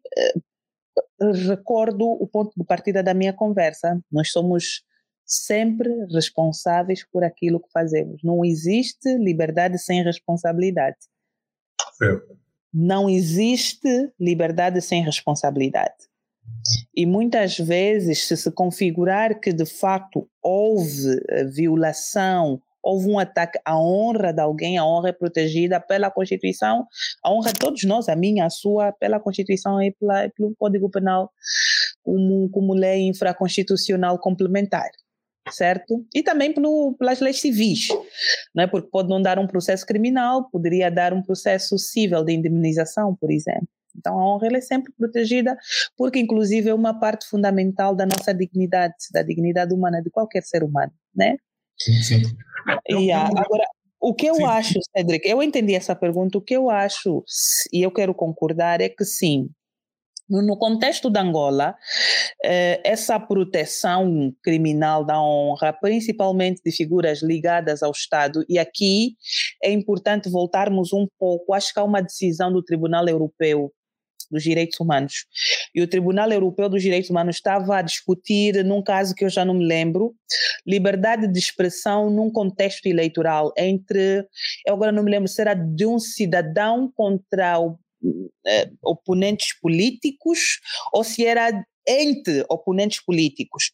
uh, 1.20 1.32
recordo 1.48 2.04
o 2.04 2.26
ponto 2.26 2.52
de 2.56 2.64
partida 2.64 3.02
da 3.02 3.14
minha 3.14 3.32
conversa. 3.32 4.00
Nós 4.10 4.30
somos 4.30 4.82
sempre 5.24 5.90
responsáveis 6.12 7.04
por 7.04 7.22
aquilo 7.22 7.60
que 7.60 7.70
fazemos. 7.70 8.22
Não 8.22 8.44
existe 8.44 9.16
liberdade 9.18 9.78
sem 9.78 10.02
responsabilidade. 10.02 10.96
Certo. 11.94 12.38
Não 12.72 13.08
existe 13.08 14.12
liberdade 14.18 14.80
sem 14.80 15.02
responsabilidade. 15.02 16.08
E 16.94 17.04
muitas 17.06 17.58
vezes, 17.58 18.26
se 18.26 18.36
se 18.36 18.50
configurar 18.50 19.38
que 19.38 19.52
de 19.52 19.66
facto 19.66 20.28
houve 20.42 21.22
eh, 21.28 21.44
violação 21.44 22.60
houve 22.82 23.10
um 23.10 23.18
ataque 23.18 23.58
à 23.64 23.78
honra 23.78 24.32
de 24.32 24.40
alguém, 24.40 24.78
a 24.78 24.84
honra 24.84 25.10
é 25.10 25.12
protegida 25.12 25.80
pela 25.80 26.10
Constituição, 26.10 26.86
a 27.22 27.32
honra 27.32 27.52
de 27.52 27.58
todos 27.58 27.84
nós, 27.84 28.08
a 28.08 28.16
minha, 28.16 28.46
a 28.46 28.50
sua, 28.50 28.92
pela 28.92 29.20
Constituição 29.20 29.82
e 29.82 29.92
pela, 29.92 30.28
pelo 30.30 30.54
Código 30.56 30.90
Penal 30.90 31.30
como, 32.02 32.48
como 32.50 32.74
lei 32.74 33.08
infraconstitucional 33.08 34.18
complementar 34.18 34.88
certo? 35.50 36.04
E 36.14 36.22
também 36.22 36.52
pelo, 36.52 36.94
pelas 36.98 37.20
leis 37.20 37.40
civis, 37.40 37.88
não 38.54 38.64
é? 38.64 38.66
porque 38.66 38.90
pode 38.90 39.08
não 39.08 39.20
dar 39.20 39.38
um 39.38 39.46
processo 39.46 39.86
criminal, 39.86 40.48
poderia 40.50 40.90
dar 40.90 41.12
um 41.12 41.22
processo 41.22 41.78
civil 41.78 42.24
de 42.24 42.34
indemnização, 42.34 43.14
por 43.14 43.30
exemplo. 43.30 43.68
Então 43.96 44.18
a 44.18 44.34
honra 44.34 44.48
é 44.56 44.60
sempre 44.60 44.92
protegida, 44.92 45.56
porque 45.96 46.18
inclusive 46.18 46.68
é 46.70 46.74
uma 46.74 46.98
parte 46.98 47.26
fundamental 47.26 47.94
da 47.94 48.06
nossa 48.06 48.32
dignidade, 48.32 48.94
da 49.12 49.22
dignidade 49.22 49.74
humana 49.74 50.00
de 50.02 50.10
qualquer 50.10 50.42
ser 50.42 50.62
humano, 50.62 50.92
né? 51.14 51.36
Sim, 51.80 52.02
sim. 52.02 52.22
Yeah. 52.90 53.28
Agora, 53.28 53.64
o 54.00 54.14
que 54.14 54.26
eu 54.26 54.36
sim. 54.36 54.44
acho, 54.44 54.74
Cedric, 54.96 55.28
eu 55.28 55.42
entendi 55.42 55.74
essa 55.74 55.94
pergunta, 55.94 56.38
o 56.38 56.42
que 56.42 56.54
eu 56.54 56.70
acho, 56.70 57.24
e 57.72 57.82
eu 57.82 57.90
quero 57.90 58.14
concordar, 58.14 58.80
é 58.80 58.88
que 58.88 59.04
sim, 59.04 59.48
no 60.28 60.58
contexto 60.58 61.08
da 61.08 61.22
Angola, 61.22 61.74
eh, 62.44 62.80
essa 62.84 63.18
proteção 63.18 64.32
criminal 64.42 65.04
da 65.04 65.20
honra, 65.20 65.72
principalmente 65.72 66.60
de 66.64 66.70
figuras 66.70 67.22
ligadas 67.22 67.82
ao 67.82 67.90
Estado, 67.90 68.44
e 68.48 68.58
aqui 68.58 69.16
é 69.62 69.72
importante 69.72 70.28
voltarmos 70.28 70.92
um 70.92 71.06
pouco, 71.18 71.54
acho 71.54 71.72
que 71.72 71.80
há 71.80 71.84
uma 71.84 72.02
decisão 72.02 72.52
do 72.52 72.62
Tribunal 72.62 73.08
Europeu 73.08 73.72
dos 74.30 74.42
Direitos 74.42 74.78
Humanos. 74.80 75.26
E 75.74 75.82
o 75.82 75.88
Tribunal 75.88 76.30
Europeu 76.30 76.68
dos 76.68 76.82
Direitos 76.82 77.10
Humanos 77.10 77.36
estava 77.36 77.78
a 77.78 77.82
discutir, 77.82 78.64
num 78.64 78.82
caso 78.82 79.14
que 79.14 79.24
eu 79.24 79.30
já 79.30 79.44
não 79.44 79.54
me 79.54 79.66
lembro, 79.66 80.14
liberdade 80.66 81.30
de 81.30 81.38
expressão 81.38 82.10
num 82.10 82.30
contexto 82.30 82.86
eleitoral 82.86 83.52
entre, 83.56 84.26
eu 84.66 84.74
agora 84.74 84.92
não 84.92 85.02
me 85.02 85.10
lembro 85.10 85.28
se 85.28 85.40
era 85.40 85.54
de 85.54 85.86
um 85.86 85.98
cidadão 85.98 86.90
contra 86.94 87.58
o, 87.58 87.78
eh, 88.46 88.70
oponentes 88.82 89.58
políticos 89.60 90.60
ou 90.92 91.02
se 91.02 91.24
era 91.24 91.64
entre 91.86 92.44
oponentes 92.48 93.02
políticos. 93.04 93.72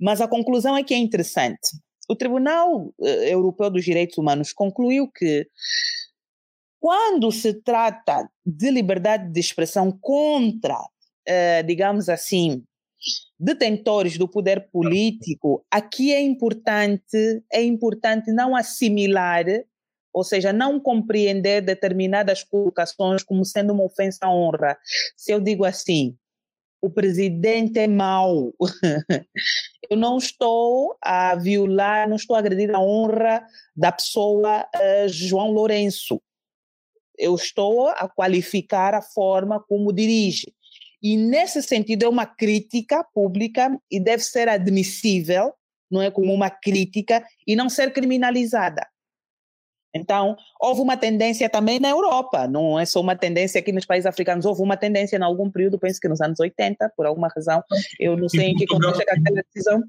Mas 0.00 0.20
a 0.20 0.28
conclusão 0.28 0.76
é 0.76 0.84
que 0.84 0.94
é 0.94 0.98
interessante. 0.98 1.68
O 2.08 2.14
Tribunal 2.14 2.94
eh, 3.02 3.32
Europeu 3.32 3.68
dos 3.70 3.84
Direitos 3.84 4.16
Humanos 4.16 4.52
concluiu 4.52 5.10
que 5.10 5.46
quando 6.80 7.32
se 7.32 7.54
trata 7.54 8.28
de 8.44 8.70
liberdade 8.70 9.30
de 9.32 9.40
expressão 9.40 9.90
contra, 9.90 10.78
eh, 11.26 11.62
digamos 11.62 12.08
assim, 12.08 12.62
detentores 13.38 14.16
do 14.16 14.28
poder 14.28 14.68
político, 14.70 15.64
aqui 15.70 16.12
é 16.12 16.20
importante, 16.20 17.42
é 17.52 17.62
importante 17.62 18.32
não 18.32 18.56
assimilar, 18.56 19.44
ou 20.12 20.24
seja, 20.24 20.52
não 20.52 20.80
compreender 20.80 21.60
determinadas 21.60 22.42
colocações 22.42 23.22
como 23.22 23.44
sendo 23.44 23.72
uma 23.72 23.84
ofensa 23.84 24.26
à 24.26 24.30
honra. 24.30 24.78
Se 25.16 25.32
eu 25.32 25.40
digo 25.40 25.64
assim, 25.64 26.16
o 26.80 26.88
presidente 26.88 27.78
é 27.78 27.86
mau, 27.86 28.52
eu 29.90 29.96
não 29.96 30.16
estou 30.16 30.96
a 31.02 31.34
violar, 31.34 32.08
não 32.08 32.16
estou 32.16 32.36
a 32.36 32.38
agredir 32.38 32.74
a 32.74 32.80
honra 32.80 33.44
da 33.74 33.92
pessoa 33.92 34.62
uh, 34.62 35.08
João 35.08 35.50
Lourenço 35.50 36.20
eu 37.18 37.34
estou 37.34 37.88
a 37.88 38.08
qualificar 38.08 38.94
a 38.94 39.02
forma 39.02 39.60
como 39.60 39.92
dirige. 39.92 40.52
E 41.02 41.16
nesse 41.16 41.62
sentido 41.62 42.04
é 42.04 42.08
uma 42.08 42.26
crítica 42.26 43.04
pública 43.14 43.78
e 43.90 44.00
deve 44.00 44.22
ser 44.22 44.48
admissível, 44.48 45.52
não 45.90 46.02
é 46.02 46.10
como 46.10 46.32
uma 46.32 46.50
crítica 46.50 47.24
e 47.46 47.54
não 47.54 47.68
ser 47.68 47.92
criminalizada. 47.92 48.86
Então, 49.94 50.36
houve 50.60 50.80
uma 50.80 50.96
tendência 50.96 51.48
também 51.48 51.80
na 51.80 51.88
Europa, 51.88 52.46
não 52.46 52.78
é 52.78 52.84
só 52.84 53.00
uma 53.00 53.16
tendência 53.16 53.58
aqui 53.58 53.72
nos 53.72 53.86
países 53.86 54.06
africanos, 54.06 54.44
houve 54.44 54.62
uma 54.62 54.76
tendência 54.76 55.16
em 55.16 55.22
algum 55.22 55.50
período, 55.50 55.78
penso 55.78 56.00
que 56.00 56.08
nos 56.08 56.20
anos 56.20 56.38
80, 56.38 56.92
por 56.96 57.06
alguma 57.06 57.28
razão, 57.28 57.62
eu 57.98 58.16
não 58.16 58.28
sei 58.28 58.48
em, 58.48 58.54
que 58.54 58.66
contexto 58.66 59.00
é 59.00 59.12
aquela 59.12 59.42
decisão. 59.42 59.82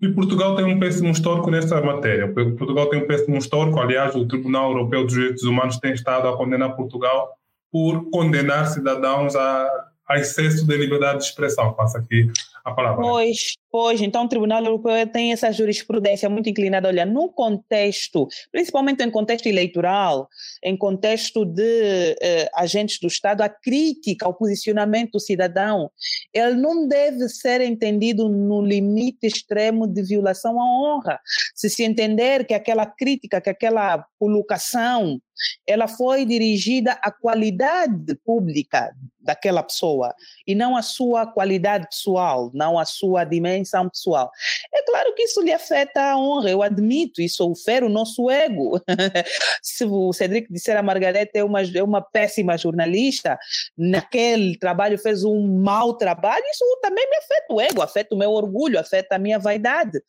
E 0.00 0.08
Portugal 0.08 0.56
tem 0.56 0.64
um 0.64 0.78
péssimo 0.78 1.10
histórico 1.10 1.50
nessa 1.50 1.80
matéria. 1.80 2.32
Portugal 2.32 2.88
tem 2.88 3.02
um 3.02 3.06
péssimo 3.06 3.36
histórico, 3.36 3.78
aliás, 3.78 4.14
o 4.14 4.26
Tribunal 4.26 4.70
Europeu 4.70 5.04
dos 5.04 5.14
Direitos 5.14 5.44
Humanos 5.44 5.78
tem 5.78 5.92
estado 5.92 6.28
a 6.28 6.36
condenar 6.36 6.76
Portugal 6.76 7.30
por 7.72 8.10
condenar 8.10 8.66
cidadãos 8.66 9.34
a, 9.34 9.68
a 10.08 10.18
excesso 10.18 10.66
de 10.66 10.76
liberdade 10.76 11.18
de 11.18 11.24
expressão. 11.24 11.72
Passa 11.72 11.98
aqui 11.98 12.30
a 12.64 12.72
palavra. 12.72 13.02
Pois, 13.02 13.56
pois, 13.70 14.00
então 14.00 14.24
o 14.24 14.28
Tribunal 14.28 14.64
Europeu 14.64 15.06
tem 15.06 15.32
essa 15.32 15.52
jurisprudência 15.52 16.30
muito 16.30 16.48
inclinada 16.48 16.88
a 16.88 16.90
olhar 16.90 17.06
no 17.06 17.28
contexto, 17.28 18.26
principalmente 18.50 19.04
em 19.04 19.10
contexto 19.10 19.46
eleitoral, 19.46 20.28
em 20.62 20.74
contexto 20.74 21.44
de 21.44 22.16
eh, 22.22 22.48
agentes 22.54 22.98
do 22.98 23.06
Estado, 23.06 23.42
a 23.42 23.48
crítica 23.50 24.24
ao 24.24 24.32
posicionamento 24.32 25.12
do 25.12 25.20
cidadão, 25.20 25.90
ele 26.32 26.54
não 26.54 26.88
deve 26.88 27.28
ser 27.28 27.60
entendido 27.60 28.30
no 28.30 28.62
limite 28.62 29.26
extremo 29.26 29.86
de 29.86 30.02
violação 30.02 30.58
à 30.58 30.64
honra. 30.64 31.20
Se 31.54 31.68
se 31.68 31.84
entender 31.84 32.46
que 32.46 32.54
aquela 32.54 32.86
crítica, 32.86 33.42
que 33.42 33.50
aquela 33.50 34.06
colocação 34.18 35.20
ela 35.66 35.88
foi 35.88 36.24
dirigida 36.24 36.92
à 37.02 37.10
qualidade 37.10 38.14
pública 38.24 38.94
daquela 39.20 39.62
pessoa 39.62 40.14
e 40.46 40.54
não 40.54 40.76
à 40.76 40.82
sua 40.82 41.26
qualidade 41.26 41.88
pessoal, 41.88 42.50
não 42.54 42.78
à 42.78 42.84
sua 42.84 43.24
dimensão 43.24 43.88
pessoal. 43.88 44.30
É 44.72 44.82
claro 44.84 45.14
que 45.14 45.24
isso 45.24 45.42
lhe 45.42 45.52
afeta 45.52 46.00
a 46.00 46.18
honra, 46.18 46.50
eu 46.50 46.62
admito, 46.62 47.20
isso 47.20 47.52
fere 47.64 47.84
o 47.84 47.88
nosso 47.88 48.30
ego. 48.30 48.80
Se 49.62 49.84
o 49.84 50.12
Cedric 50.12 50.52
disser 50.52 50.76
a 50.76 50.82
Margareta 50.82 51.38
é 51.38 51.44
uma, 51.44 51.62
é 51.62 51.82
uma 51.82 52.00
péssima 52.00 52.56
jornalista, 52.56 53.38
naquele 53.76 54.58
trabalho 54.58 54.98
fez 54.98 55.24
um 55.24 55.62
mau 55.62 55.94
trabalho, 55.94 56.44
isso 56.50 56.64
também 56.82 57.08
me 57.08 57.16
afeta 57.16 57.46
o 57.50 57.60
ego, 57.60 57.82
afeta 57.82 58.14
o 58.14 58.18
meu 58.18 58.30
orgulho, 58.30 58.78
afeta 58.78 59.16
a 59.16 59.18
minha 59.18 59.38
vaidade. 59.38 60.00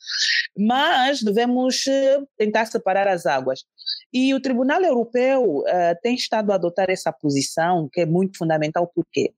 Mas 0.58 1.22
devemos 1.22 1.86
eh, 1.88 2.20
tentar 2.38 2.66
separar 2.66 3.08
as 3.08 3.26
águas. 3.26 3.64
E 4.14 4.34
o 4.34 4.40
Tribunal 4.40 4.82
Europeu 4.82 5.58
uh, 5.60 5.66
tem 6.02 6.16
estado 6.16 6.52
a 6.52 6.56
adotar 6.56 6.90
essa 6.90 7.12
posição, 7.12 7.90
que 7.92 8.02
é 8.02 8.06
muito 8.06 8.38
fundamental, 8.38 8.88
por 8.88 9.06
quê? 9.12 9.34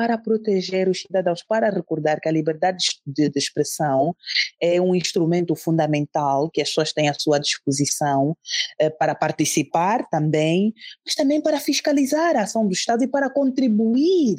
Para 0.00 0.16
proteger 0.16 0.88
os 0.88 1.02
cidadãos, 1.02 1.42
para 1.42 1.68
recordar 1.68 2.22
que 2.22 2.26
a 2.26 2.32
liberdade 2.32 2.86
de, 3.06 3.30
expressão 3.36 4.16
é 4.58 4.80
um 4.80 4.94
instrumento 4.94 5.54
fundamental 5.54 6.48
que 6.48 6.62
as 6.62 6.68
pessoas 6.68 6.90
têm 6.90 7.10
à 7.10 7.12
sua 7.12 7.38
disposição 7.38 8.30
uh, 8.30 8.98
para 8.98 9.14
participar 9.14 10.08
também, 10.08 10.72
mas 11.04 11.14
também 11.14 11.38
para 11.38 11.60
fiscalizar 11.60 12.34
a 12.34 12.44
ação 12.44 12.66
do 12.66 12.72
Estado 12.72 13.04
e 13.04 13.08
para 13.08 13.28
contribuir 13.28 14.36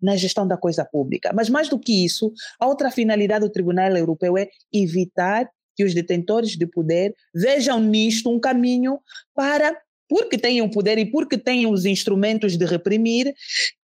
na 0.00 0.16
gestão 0.16 0.48
da 0.48 0.56
coisa 0.56 0.82
pública. 0.82 1.30
Mas 1.34 1.50
mais 1.50 1.68
do 1.68 1.78
que 1.78 2.06
isso, 2.06 2.32
a 2.58 2.66
outra 2.66 2.90
finalidade 2.90 3.44
do 3.44 3.52
Tribunal 3.52 3.94
Europeu 3.94 4.38
é 4.38 4.48
evitar 4.72 5.46
que 5.76 5.84
os 5.84 5.92
detentores 5.92 6.56
de 6.56 6.66
poder 6.66 7.14
vejam 7.34 7.78
nisto 7.80 8.30
um 8.30 8.40
caminho 8.40 8.98
para 9.34 9.78
porque 10.12 10.36
têm 10.36 10.60
o 10.60 10.70
poder 10.70 10.98
e 10.98 11.10
porque 11.10 11.38
têm 11.38 11.66
os 11.66 11.86
instrumentos 11.86 12.58
de 12.58 12.66
reprimir, 12.66 13.34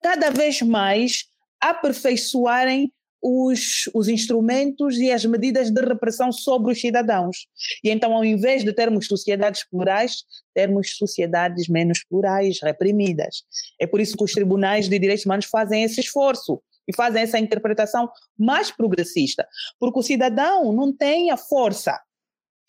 cada 0.02 0.28
vez 0.28 0.60
mais 0.60 1.24
aperfeiçoarem 1.58 2.92
os, 3.22 3.88
os 3.94 4.08
instrumentos 4.08 4.98
e 4.98 5.10
as 5.10 5.24
medidas 5.24 5.70
de 5.70 5.80
repressão 5.80 6.30
sobre 6.30 6.72
os 6.72 6.78
cidadãos. 6.78 7.46
E 7.82 7.88
então, 7.88 8.12
ao 8.12 8.22
invés 8.22 8.62
de 8.62 8.74
termos 8.74 9.06
sociedades 9.06 9.66
plurais, 9.66 10.16
termos 10.54 10.98
sociedades 10.98 11.66
menos 11.66 12.04
plurais, 12.04 12.58
reprimidas. 12.62 13.42
É 13.80 13.86
por 13.86 13.98
isso 13.98 14.14
que 14.14 14.24
os 14.24 14.32
tribunais 14.32 14.86
de 14.86 14.98
direitos 14.98 15.24
humanos 15.24 15.46
fazem 15.46 15.82
esse 15.82 15.98
esforço 15.98 16.60
e 16.86 16.94
fazem 16.94 17.22
essa 17.22 17.38
interpretação 17.38 18.06
mais 18.38 18.70
progressista, 18.70 19.48
porque 19.80 19.98
o 19.98 20.02
cidadão 20.02 20.74
não 20.74 20.94
tem 20.94 21.30
a 21.30 21.38
força 21.38 21.98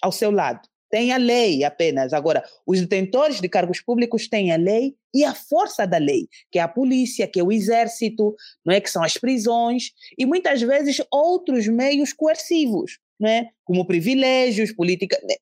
ao 0.02 0.14
seu 0.14 0.32
lado, 0.32 0.62
tem 0.90 1.12
a 1.12 1.18
lei 1.18 1.64
apenas. 1.64 2.14
Agora, 2.14 2.44
os 2.66 2.80
detentores 2.80 3.40
de 3.40 3.48
cargos 3.50 3.82
públicos 3.82 4.28
têm 4.28 4.52
a 4.52 4.58
lei 4.58 4.96
e 5.14 5.24
a 5.24 5.34
força 5.34 5.86
da 5.86 5.98
lei, 5.98 6.28
que 6.52 6.60
é 6.60 6.62
a 6.62 6.68
polícia, 6.68 7.28
que 7.28 7.40
é 7.40 7.44
o 7.44 7.52
exército, 7.52 8.36
não 8.66 8.74
é 8.74 8.80
que 8.80 8.90
são 8.90 9.04
as 9.04 9.18
prisões 9.18 9.92
e 10.18 10.26
muitas 10.26 10.62
vezes 10.62 11.02
outros 11.12 11.68
meios 11.68 12.14
coercivos, 12.14 13.00
não 13.20 13.30
é? 13.30 13.50
Como 13.64 13.86
privilégios, 13.86 14.72
política, 14.72 15.20
é, 15.30 15.38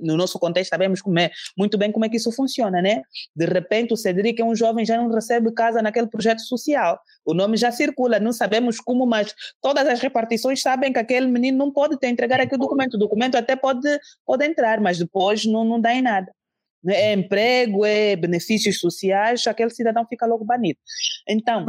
no 0.00 0.16
nosso 0.16 0.38
contexto 0.38 0.70
sabemos 0.70 1.02
como 1.02 1.18
é, 1.18 1.30
muito 1.56 1.76
bem 1.76 1.92
como 1.92 2.04
é 2.04 2.08
que 2.08 2.16
isso 2.16 2.32
funciona, 2.32 2.80
né? 2.80 3.02
De 3.34 3.44
repente 3.46 3.92
o 3.92 3.96
Cedric 3.96 4.40
é 4.40 4.44
um 4.44 4.54
jovem 4.54 4.84
já 4.84 4.96
não 4.96 5.10
recebe 5.10 5.52
casa 5.52 5.82
naquele 5.82 6.06
projeto 6.06 6.40
social. 6.40 6.98
O 7.24 7.34
nome 7.34 7.56
já 7.56 7.70
circula, 7.70 8.18
não 8.18 8.32
sabemos 8.32 8.78
como, 8.80 9.06
mas 9.06 9.34
todas 9.60 9.86
as 9.86 10.00
repartições 10.00 10.62
sabem 10.62 10.92
que 10.92 10.98
aquele 10.98 11.26
menino 11.26 11.58
não 11.58 11.72
pode 11.72 11.98
ter 11.98 12.08
entregar 12.08 12.40
aquele 12.40 12.60
documento. 12.60 12.94
O 12.94 12.98
documento 12.98 13.36
até 13.36 13.54
pode, 13.56 13.88
pode 14.24 14.44
entrar, 14.44 14.80
mas 14.80 14.98
depois 14.98 15.44
não, 15.44 15.64
não 15.64 15.80
dá 15.80 15.94
em 15.94 16.02
nada. 16.02 16.32
É 16.88 17.12
emprego, 17.12 17.84
é 17.84 18.16
benefícios 18.16 18.80
sociais, 18.80 19.46
aquele 19.46 19.70
cidadão 19.70 20.06
fica 20.08 20.24
logo 20.26 20.44
banido. 20.44 20.78
Então. 21.28 21.66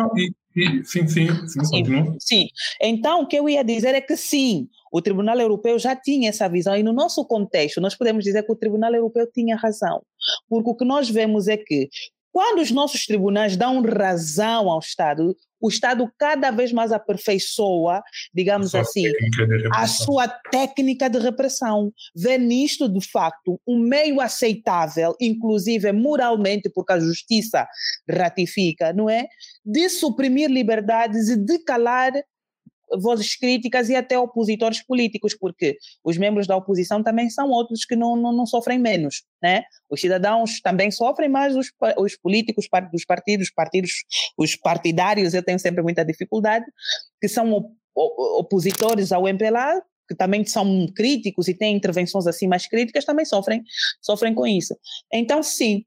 Sim, 0.53 0.83
sim, 0.83 1.07
sim, 1.07 1.27
sim, 1.47 2.17
sim. 2.19 2.47
Então, 2.81 3.21
o 3.21 3.27
que 3.27 3.37
eu 3.37 3.47
ia 3.49 3.63
dizer 3.63 3.93
é 3.95 4.01
que 4.01 4.15
sim, 4.15 4.69
o 4.91 5.01
Tribunal 5.01 5.39
Europeu 5.39 5.79
já 5.79 5.95
tinha 5.95 6.29
essa 6.29 6.49
visão 6.49 6.75
e 6.75 6.83
no 6.83 6.93
nosso 6.93 7.25
contexto 7.25 7.79
nós 7.79 7.95
podemos 7.95 8.23
dizer 8.23 8.43
que 8.43 8.51
o 8.51 8.55
Tribunal 8.55 8.93
Europeu 8.93 9.25
tinha 9.31 9.55
razão, 9.55 10.01
porque 10.49 10.69
o 10.69 10.75
que 10.75 10.85
nós 10.85 11.09
vemos 11.09 11.47
é 11.47 11.57
que 11.57 11.89
quando 12.31 12.59
os 12.59 12.71
nossos 12.71 13.05
tribunais 13.05 13.57
dão 13.57 13.81
razão 13.81 14.69
ao 14.69 14.79
Estado, 14.79 15.35
o 15.59 15.67
Estado 15.67 16.09
cada 16.17 16.49
vez 16.49 16.71
mais 16.71 16.91
aperfeiçoa, 16.91 18.01
digamos 18.33 18.73
a 18.73 18.81
assim, 18.81 19.03
a 19.73 19.85
sua 19.85 20.27
técnica 20.27 21.09
de 21.09 21.19
repressão. 21.19 21.91
Vê 22.15 22.37
nisto, 22.37 22.87
de 22.87 23.05
facto, 23.11 23.59
um 23.67 23.77
meio 23.77 24.21
aceitável, 24.21 25.13
inclusive 25.19 25.91
moralmente, 25.91 26.69
porque 26.73 26.93
a 26.93 26.99
justiça 26.99 27.67
ratifica, 28.09 28.93
não 28.93 29.09
é? 29.09 29.27
De 29.63 29.89
suprimir 29.89 30.49
liberdades 30.49 31.27
e 31.27 31.35
de 31.35 31.59
calar 31.59 32.13
vozes 32.99 33.35
críticas 33.35 33.89
e 33.89 33.95
até 33.95 34.17
opositores 34.17 34.83
políticos, 34.83 35.35
porque 35.37 35.77
os 36.03 36.17
membros 36.17 36.47
da 36.47 36.55
oposição 36.55 37.03
também 37.03 37.29
são 37.29 37.49
outros 37.49 37.85
que 37.85 37.95
não, 37.95 38.15
não, 38.15 38.31
não 38.31 38.45
sofrem 38.45 38.79
menos, 38.79 39.23
né? 39.41 39.63
Os 39.89 40.01
cidadãos 40.01 40.59
também 40.61 40.91
sofrem, 40.91 41.29
mas 41.29 41.55
os, 41.55 41.67
os 41.97 42.17
políticos 42.17 42.67
dos 42.91 43.05
partidos, 43.05 43.51
partidos, 43.51 43.91
os 44.37 44.55
partidários, 44.55 45.33
eu 45.33 45.43
tenho 45.43 45.59
sempre 45.59 45.81
muita 45.81 46.03
dificuldade, 46.03 46.65
que 47.19 47.27
são 47.27 47.71
opositores 47.93 49.11
ao 49.11 49.27
MPLA, 49.27 49.81
que 50.11 50.17
também 50.17 50.43
são 50.45 50.85
críticos 50.93 51.47
e 51.47 51.53
têm 51.53 51.77
intervenções 51.77 52.27
assim 52.27 52.47
mais 52.47 52.67
críticas, 52.67 53.05
também 53.05 53.23
sofrem, 53.23 53.63
sofrem 54.01 54.33
com 54.33 54.45
isso. 54.45 54.75
Então, 55.11 55.41
sim, 55.41 55.85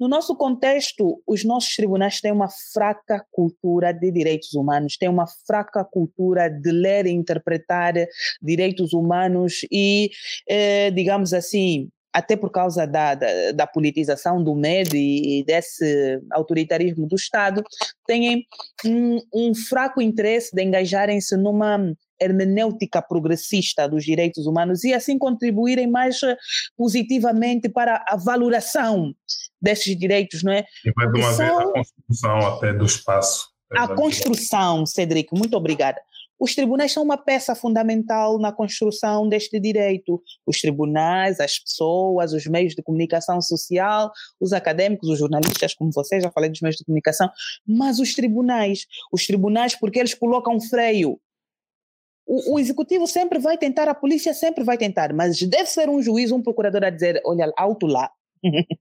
no 0.00 0.08
nosso 0.08 0.34
contexto, 0.34 1.22
os 1.26 1.44
nossos 1.44 1.76
tribunais 1.76 2.18
têm 2.18 2.32
uma 2.32 2.48
fraca 2.72 3.22
cultura 3.30 3.92
de 3.92 4.10
direitos 4.10 4.54
humanos, 4.54 4.96
têm 4.96 5.10
uma 5.10 5.26
fraca 5.46 5.84
cultura 5.84 6.48
de 6.48 6.70
ler 6.70 7.06
e 7.06 7.10
interpretar 7.10 7.92
direitos 8.40 8.94
humanos 8.94 9.60
e, 9.70 10.10
eh, 10.48 10.90
digamos 10.92 11.34
assim, 11.34 11.90
até 12.12 12.36
por 12.36 12.50
causa 12.50 12.86
da, 12.86 13.14
da, 13.14 13.52
da, 13.52 13.66
politização 13.66 14.42
do 14.42 14.54
medo 14.54 14.96
e 14.96 15.44
desse 15.46 16.20
autoritarismo 16.32 17.06
do 17.06 17.16
Estado, 17.16 17.62
têm 18.06 18.46
um, 18.84 19.18
um 19.32 19.54
fraco 19.54 20.00
interesse 20.00 20.54
de 20.54 20.62
engajarem-se 20.62 21.36
numa 21.36 21.78
hermenêutica 22.20 23.00
progressista 23.00 23.88
dos 23.88 24.04
direitos 24.04 24.46
humanos 24.46 24.84
e 24.84 24.92
assim 24.92 25.16
contribuírem 25.18 25.86
mais 25.86 26.20
eh, 26.22 26.36
positivamente 26.76 27.68
para 27.68 28.04
a 28.08 28.16
valoração 28.16 29.14
desses 29.60 29.96
direitos, 29.96 30.42
não 30.42 30.52
é? 30.52 30.64
E 30.84 30.92
mais 30.96 31.10
uma 31.14 31.32
vez 31.36 31.40
a 31.40 31.72
construção 31.72 32.38
até 32.38 32.72
do 32.72 32.84
espaço. 32.84 33.48
A 33.70 33.86
construção, 33.94 34.86
Cedric, 34.86 35.32
muito 35.32 35.56
obrigada. 35.56 36.00
Os 36.38 36.54
tribunais 36.54 36.92
são 36.92 37.02
uma 37.02 37.16
peça 37.16 37.54
fundamental 37.54 38.38
na 38.38 38.52
construção 38.52 39.28
deste 39.28 39.58
direito. 39.58 40.22
Os 40.46 40.60
tribunais, 40.60 41.40
as 41.40 41.58
pessoas, 41.58 42.32
os 42.32 42.46
meios 42.46 42.74
de 42.74 42.82
comunicação 42.82 43.40
social, 43.40 44.12
os 44.40 44.52
acadêmicos, 44.52 45.08
os 45.08 45.18
jornalistas, 45.18 45.74
como 45.74 45.92
você, 45.92 46.20
já 46.20 46.30
falei 46.30 46.50
dos 46.50 46.60
meios 46.60 46.76
de 46.76 46.84
comunicação, 46.84 47.28
mas 47.66 47.98
os 47.98 48.14
tribunais, 48.14 48.86
os 49.12 49.26
tribunais 49.26 49.74
porque 49.74 49.98
eles 49.98 50.14
colocam 50.14 50.60
freio 50.60 51.20
o, 52.28 52.54
o, 52.54 52.58
executivo 52.58 53.06
sempre 53.06 53.38
vai 53.38 53.56
tentar, 53.56 53.88
a 53.88 53.94
polícia 53.94 54.34
sempre 54.34 54.62
vai 54.62 54.76
tentar, 54.76 55.14
mas 55.14 55.40
deve 55.40 55.64
ser 55.64 55.88
um 55.88 56.02
juiz, 56.02 56.30
um 56.30 56.42
procurador 56.42 56.84
a 56.84 56.90
dizer, 56.90 57.22
olha, 57.24 57.50
alto 57.56 57.86
lá. 57.86 58.10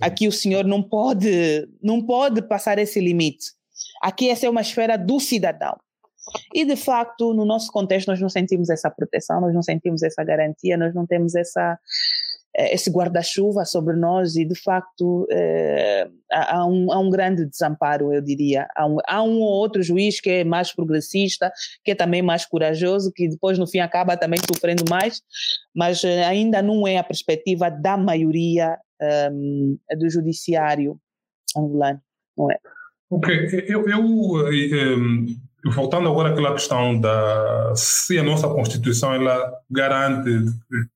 Aqui 0.00 0.28
o 0.28 0.32
senhor 0.32 0.64
não 0.64 0.80
pode, 0.80 1.68
não 1.82 2.00
pode 2.00 2.40
passar 2.42 2.78
esse 2.78 3.00
limite. 3.00 3.46
Aqui 4.00 4.30
essa 4.30 4.46
é 4.46 4.50
uma 4.50 4.60
esfera 4.60 4.96
do 4.96 5.18
cidadão. 5.18 5.76
E 6.54 6.64
de 6.64 6.76
facto, 6.76 7.34
no 7.34 7.44
nosso 7.44 7.70
contexto, 7.70 8.08
nós 8.08 8.20
não 8.20 8.28
sentimos 8.28 8.70
essa 8.70 8.90
proteção, 8.90 9.40
nós 9.40 9.54
não 9.54 9.62
sentimos 9.62 10.02
essa 10.02 10.24
garantia, 10.24 10.76
nós 10.76 10.94
não 10.94 11.06
temos 11.06 11.34
essa 11.34 11.78
esse 12.56 12.88
guarda-chuva 12.88 13.64
sobre 13.64 13.96
nós 13.96 14.36
e 14.36 14.44
de 14.44 14.54
facto 14.54 15.26
eh, 15.30 16.08
há, 16.30 16.64
um, 16.64 16.92
há 16.92 16.98
um 17.00 17.10
grande 17.10 17.44
desamparo, 17.44 18.12
eu 18.14 18.20
diria. 18.20 18.68
Há 18.76 18.86
um, 18.86 18.96
há 19.08 19.22
um 19.22 19.40
ou 19.40 19.52
outro 19.54 19.82
juiz 19.82 20.20
que 20.20 20.30
é 20.30 20.44
mais 20.44 20.72
progressista, 20.72 21.52
que 21.84 21.90
é 21.90 21.94
também 21.94 22.22
mais 22.22 22.46
corajoso, 22.46 23.12
que 23.12 23.28
depois 23.28 23.58
no 23.58 23.66
fim 23.66 23.80
acaba 23.80 24.16
também 24.16 24.38
sofrendo 24.46 24.84
mais, 24.88 25.20
mas 25.74 26.04
eh, 26.04 26.24
ainda 26.24 26.62
não 26.62 26.86
é 26.86 26.96
a 26.96 27.04
perspectiva 27.04 27.68
da 27.68 27.96
maioria 27.96 28.78
um, 29.32 29.76
ehm, 29.90 29.98
do 29.98 30.08
judiciário 30.08 30.96
angolano, 31.56 32.00
não 32.38 32.50
é? 32.52 32.58
Ok, 33.10 33.64
eu, 33.68 33.88
eu 33.88 33.98
um, 33.98 34.48
ehm, 34.48 35.26
voltando 35.70 36.08
agora 36.08 36.30
àquela 36.30 36.52
questão 36.52 37.00
da 37.00 37.72
se 37.74 38.18
a 38.18 38.22
nossa 38.22 38.48
Constituição 38.48 39.14
ela 39.14 39.52
garante 39.70 40.30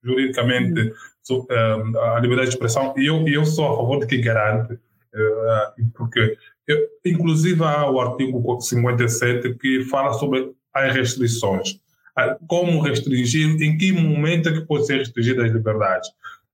juridicamente 0.03 0.93
ehm, 1.31 1.97
a 1.97 2.21
liberdade 2.21 2.51
de 2.51 2.55
expressão, 2.55 2.95
e 2.97 3.07
eu, 3.07 3.27
eu 3.27 3.45
sou 3.45 3.73
a 3.73 3.77
favor 3.77 4.01
de 4.01 4.07
que 4.07 4.19
garante, 4.19 4.79
eh, 5.15 5.73
porque 5.95 6.37
eu, 6.67 6.77
inclusive 7.05 7.63
há 7.65 7.91
o 7.91 8.01
artigo 8.01 8.61
57 8.61 9.55
que 9.55 9.85
fala 9.85 10.13
sobre 10.13 10.53
as 10.75 10.95
restrições, 10.95 11.81
como 12.47 12.81
restringir, 12.81 13.63
em 13.63 13.79
que 13.79 13.93
momento 13.93 14.49
é 14.49 14.53
que 14.53 14.61
pode 14.63 14.87
ser 14.87 14.99
restringida 14.99 15.45
as 15.45 15.53
liberdades. 15.53 16.11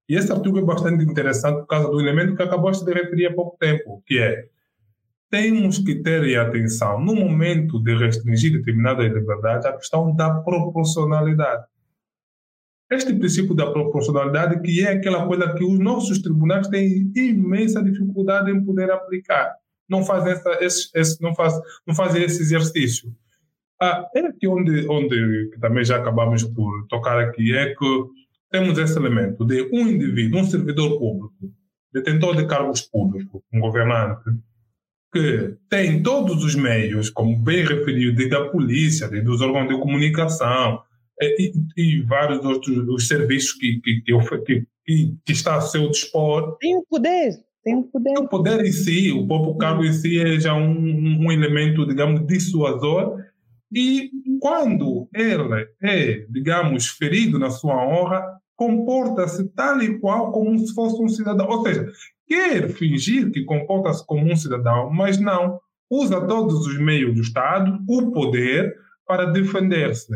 E 0.09 0.15
esse 0.17 0.31
artigo 0.31 0.59
é 0.59 0.63
bastante 0.63 1.03
interessante 1.03 1.61
por 1.61 1.67
causa 1.67 1.89
do 1.89 2.01
elemento 2.01 2.37
que 2.37 2.43
acabaste 2.43 2.85
de 2.85 2.93
referir 2.93 3.27
há 3.27 3.33
pouco 3.33 3.57
tempo, 3.59 4.03
que 4.07 4.19
é 4.19 4.45
temos 5.31 5.79
que 5.79 5.97
ter 5.97 6.39
atenção, 6.39 7.01
no 7.01 7.15
momento 7.15 7.83
de 7.83 7.97
restringir 7.97 8.53
determinadas 8.53 9.13
liberdades, 9.13 9.67
a 9.67 9.73
questão 9.73 10.15
da 10.15 10.31
proporcionalidade. 10.41 11.65
Este 12.91 13.15
princípio 13.15 13.55
da 13.55 13.71
proporcionalidade, 13.71 14.61
que 14.61 14.85
é 14.85 14.93
aquela 14.93 15.27
coisa 15.27 15.53
que 15.55 15.65
os 15.65 15.79
nossos 15.79 16.21
tribunais 16.21 16.69
têm 16.69 17.11
imensa 17.17 17.83
dificuldade 17.83 18.51
em 18.51 18.65
poder 18.65 18.91
aplicar. 18.91 19.55
Não 19.89 20.05
fazem, 20.05 20.35
esse, 20.61 20.91
esse, 20.95 21.21
não 21.21 21.35
faz, 21.35 21.55
não 21.87 21.95
esse 22.17 22.43
exercício. 22.43 23.13
Ah, 23.81 24.09
é 24.15 24.21
aqui 24.21 24.47
onde, 24.47 24.87
onde 24.89 25.51
também 25.61 25.85
já 25.85 25.97
acabamos 25.97 26.45
por 26.45 26.87
tocar 26.89 27.19
aqui, 27.19 27.55
é 27.55 27.75
que 27.75 28.05
temos 28.51 28.79
esse 28.79 28.97
elemento 28.97 29.45
de 29.45 29.69
um 29.73 29.89
indivíduo, 29.89 30.41
um 30.41 30.45
servidor 30.45 30.99
público, 30.99 31.53
detentor 31.93 32.37
de 32.37 32.47
cargos 32.47 32.83
públicos, 32.83 33.43
um 33.53 33.61
governante, 33.61 34.31
que 35.15 35.57
tem 35.71 36.03
todos 36.03 36.43
os 36.43 36.57
meios, 36.57 37.09
como 37.09 37.39
bem 37.39 37.65
referido, 37.65 38.17
desde 38.17 38.35
a 38.35 38.49
polícia, 38.49 39.07
desde 39.07 39.31
os 39.31 39.41
órgãos 39.41 39.69
de 39.69 39.79
comunicação 39.79 40.81
eh, 41.23 41.37
e, 41.41 41.53
e 41.77 42.03
vários 42.03 42.45
outros 42.45 42.77
os 42.89 43.07
serviços 43.07 43.53
que, 43.53 43.81
que, 43.81 44.03
que, 44.03 44.67
que, 44.85 45.17
que 45.25 45.33
está 45.33 45.55
a 45.55 45.61
seu 45.61 45.89
dispor. 45.89 46.57
Tem 46.59 46.77
o 46.77 46.85
poder, 46.91 47.31
tem 47.63 47.77
o 47.77 47.85
poder. 47.85 48.19
O 48.19 48.29
poder 48.29 48.65
em 48.67 48.73
si, 48.73 49.13
o 49.13 49.25
próprio 49.25 49.57
cargo 49.57 49.85
em 49.85 49.93
si 49.93 50.19
é 50.19 50.41
já 50.41 50.53
um, 50.53 51.25
um 51.25 51.31
elemento, 51.31 51.87
digamos, 51.87 52.27
dissuasor. 52.27 53.17
E 53.73 54.11
quando 54.41 55.09
ele 55.15 55.69
é, 55.81 56.27
digamos, 56.29 56.89
ferido 56.89 57.39
na 57.39 57.51
sua 57.51 57.77
honra, 57.87 58.21
comporta-se 58.57 59.49
tal 59.51 59.81
e 59.81 59.97
qual 60.01 60.33
como 60.33 60.59
se 60.59 60.75
fosse 60.75 61.01
um 61.01 61.09
cidadão. 61.09 61.47
Ou 61.47 61.63
seja, 61.63 61.89
quer 62.27 62.69
fingir 62.71 63.31
que 63.31 63.45
comporta-se 63.45 64.05
como 64.07 64.31
um 64.31 64.37
cidadão, 64.37 64.91
mas 64.91 65.19
não. 65.19 65.61
Usa 65.91 66.27
todos 66.27 66.67
os 66.67 66.79
meios 66.79 67.15
do 67.15 67.21
Estado, 67.21 67.79
o 67.89 68.11
poder, 68.11 68.75
para 69.07 69.27
defender-se. 69.27 70.13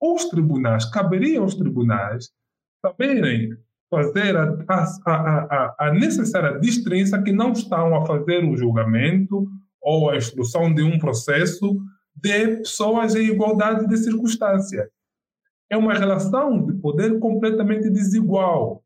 Os 0.00 0.24
tribunais, 0.26 0.84
caberia 0.86 1.40
aos 1.40 1.54
tribunais 1.54 2.30
saberem 2.84 3.56
fazer 3.90 4.36
a, 4.36 4.56
a, 4.68 4.84
a, 5.06 5.76
a, 5.78 5.92
necessária 5.92 6.58
distância 6.58 7.22
que 7.22 7.32
não 7.32 7.52
estão 7.52 7.94
a 7.94 8.04
fazer 8.04 8.44
o 8.44 8.56
julgamento 8.56 9.46
ou 9.80 10.10
a 10.10 10.16
instrução 10.16 10.72
de 10.74 10.82
um 10.82 10.98
processo 10.98 11.78
de 12.14 12.56
pessoas 12.58 13.14
em 13.14 13.30
igualdade 13.30 13.86
de 13.86 13.96
circunstância. 13.96 14.88
É 15.70 15.76
uma 15.76 15.94
relação 15.94 16.64
de 16.64 16.74
poder 16.74 17.18
completamente 17.18 17.90
desigual. 17.90 18.83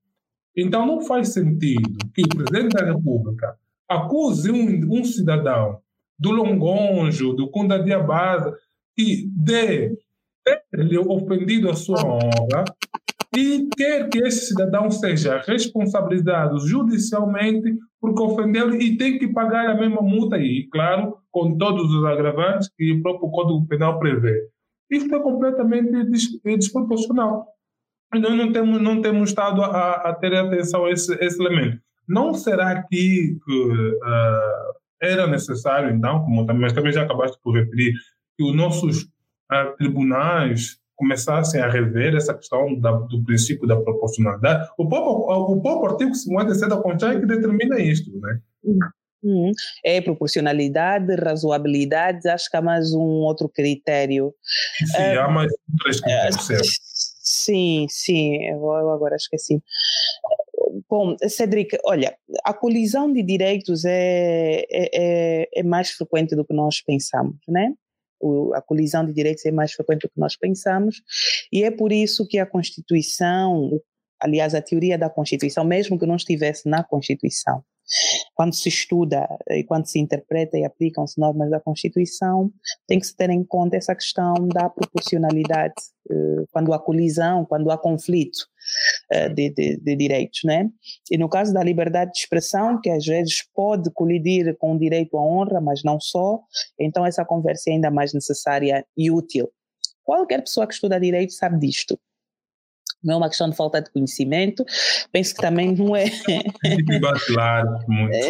Então, 0.57 0.87
não 0.87 1.01
faz 1.03 1.33
sentido 1.33 1.99
que 2.15 2.23
o 2.23 2.29
presidente 2.29 2.75
da 2.75 2.85
República 2.85 3.57
acuse 3.89 4.51
um, 4.51 4.99
um 5.01 5.05
cidadão 5.05 5.79
do 6.19 6.31
Longonjo, 6.31 7.33
do 7.33 7.49
Cunda 7.49 7.83
Diabasa, 7.83 8.57
que 8.97 9.27
de 9.29 9.97
ter 10.71 10.99
ofendido 11.07 11.71
a 11.71 11.75
sua 11.75 12.03
honra 12.05 12.65
e 13.37 13.69
quer 13.77 14.09
que 14.09 14.19
esse 14.19 14.47
cidadão 14.47 14.91
seja 14.91 15.39
responsabilizado 15.39 16.59
judicialmente 16.67 17.77
porque 18.01 18.23
ofendeu 18.23 18.75
e 18.75 18.97
tem 18.97 19.19
que 19.19 19.29
pagar 19.29 19.69
a 19.69 19.75
mesma 19.75 20.01
multa 20.01 20.39
e, 20.39 20.67
claro, 20.69 21.19
com 21.31 21.57
todos 21.57 21.93
os 21.93 22.05
agravantes 22.05 22.71
que 22.77 22.93
o 22.93 23.03
próprio 23.03 23.31
Código 23.31 23.67
Penal 23.67 23.99
prevê. 23.99 24.49
Isso 24.91 25.15
é 25.15 25.21
completamente 25.21 25.93
desproporcional 26.45 27.47
nós 28.15 28.35
não 28.35 28.53
temos, 28.53 28.81
não 28.81 29.03
temos 29.03 29.31
estado 29.31 29.63
a, 29.63 29.93
a 29.93 30.15
ter 30.15 30.35
atenção 30.35 30.87
a 30.87 30.91
esse, 30.91 31.13
esse 31.23 31.41
elemento. 31.41 31.79
Não 32.09 32.33
será 32.33 32.83
que, 32.83 33.37
que 33.45 33.53
uh, 33.53 34.75
era 35.01 35.27
necessário, 35.27 35.95
então, 35.95 36.25
como 36.25 36.47
também, 36.47 36.63
mas 36.63 36.73
também 36.73 36.93
já 36.93 37.03
acabaste 37.03 37.39
por 37.43 37.55
referir, 37.55 37.93
que 38.37 38.45
os 38.45 38.57
nossos 38.57 39.03
uh, 39.03 39.77
tribunais 39.77 40.79
começassem 40.97 41.61
a 41.61 41.69
rever 41.69 42.17
essa 42.17 42.35
questão 42.35 42.75
da, 42.81 42.93
do 42.93 43.23
princípio 43.25 43.69
da 43.69 43.77
proporcionalidade? 43.77 44.69
O 44.79 44.89
próprio, 44.89 45.57
o 45.57 45.61
próprio 45.61 45.93
artigo 45.93 46.15
57 46.15 46.71
da 46.71 46.77
Constituição 46.77 47.11
é 47.11 47.21
que 47.21 47.27
determina 47.27 47.79
isto, 47.79 48.11
né? 48.19 48.41
Uhum. 49.23 49.53
É 49.85 50.01
proporcionalidade, 50.01 51.15
razoabilidade, 51.15 52.29
acho 52.29 52.51
que 52.51 52.57
há 52.57 52.63
mais 52.63 52.95
um 52.95 53.01
outro 53.01 53.49
critério. 53.49 54.33
Sim, 54.97 55.17
uh, 55.17 55.21
há 55.21 55.29
mais 55.29 55.53
três 55.83 56.01
critérios, 56.01 56.79
Sim, 57.49 57.87
sim, 57.89 58.45
eu 58.45 58.71
agora 58.91 59.17
esqueci. 59.17 59.63
Bom, 60.87 61.17
Cedric, 61.27 61.79
olha, 61.83 62.15
a 62.45 62.53
colisão 62.53 63.11
de 63.11 63.23
direitos 63.23 63.87
é, 63.87 64.67
é, 64.71 64.91
é, 64.93 65.49
é 65.55 65.63
mais 65.63 65.91
frequente 65.93 66.37
do 66.37 66.45
que 66.45 66.53
nós 66.53 66.83
pensamos, 66.83 67.37
né? 67.49 67.73
a 68.55 68.61
colisão 68.61 69.07
de 69.07 69.15
direitos 69.15 69.47
é 69.47 69.51
mais 69.51 69.73
frequente 69.73 70.03
do 70.03 70.11
que 70.11 70.21
nós 70.21 70.37
pensamos, 70.37 71.01
e 71.51 71.65
é 71.65 71.71
por 71.71 71.91
isso 71.91 72.27
que 72.27 72.39
a 72.39 72.45
Constituição, 72.45 73.81
aliás, 74.21 74.55
a 74.55 74.61
teoria 74.61 74.99
da 74.99 75.09
Constituição, 75.09 75.65
mesmo 75.65 75.99
que 75.99 76.05
não 76.05 76.17
estivesse 76.17 76.69
na 76.69 76.85
Constituição, 76.85 77.65
quando 78.35 78.55
se 78.55 78.69
estuda 78.69 79.27
e 79.51 79.65
quando 79.65 79.87
se 79.87 79.99
interpreta 79.99 80.59
e 80.59 80.65
aplicam-se 80.65 81.19
normas 81.19 81.51
da 81.51 81.61
Constituição, 81.61 82.53
tem 82.87 82.99
que 82.99 83.07
se 83.07 83.17
ter 83.17 83.31
em 83.31 83.45
conta 83.45 83.77
essa 83.77 83.95
questão 83.95 84.35
da 84.49 84.69
proporcionalidade, 84.69 85.75
eh, 86.11 86.45
quando 86.53 86.73
há 86.73 86.79
colisão, 86.79 87.45
quando 87.45 87.71
há 87.71 87.79
conflito 87.79 88.39
eh, 89.13 89.29
de, 89.29 89.51
de, 89.51 89.77
de, 89.81 89.97
direitos, 89.97 90.41
né? 90.45 90.69
E 91.11 91.19
no 91.19 91.29
caso 91.29 91.53
da 91.53 91.63
liberdade 91.63 92.13
de 92.13 92.19
expressão, 92.19 92.81
que 92.81 92.91
às 92.91 93.05
vezes 93.05 93.43
pode 93.55 93.91
colidir 93.93 94.57
com 94.59 94.75
o 94.75 94.79
direito 94.79 95.17
à 95.17 95.23
honra, 95.23 95.61
mas 95.61 95.83
não 95.83 96.01
só, 96.01 96.41
então 96.79 97.05
essa 97.05 97.25
conversa 97.25 97.71
é 97.71 97.73
ainda 97.75 97.91
mais 97.91 98.13
necessária 98.13 98.85
e 98.97 99.11
útil. 99.11 99.51
Qualquer 100.05 100.41
pessoa 100.41 100.67
que 100.67 100.75
estuda 100.75 100.99
direito 100.99 101.33
sabe 101.33 101.59
disto 101.59 101.99
não 103.03 103.15
é 103.15 103.17
uma 103.19 103.29
questão 103.29 103.49
de 103.49 103.57
falta 103.57 103.81
de 103.81 103.91
conhecimento, 103.91 104.65
penso 105.13 105.35
que 105.35 105.41
também 105.41 105.75
não 105.75 105.95
é. 105.95 106.07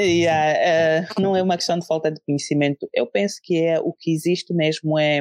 yeah, 0.01 1.07
uh, 1.16 1.21
não 1.21 1.37
é 1.37 1.43
uma 1.43 1.57
questão 1.57 1.79
de 1.79 1.87
falta 1.87 2.11
de 2.11 2.21
conhecimento. 2.21 2.89
Eu 2.93 3.07
penso 3.07 3.37
que 3.43 3.59
é 3.59 3.81
o 3.81 3.93
que 3.93 4.12
existe 4.12 4.53
mesmo 4.53 4.99
é, 4.99 5.21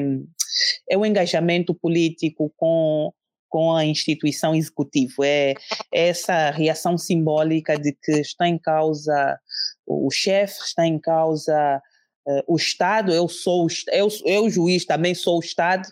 é 0.89 0.98
o 0.98 1.06
engajamento 1.06 1.74
político 1.74 2.52
com 2.56 3.12
com 3.50 3.74
a 3.74 3.86
instituição 3.86 4.54
executiva, 4.54 5.26
é, 5.26 5.54
é 5.93 6.10
essa 6.10 6.52
reação 6.52 6.98
simbólica 6.98 7.80
de 7.80 7.93
que 7.93 8.20
está 8.20 8.45
em 8.45 8.58
causa 8.58 9.39
o 9.86 10.10
chefe, 10.12 10.60
está 10.64 10.86
em 10.86 11.00
causa 11.00 11.82
o 12.47 12.55
Estado, 12.55 13.13
eu 13.13 13.28
sou 13.28 13.67
eu, 13.91 14.07
eu 14.25 14.49
juiz 14.49 14.86
também 14.86 15.15
sou 15.15 15.38
o 15.38 15.39
Estado, 15.39 15.88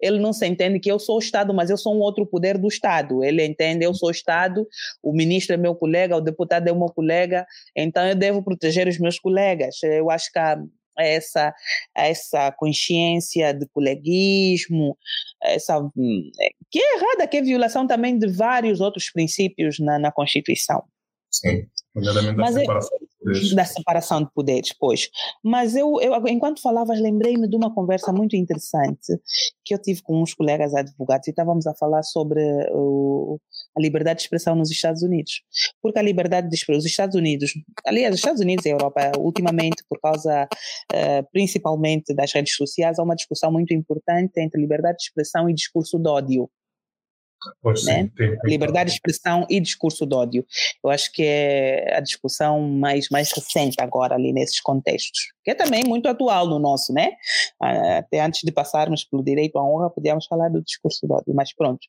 ele 0.00 0.18
não 0.18 0.32
se 0.32 0.46
entende 0.46 0.80
que 0.80 0.90
eu 0.90 0.98
sou 0.98 1.16
o 1.16 1.20
Estado, 1.20 1.54
mas 1.54 1.70
eu 1.70 1.76
sou 1.76 1.94
um 1.94 2.00
outro 2.00 2.26
poder 2.26 2.58
do 2.58 2.68
Estado. 2.68 3.22
Ele 3.22 3.44
entende 3.44 3.84
eu 3.84 3.94
sou 3.94 4.08
o 4.08 4.12
Estado, 4.12 4.66
o 5.02 5.12
ministro 5.12 5.54
é 5.54 5.56
meu 5.56 5.74
colega, 5.74 6.16
o 6.16 6.20
deputado 6.20 6.68
é 6.68 6.72
meu 6.72 6.88
colega, 6.88 7.46
então 7.74 8.06
eu 8.06 8.14
devo 8.14 8.42
proteger 8.42 8.88
os 8.88 8.98
meus 8.98 9.18
colegas. 9.18 9.82
Eu 9.82 10.10
acho 10.10 10.32
que 10.32 10.38
há 10.38 10.58
essa 10.98 11.54
essa 11.94 12.50
consciência 12.52 13.52
de 13.52 13.66
coleguismo, 13.68 14.96
essa 15.42 15.78
hum, 15.78 16.30
que 16.70 16.80
é 16.80 16.96
errada, 16.96 17.28
que 17.28 17.36
é 17.36 17.42
violação 17.42 17.86
também 17.86 18.18
de 18.18 18.26
vários 18.26 18.80
outros 18.80 19.10
princípios 19.10 19.78
na, 19.78 19.98
na 19.98 20.10
Constituição. 20.10 20.82
Sim, 21.30 21.66
nomeadamente 21.94 22.36
da 22.36 22.46
separação 22.46 23.05
Da 23.54 23.64
separação 23.64 24.22
de 24.22 24.30
poderes, 24.32 24.72
pois. 24.78 25.08
Mas 25.42 25.74
eu, 25.74 26.00
eu 26.00 26.26
enquanto 26.28 26.60
falavas, 26.60 27.00
lembrei-me 27.00 27.48
de 27.48 27.56
uma 27.56 27.74
conversa 27.74 28.12
muito 28.12 28.36
interessante 28.36 29.18
que 29.64 29.74
eu 29.74 29.78
tive 29.80 30.00
com 30.02 30.22
uns 30.22 30.32
colegas 30.32 30.74
advogados 30.74 31.26
e 31.26 31.30
estávamos 31.30 31.66
a 31.66 31.74
falar 31.74 32.02
sobre 32.02 32.40
o, 32.70 33.38
a 33.76 33.80
liberdade 33.80 34.18
de 34.18 34.22
expressão 34.24 34.54
nos 34.54 34.70
Estados 34.70 35.02
Unidos. 35.02 35.42
Porque 35.82 35.98
a 35.98 36.02
liberdade 36.02 36.48
de 36.48 36.54
expressão, 36.54 36.78
os 36.78 36.86
Estados 36.86 37.16
Unidos, 37.16 37.50
aliás, 37.86 38.14
os 38.14 38.20
Estados 38.20 38.40
Unidos 38.40 38.64
e 38.64 38.68
a 38.68 38.72
Europa, 38.72 39.12
ultimamente, 39.18 39.82
por 39.88 40.00
causa 40.00 40.44
uh, 40.44 41.28
principalmente 41.32 42.14
das 42.14 42.32
redes 42.32 42.54
sociais, 42.54 42.98
há 42.98 43.02
uma 43.02 43.16
discussão 43.16 43.50
muito 43.50 43.74
importante 43.74 44.40
entre 44.40 44.60
liberdade 44.60 44.98
de 44.98 45.04
expressão 45.04 45.50
e 45.50 45.54
discurso 45.54 45.98
de 45.98 46.08
ódio. 46.08 46.50
Pois 47.62 47.84
né? 47.84 48.02
sim, 48.02 48.08
tem, 48.08 48.38
tem. 48.38 48.50
Liberdade 48.50 48.90
de 48.90 48.96
expressão 48.96 49.46
e 49.48 49.60
discurso 49.60 50.06
de 50.06 50.14
ódio. 50.14 50.46
Eu 50.82 50.90
acho 50.90 51.12
que 51.12 51.22
é 51.24 51.96
a 51.96 52.00
discussão 52.00 52.60
mais, 52.62 53.08
mais 53.10 53.32
recente 53.32 53.76
agora 53.80 54.14
ali 54.14 54.32
nesses 54.32 54.60
contextos, 54.60 55.32
que 55.44 55.50
é 55.50 55.54
também 55.54 55.84
muito 55.84 56.08
atual 56.08 56.48
no 56.48 56.58
nosso, 56.58 56.92
né? 56.92 57.12
Ah, 57.60 57.98
até 57.98 58.20
antes 58.20 58.42
de 58.42 58.52
passarmos 58.52 59.04
pelo 59.04 59.24
direito 59.24 59.58
à 59.58 59.64
honra, 59.64 59.90
podíamos 59.90 60.26
falar 60.26 60.48
do 60.48 60.62
discurso 60.62 61.06
de 61.06 61.12
ódio, 61.12 61.34
mas 61.34 61.54
pronto. 61.54 61.80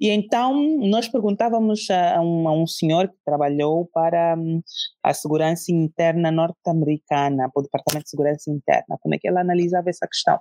E 0.00 0.08
então 0.08 0.54
nós 0.78 1.08
perguntávamos 1.08 1.88
a 1.90 2.20
um, 2.20 2.48
a 2.48 2.52
um 2.52 2.66
senhor 2.66 3.08
que 3.08 3.16
trabalhou 3.24 3.88
para 3.92 4.36
hum, 4.36 4.62
a 5.02 5.14
segurança 5.14 5.72
interna 5.72 6.30
norte-americana, 6.30 7.50
para 7.52 7.60
o 7.60 7.62
Departamento 7.62 8.04
de 8.04 8.10
Segurança 8.10 8.50
Interna, 8.50 8.98
como 9.00 9.14
é 9.14 9.18
que 9.18 9.28
ele 9.28 9.38
analisava 9.38 9.90
essa 9.90 10.06
questão 10.06 10.40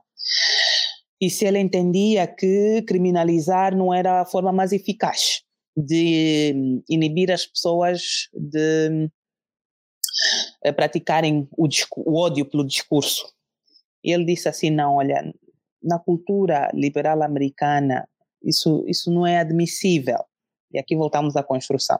e 1.21 1.29
se 1.29 1.45
ele 1.45 1.59
entendia 1.59 2.25
que 2.27 2.81
criminalizar 2.83 3.75
não 3.75 3.93
era 3.93 4.21
a 4.21 4.25
forma 4.25 4.51
mais 4.51 4.71
eficaz 4.71 5.43
de 5.75 6.53
hum, 6.55 6.83
inibir 6.89 7.31
as 7.31 7.45
pessoas 7.45 8.29
de 8.33 9.09
eh, 10.63 10.71
praticarem 10.71 11.47
o, 11.57 11.67
o 11.97 12.19
ódio 12.19 12.45
pelo 12.45 12.65
discurso. 12.65 13.25
E 14.03 14.11
ele 14.11 14.25
disse 14.25 14.47
assim: 14.47 14.69
não, 14.69 14.95
olha, 14.95 15.33
na 15.83 15.99
cultura 15.99 16.69
liberal 16.73 17.21
americana, 17.21 18.07
isso, 18.43 18.85
isso 18.87 19.11
não 19.11 19.25
é 19.25 19.39
admissível. 19.39 20.19
E 20.71 20.79
aqui 20.79 20.95
voltamos 20.95 21.35
à 21.35 21.43
construção 21.43 21.99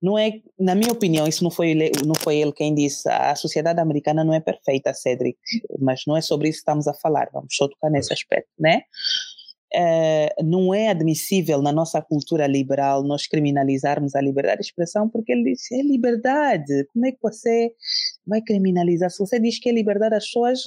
não 0.00 0.18
é, 0.18 0.40
na 0.58 0.74
minha 0.74 0.92
opinião, 0.92 1.26
isso 1.26 1.42
não 1.42 1.50
foi, 1.50 1.70
ele, 1.70 1.90
não 2.06 2.14
foi 2.14 2.36
ele 2.36 2.52
quem 2.52 2.74
disse, 2.74 3.08
a 3.08 3.34
sociedade 3.34 3.80
americana 3.80 4.24
não 4.24 4.32
é 4.32 4.40
perfeita, 4.40 4.94
Cedric, 4.94 5.38
mas 5.78 6.02
não 6.06 6.16
é 6.16 6.20
sobre 6.20 6.48
isso 6.48 6.58
que 6.58 6.62
estamos 6.62 6.86
a 6.86 6.94
falar, 6.94 7.28
vamos 7.32 7.54
só 7.54 7.68
tocar 7.68 7.90
nesse 7.90 8.12
aspecto, 8.12 8.50
né? 8.58 8.82
É, 9.70 10.34
não 10.42 10.72
é 10.72 10.88
admissível 10.88 11.60
na 11.60 11.70
nossa 11.70 12.00
cultura 12.00 12.46
liberal 12.46 13.02
nós 13.02 13.26
criminalizarmos 13.26 14.14
a 14.14 14.20
liberdade 14.20 14.60
de 14.60 14.66
expressão, 14.66 15.08
porque 15.10 15.32
ele 15.32 15.52
disse, 15.52 15.78
é 15.78 15.82
liberdade, 15.82 16.86
como 16.92 17.04
é 17.04 17.12
que 17.12 17.18
você 17.20 17.72
vai 18.26 18.40
criminalizar? 18.40 19.10
Se 19.10 19.18
você 19.18 19.38
diz 19.38 19.58
que 19.58 19.68
é 19.68 19.72
liberdade, 19.72 20.14
as 20.14 20.24
pessoas 20.24 20.64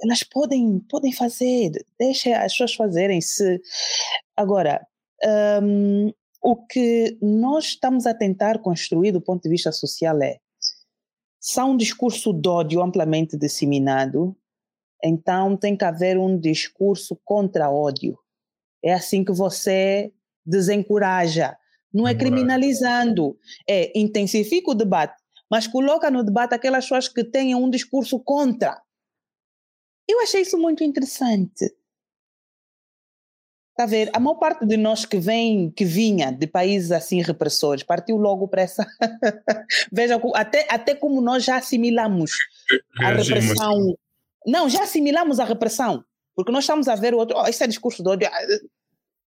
elas 0.00 0.22
podem, 0.22 0.80
podem 0.88 1.12
fazer, 1.12 1.72
deixa 1.98 2.36
as 2.38 2.52
pessoas 2.52 2.74
fazerem 2.74 3.20
se 3.20 3.60
agora 4.36 4.86
um, 5.62 6.12
o 6.42 6.56
que 6.56 7.16
nós 7.22 7.66
estamos 7.66 8.04
a 8.04 8.12
tentar 8.12 8.58
construir 8.58 9.12
do 9.12 9.20
ponto 9.20 9.42
de 9.42 9.48
vista 9.48 9.70
social 9.70 10.20
é 10.20 10.40
se 11.40 11.58
há 11.58 11.64
um 11.64 11.76
discurso 11.76 12.32
de 12.32 12.48
ódio 12.48 12.82
amplamente 12.82 13.36
disseminado, 13.36 14.36
então 15.02 15.56
tem 15.56 15.76
que 15.76 15.84
haver 15.84 16.16
um 16.16 16.38
discurso 16.38 17.18
contra 17.24 17.68
ódio. 17.68 18.16
É 18.82 18.92
assim 18.92 19.24
que 19.24 19.32
você 19.32 20.12
desencoraja. 20.46 21.56
Não 21.92 22.06
é 22.06 22.14
criminalizando, 22.14 23.36
é 23.68 23.92
intensifica 23.98 24.70
o 24.70 24.74
debate, 24.74 25.20
mas 25.50 25.66
coloca 25.66 26.10
no 26.10 26.24
debate 26.24 26.54
aquelas 26.54 26.84
pessoas 26.84 27.08
que 27.08 27.24
tenham 27.24 27.62
um 27.62 27.68
discurso 27.68 28.18
contra. 28.20 28.80
Eu 30.08 30.20
achei 30.20 30.42
isso 30.42 30.56
muito 30.56 30.82
interessante. 30.82 31.74
Está 33.72 33.84
a 33.84 33.86
ver? 33.86 34.10
A 34.12 34.20
maior 34.20 34.34
parte 34.34 34.66
de 34.66 34.76
nós 34.76 35.06
que 35.06 35.18
vem, 35.18 35.70
que 35.70 35.84
vinha 35.84 36.30
de 36.30 36.46
países 36.46 36.92
assim 36.92 37.22
repressores, 37.22 37.82
partiu 37.82 38.16
logo 38.18 38.46
para 38.46 38.62
essa. 38.62 38.86
Veja, 39.90 40.20
até, 40.34 40.66
até 40.68 40.94
como 40.94 41.22
nós 41.22 41.42
já 41.42 41.56
assimilamos 41.56 42.32
a 43.00 43.12
repressão. 43.12 43.96
Não, 44.46 44.68
já 44.68 44.82
assimilamos 44.82 45.40
a 45.40 45.44
repressão. 45.44 46.04
Porque 46.34 46.52
nós 46.52 46.64
estamos 46.64 46.86
a 46.86 46.94
ver 46.94 47.14
o 47.14 47.18
outro. 47.18 47.36
Oh, 47.38 47.46
esse 47.46 47.64
é 47.64 47.66
discurso 47.66 48.02
de 48.02 48.10
ódio. 48.10 48.28
Ah, 48.28 48.46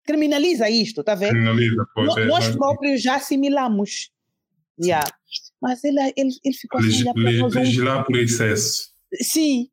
criminaliza 0.04 0.68
isto, 0.68 1.00
está 1.00 1.12
a 1.12 1.16
ver? 1.16 1.30
Criminaliza, 1.30 1.86
pois 1.94 2.08
nós, 2.08 2.16
é, 2.16 2.24
nós 2.24 2.46
mas... 2.46 2.56
próprios 2.56 3.02
já 3.02 3.16
assimilamos. 3.16 4.10
Yeah. 4.82 5.08
Mas 5.60 5.84
ele, 5.84 6.00
ele, 6.16 6.30
ele 6.44 6.54
ficou 6.54 6.80
assim. 6.80 7.04
Legislar 7.14 8.04
por 8.04 8.16
excesso. 8.16 8.92
Sim, 9.20 9.68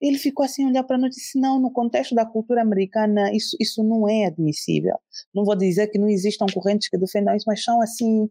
ele 0.00 0.18
ficou 0.18 0.44
assim 0.44 0.66
olhar 0.66 0.82
para 0.84 0.96
nós 0.96 1.14
e 1.14 1.18
disse: 1.18 1.38
não, 1.38 1.60
no 1.60 1.70
contexto 1.70 2.14
da 2.14 2.24
cultura 2.24 2.62
americana, 2.62 3.34
isso, 3.34 3.56
isso 3.60 3.84
não 3.84 4.08
é 4.08 4.26
admissível. 4.26 4.96
Não 5.34 5.44
vou 5.44 5.54
dizer 5.54 5.88
que 5.88 5.98
não 5.98 6.08
existam 6.08 6.46
correntes 6.52 6.88
que 6.88 6.96
defendam 6.96 7.36
isso, 7.36 7.44
mas 7.46 7.62
são 7.62 7.80
assim 7.82 8.28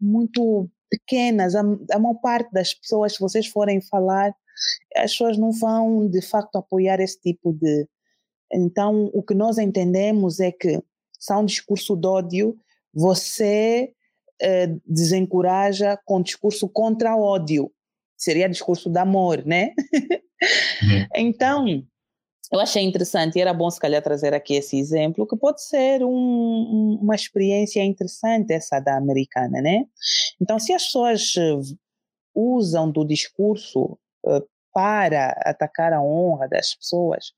muito 0.00 0.68
pequenas. 0.90 1.54
A, 1.54 1.60
a 1.60 1.98
maior 1.98 2.20
parte 2.20 2.50
das 2.52 2.74
pessoas, 2.74 3.14
se 3.14 3.20
vocês 3.20 3.46
forem 3.46 3.80
falar, 3.80 4.34
as 4.96 5.12
pessoas 5.12 5.38
não 5.38 5.52
vão 5.52 6.08
de 6.08 6.20
facto 6.20 6.56
apoiar 6.56 7.00
esse 7.00 7.20
tipo 7.20 7.52
de. 7.52 7.86
Então, 8.52 9.10
o 9.14 9.22
que 9.22 9.34
nós 9.34 9.58
entendemos 9.58 10.40
é 10.40 10.50
que 10.52 10.82
se 11.18 11.32
há 11.32 11.38
um 11.38 11.44
discurso 11.44 11.96
de 11.96 12.06
ódio, 12.06 12.58
você 12.92 13.92
eh, 14.40 14.74
desencoraja 14.84 15.96
com 16.04 16.20
discurso 16.20 16.68
contra 16.68 17.16
ódio. 17.16 17.72
Seria 18.16 18.48
discurso 18.48 18.90
de 18.90 18.98
amor, 18.98 19.44
né? 19.46 19.70
Uhum. 20.82 21.06
Então, 21.14 21.84
eu 22.52 22.60
achei 22.60 22.82
interessante 22.82 23.36
e 23.36 23.40
era 23.40 23.54
bom 23.54 23.70
se 23.70 23.80
calhar 23.80 24.02
trazer 24.02 24.34
aqui 24.34 24.54
esse 24.54 24.78
exemplo, 24.78 25.26
que 25.26 25.36
pode 25.36 25.64
ser 25.64 26.04
um, 26.04 26.98
uma 27.00 27.14
experiência 27.14 27.82
interessante 27.82 28.52
essa 28.52 28.78
da 28.78 28.96
americana, 28.96 29.62
né? 29.62 29.86
Então, 30.40 30.58
se 30.58 30.72
as 30.72 30.84
pessoas 30.84 31.32
eh, 31.36 31.74
usam 32.34 32.90
do 32.90 33.06
discurso 33.06 33.98
uh, 34.26 34.46
para 34.72 35.30
atacar 35.46 35.94
a 35.94 36.02
honra 36.02 36.46
das 36.46 36.74
pessoas, 36.74 37.32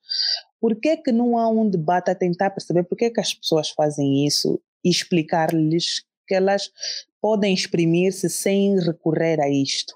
por 0.60 0.74
que 0.80 0.96
que 0.96 1.12
não 1.12 1.38
há 1.38 1.48
um 1.48 1.68
debate 1.70 2.10
a 2.10 2.14
tentar 2.14 2.50
perceber 2.50 2.82
por 2.84 2.96
que 2.96 3.10
que 3.10 3.20
as 3.20 3.34
pessoas 3.34 3.70
fazem 3.70 4.26
isso 4.26 4.60
e 4.84 4.90
explicar-lhes 4.90 6.02
que 6.26 6.34
elas 6.34 6.70
podem 7.20 7.54
exprimir-se 7.54 8.28
sem 8.28 8.78
recorrer 8.80 9.40
a 9.40 9.48
isto, 9.48 9.94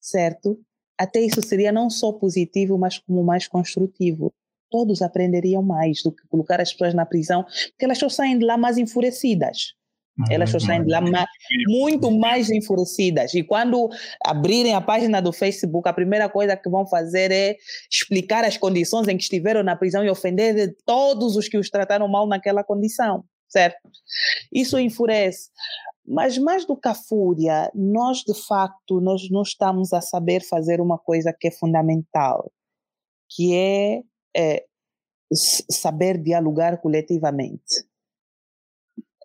certo? 0.00 0.60
Até 1.00 1.18
isso 1.18 1.40
seria 1.40 1.72
não 1.72 1.88
só 1.88 2.12
positivo, 2.12 2.76
mas 2.76 2.98
como 2.98 3.24
mais 3.24 3.48
construtivo. 3.48 4.30
Todos 4.70 5.00
aprenderiam 5.00 5.62
mais 5.62 6.02
do 6.02 6.12
que 6.12 6.28
colocar 6.28 6.60
as 6.60 6.72
pessoas 6.72 6.92
na 6.92 7.06
prisão, 7.06 7.42
porque 7.42 7.86
elas 7.86 7.98
só 7.98 8.08
saem 8.10 8.38
de 8.38 8.44
lá 8.44 8.58
mais 8.58 8.76
enfurecidas. 8.76 9.74
Elas 10.28 10.50
só 10.50 10.58
uhum. 10.58 10.66
saem 10.66 10.84
de 10.84 10.90
lá 10.90 11.00
mais, 11.00 11.26
muito 11.66 12.10
mais 12.10 12.50
enfurecidas. 12.50 13.32
E 13.32 13.42
quando 13.42 13.88
abrirem 14.22 14.74
a 14.74 14.80
página 14.80 15.22
do 15.22 15.32
Facebook, 15.32 15.88
a 15.88 15.92
primeira 15.94 16.28
coisa 16.28 16.54
que 16.54 16.68
vão 16.68 16.86
fazer 16.86 17.32
é 17.32 17.56
explicar 17.90 18.44
as 18.44 18.58
condições 18.58 19.08
em 19.08 19.16
que 19.16 19.22
estiveram 19.22 19.62
na 19.62 19.76
prisão 19.76 20.04
e 20.04 20.10
ofender 20.10 20.76
todos 20.84 21.34
os 21.36 21.48
que 21.48 21.56
os 21.56 21.70
trataram 21.70 22.06
mal 22.06 22.26
naquela 22.26 22.62
condição, 22.62 23.24
certo? 23.48 23.78
Isso 24.52 24.78
enfurece. 24.78 25.48
Mas 26.06 26.38
mais 26.38 26.66
do 26.66 26.76
que 26.76 26.88
a 26.88 26.94
fúria, 26.94 27.70
nós 27.74 28.18
de 28.18 28.34
facto 28.34 29.00
nós 29.00 29.28
não 29.30 29.42
estamos 29.42 29.92
a 29.92 30.00
saber 30.00 30.42
fazer 30.42 30.80
uma 30.80 30.98
coisa 30.98 31.32
que 31.32 31.48
é 31.48 31.50
fundamental, 31.50 32.50
que 33.28 33.54
é, 33.54 34.02
é 34.36 34.64
saber 35.32 36.18
dialogar 36.18 36.80
coletivamente. 36.80 37.89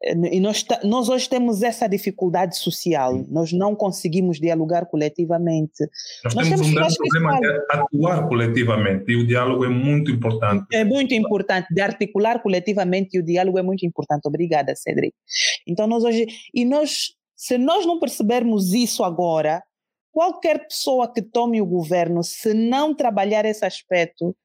E 0.06 0.40
nós, 0.40 0.64
nós 0.84 1.10
hoje 1.10 1.28
temos 1.28 1.64
essa 1.64 1.88
dificuldade 1.88 2.56
social, 2.58 3.26
nós 3.28 3.52
não 3.52 3.76
conseguimos 3.76 4.40
dialogar 4.40 4.86
coletivamente. 4.86 5.84
Nós, 6.24 6.36
nós 6.36 6.48
temos 6.48 6.68
um 6.68 6.74
grande 6.76 6.96
problema 6.96 7.40
de 7.40 7.48
atuar 7.72 8.28
coletivamente 8.28 9.12
e 9.12 9.16
o 9.16 9.26
diálogo 9.26 9.66
é 9.66 9.70
muito 9.70 10.12
importante. 10.12 10.68
É 10.72 10.84
muito 10.84 11.12
importante, 11.16 11.74
de 11.74 11.82
articular 11.82 12.40
coletivamente 12.44 13.18
e 13.18 13.20
o 13.20 13.24
diálogo 13.24 13.58
é 13.58 13.64
muito 13.64 13.84
importante. 13.84 14.28
Obrigada, 14.28 14.76
Cedric. 14.76 15.16
Então 15.66 15.88
nós 15.88 16.04
hoje, 16.04 16.28
e 16.54 16.66
nós, 16.66 17.16
se 17.36 17.58
nós 17.58 17.84
não 17.84 18.00
percebermos 18.00 18.74
isso 18.74 19.04
agora, 19.04 19.64
qualquer 20.12 20.68
pessoa 20.68 21.12
que 21.12 21.22
tome 21.24 21.60
o 21.60 21.66
governo, 21.66 22.24
se 22.24 22.54
não 22.54 22.94
trabalhar 22.94 23.44
esse 23.44 23.66
aspecto, 23.66 24.36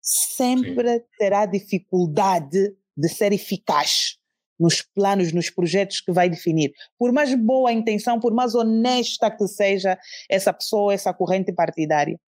sempre 0.00 0.98
Sim. 0.98 1.04
terá 1.18 1.44
dificuldade 1.44 2.72
de 2.96 3.08
ser 3.08 3.32
eficaz 3.32 4.19
nos 4.60 4.82
planos, 4.82 5.32
nos 5.32 5.48
projetos 5.48 6.02
que 6.02 6.12
vai 6.12 6.28
definir. 6.28 6.72
Por 6.98 7.12
mais 7.12 7.34
boa 7.34 7.70
a 7.70 7.72
intenção, 7.72 8.20
por 8.20 8.34
mais 8.34 8.54
honesta 8.54 9.30
que 9.30 9.48
seja 9.48 9.98
essa 10.28 10.52
pessoa, 10.52 10.92
essa 10.92 11.14
corrente 11.14 11.50
partidária, 11.50 12.20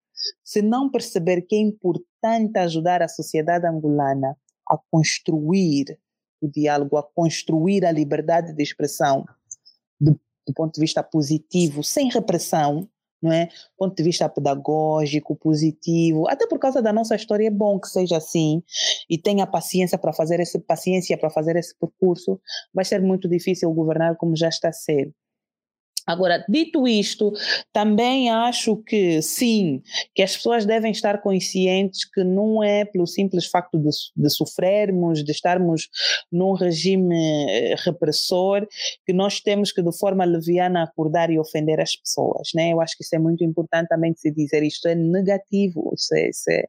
se 0.42 0.62
não 0.62 0.90
perceber 0.90 1.42
que 1.42 1.54
é 1.54 1.58
importante 1.58 2.58
ajudar 2.58 3.02
a 3.02 3.08
sociedade 3.08 3.66
angolana 3.66 4.36
a 4.68 4.78
construir 4.90 5.98
o 6.40 6.48
diálogo, 6.48 6.96
a 6.96 7.02
construir 7.02 7.84
a 7.84 7.92
liberdade 7.92 8.54
de 8.54 8.62
expressão 8.62 9.24
do, 10.00 10.18
do 10.46 10.54
ponto 10.54 10.74
de 10.74 10.80
vista 10.80 11.02
positivo, 11.02 11.84
sem 11.84 12.10
repressão, 12.10 12.88
não 13.22 13.32
é? 13.32 13.48
Ponto 13.78 13.94
de 13.96 14.02
vista 14.02 14.28
pedagógico, 14.28 15.36
positivo, 15.36 16.28
até 16.28 16.46
por 16.46 16.58
causa 16.58 16.82
da 16.82 16.92
nossa 16.92 17.14
história 17.14 17.46
é 17.46 17.50
bom 17.50 17.78
que 17.78 17.88
seja 17.88 18.16
assim 18.16 18.62
e 19.08 19.16
tenha 19.18 19.46
paciência 19.46 19.96
para 19.96 20.12
fazer 20.12 20.40
esse 20.40 20.58
paciência 20.58 21.16
para 21.16 21.30
fazer 21.30 21.56
esse 21.56 21.74
percurso. 21.78 22.40
Vai 22.74 22.84
ser 22.84 23.00
muito 23.00 23.28
difícil 23.28 23.72
governar 23.72 24.16
como 24.16 24.36
já 24.36 24.48
está 24.48 24.72
ser. 24.72 25.12
Agora, 26.06 26.44
dito 26.48 26.86
isto, 26.86 27.32
também 27.72 28.30
acho 28.30 28.76
que 28.78 29.22
sim, 29.22 29.82
que 30.14 30.22
as 30.22 30.36
pessoas 30.36 30.66
devem 30.66 30.90
estar 30.90 31.22
conscientes 31.22 32.04
que 32.04 32.24
não 32.24 32.62
é 32.62 32.84
pelo 32.84 33.06
simples 33.06 33.46
facto 33.46 33.78
de, 33.78 33.90
de 34.16 34.30
sofrermos, 34.30 35.24
de 35.24 35.30
estarmos 35.30 35.88
num 36.30 36.52
regime 36.54 37.14
eh, 37.48 37.74
repressor, 37.78 38.66
que 39.06 39.12
nós 39.12 39.40
temos 39.40 39.70
que 39.70 39.82
de 39.82 39.96
forma 39.96 40.24
leviana 40.24 40.82
acordar 40.82 41.30
e 41.30 41.38
ofender 41.38 41.80
as 41.80 41.94
pessoas, 41.94 42.48
né? 42.54 42.72
Eu 42.72 42.80
acho 42.80 42.96
que 42.96 43.04
isso 43.04 43.14
é 43.14 43.18
muito 43.18 43.44
importante 43.44 43.88
também 43.88 44.12
de 44.12 44.20
se 44.20 44.30
dizer, 44.30 44.62
isto 44.62 44.88
é 44.88 44.94
negativo, 44.94 45.92
isso, 45.94 46.14
é, 46.14 46.28
isso, 46.28 46.50
é, 46.50 46.64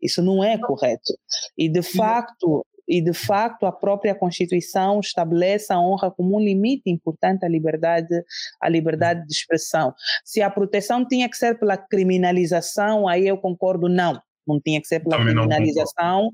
isso 0.00 0.22
não 0.22 0.42
é 0.42 0.56
correto. 0.58 1.12
E 1.58 1.68
de 1.68 1.82
facto, 1.82 2.64
e 2.86 3.00
de 3.00 3.12
facto 3.12 3.66
a 3.66 3.72
própria 3.72 4.14
Constituição 4.14 5.00
estabelece 5.00 5.72
a 5.72 5.80
honra 5.80 6.10
como 6.10 6.36
um 6.36 6.40
limite 6.40 6.90
importante 6.90 7.44
à 7.44 7.48
liberdade, 7.48 8.24
à 8.60 8.68
liberdade 8.68 9.26
de 9.26 9.32
expressão. 9.32 9.94
Se 10.24 10.42
a 10.42 10.50
proteção 10.50 11.06
tinha 11.06 11.28
que 11.28 11.36
ser 11.36 11.58
pela 11.58 11.76
criminalização, 11.76 13.08
aí 13.08 13.26
eu 13.26 13.38
concordo, 13.38 13.88
não. 13.88 14.20
Não 14.46 14.60
tinha 14.60 14.80
que 14.80 14.86
ser 14.86 15.00
pela 15.00 15.16
Também 15.16 15.34
criminalização. 15.34 16.30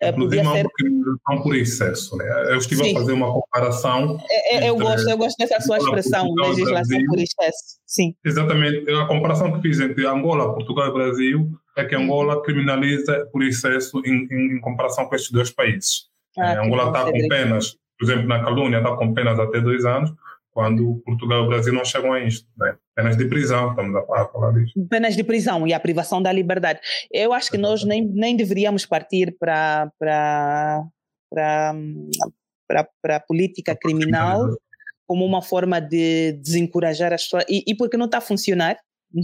É, 0.00 0.12
podia 0.12 0.44
ser 0.44 0.66
criminalização 0.76 1.42
por 1.42 1.56
excesso. 1.56 2.16
Né? 2.16 2.24
Eu 2.50 2.58
estive 2.58 2.84
Sim. 2.84 2.96
a 2.96 3.00
fazer 3.00 3.12
uma 3.12 3.32
comparação. 3.32 4.18
É, 4.30 4.56
é, 4.56 4.70
eu, 4.70 4.76
gosto, 4.76 5.08
eu 5.08 5.16
gosto 5.16 5.36
dessa 5.38 5.60
sua 5.60 5.78
expressão, 5.78 6.26
Portugal 6.26 6.50
legislação 6.50 6.98
por 7.06 7.18
excesso. 7.18 7.78
Sim. 7.86 8.14
Exatamente. 8.24 8.90
A 8.90 9.06
comparação 9.06 9.52
que 9.52 9.62
fiz 9.62 9.80
entre 9.80 10.06
Angola, 10.06 10.54
Portugal 10.54 10.88
e 10.88 10.92
Brasil 10.92 11.50
é 11.76 11.84
que 11.84 11.94
Angola 11.94 12.42
criminaliza 12.42 13.28
por 13.32 13.42
excesso 13.42 14.00
em, 14.04 14.26
em, 14.30 14.56
em 14.56 14.60
comparação 14.60 15.06
com 15.06 15.14
estes 15.14 15.30
dois 15.30 15.50
países. 15.50 16.06
Ah, 16.38 16.52
é, 16.52 16.58
Angola 16.58 16.88
está 16.88 17.04
com 17.04 17.28
penas, 17.28 17.76
por 17.98 18.04
exemplo, 18.04 18.26
na 18.26 18.42
Calúnia 18.42 18.78
está 18.78 18.94
com 18.96 19.14
penas 19.14 19.38
até 19.38 19.60
dois 19.60 19.84
anos, 19.84 20.12
quando 20.56 21.02
Portugal 21.04 21.42
e 21.42 21.44
o 21.44 21.48
Brasil 21.48 21.70
não 21.70 21.84
chegam 21.84 22.14
a 22.14 22.20
isto. 22.20 22.48
Né? 22.56 22.74
Penas 22.94 23.14
de 23.14 23.26
prisão, 23.26 23.68
estamos 23.68 23.94
a 23.94 24.24
falar 24.24 24.52
disso. 24.52 24.72
Penas 24.88 25.14
de 25.14 25.22
prisão 25.22 25.66
e 25.66 25.74
a 25.74 25.78
privação 25.78 26.22
da 26.22 26.32
liberdade. 26.32 26.80
Eu 27.12 27.34
acho 27.34 27.50
que 27.50 27.58
nós 27.58 27.84
nem, 27.84 28.02
nem 28.06 28.34
deveríamos 28.34 28.86
partir 28.86 29.36
para 29.38 29.92
a 31.30 33.20
política 33.28 33.76
criminal 33.76 34.48
como 35.06 35.26
uma 35.26 35.42
forma 35.42 35.78
de 35.78 36.32
desencorajar 36.40 37.12
as 37.12 37.24
pessoas. 37.24 37.44
E, 37.50 37.62
e 37.66 37.76
porque 37.76 37.98
não 37.98 38.06
está 38.06 38.16
a 38.16 38.22
funcionar, 38.22 38.78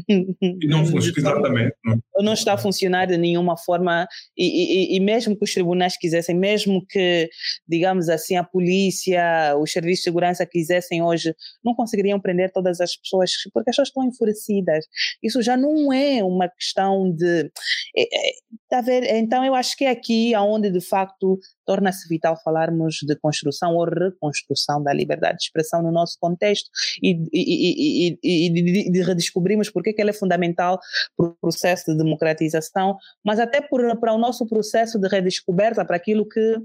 e 0.08 0.66
não 0.66 0.84
funciona, 0.86 1.18
exatamente. 1.18 1.76
Não. 1.84 2.00
não 2.20 2.32
está 2.32 2.54
a 2.54 2.58
funcionar 2.58 3.06
de 3.06 3.16
nenhuma 3.16 3.56
forma, 3.56 4.06
e, 4.36 4.94
e, 4.94 4.96
e, 4.96 5.00
mesmo 5.00 5.36
que 5.36 5.44
os 5.44 5.52
tribunais 5.52 5.96
quisessem, 5.96 6.36
mesmo 6.36 6.84
que, 6.86 7.28
digamos 7.68 8.08
assim, 8.08 8.36
a 8.36 8.44
polícia, 8.44 9.54
os 9.58 9.70
serviços 9.70 9.98
de 9.98 10.04
segurança 10.04 10.46
quisessem 10.46 11.02
hoje, 11.02 11.34
não 11.64 11.74
conseguiriam 11.74 12.20
prender 12.20 12.50
todas 12.52 12.80
as 12.80 12.96
pessoas, 12.96 13.32
porque 13.52 13.70
as 13.70 13.76
pessoas 13.76 13.88
estão 13.88 14.04
enfurecidas. 14.04 14.86
Isso 15.22 15.42
já 15.42 15.56
não 15.56 15.92
é 15.92 16.22
uma 16.22 16.48
questão 16.48 17.12
de. 17.14 17.50
É, 17.96 18.02
é, 18.02 18.32
tá 18.68 18.80
ver? 18.80 19.04
Então, 19.16 19.44
eu 19.44 19.54
acho 19.54 19.76
que 19.76 19.84
é 19.84 19.90
aqui 19.90 20.32
onde, 20.36 20.70
de 20.70 20.80
facto, 20.80 21.38
torna-se 21.66 22.08
vital 22.08 22.36
falarmos 22.42 22.96
de 23.06 23.16
construção 23.16 23.74
ou 23.74 23.84
reconstrução 23.84 24.82
da 24.82 24.92
liberdade 24.92 25.38
de 25.38 25.44
expressão 25.44 25.82
no 25.82 25.92
nosso 25.92 26.16
contexto 26.20 26.68
e, 27.02 27.12
e, 27.32 28.18
e, 28.22 28.46
e 28.46 28.50
de, 28.50 28.90
de 28.90 29.02
redescobrirmos 29.02 29.70
porque 29.82 29.92
que 29.92 30.00
ela 30.00 30.10
é 30.10 30.14
fundamental 30.14 30.78
para 31.16 31.26
o 31.26 31.36
processo 31.40 31.90
de 31.90 31.98
democratização, 31.98 32.96
mas 33.24 33.40
até 33.40 33.60
por, 33.60 33.82
para 33.98 34.14
o 34.14 34.18
nosso 34.18 34.46
processo 34.46 34.98
de 34.98 35.08
redescoberta, 35.08 35.84
para 35.84 35.96
aquilo 35.96 36.26
que 36.28 36.56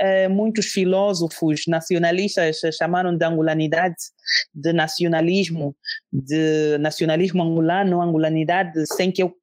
eh, 0.00 0.28
muitos 0.28 0.66
filósofos 0.66 1.62
nacionalistas 1.68 2.60
chamaram 2.76 3.14
de 3.14 3.24
angolanidade, 3.24 3.96
de 4.54 4.72
nacionalismo, 4.72 5.76
de 6.10 6.78
nacionalismo 6.78 7.42
angolano, 7.42 8.00
angolanidade, 8.00 8.86
sem 8.86 9.12
que 9.12 9.22
eu 9.22 9.34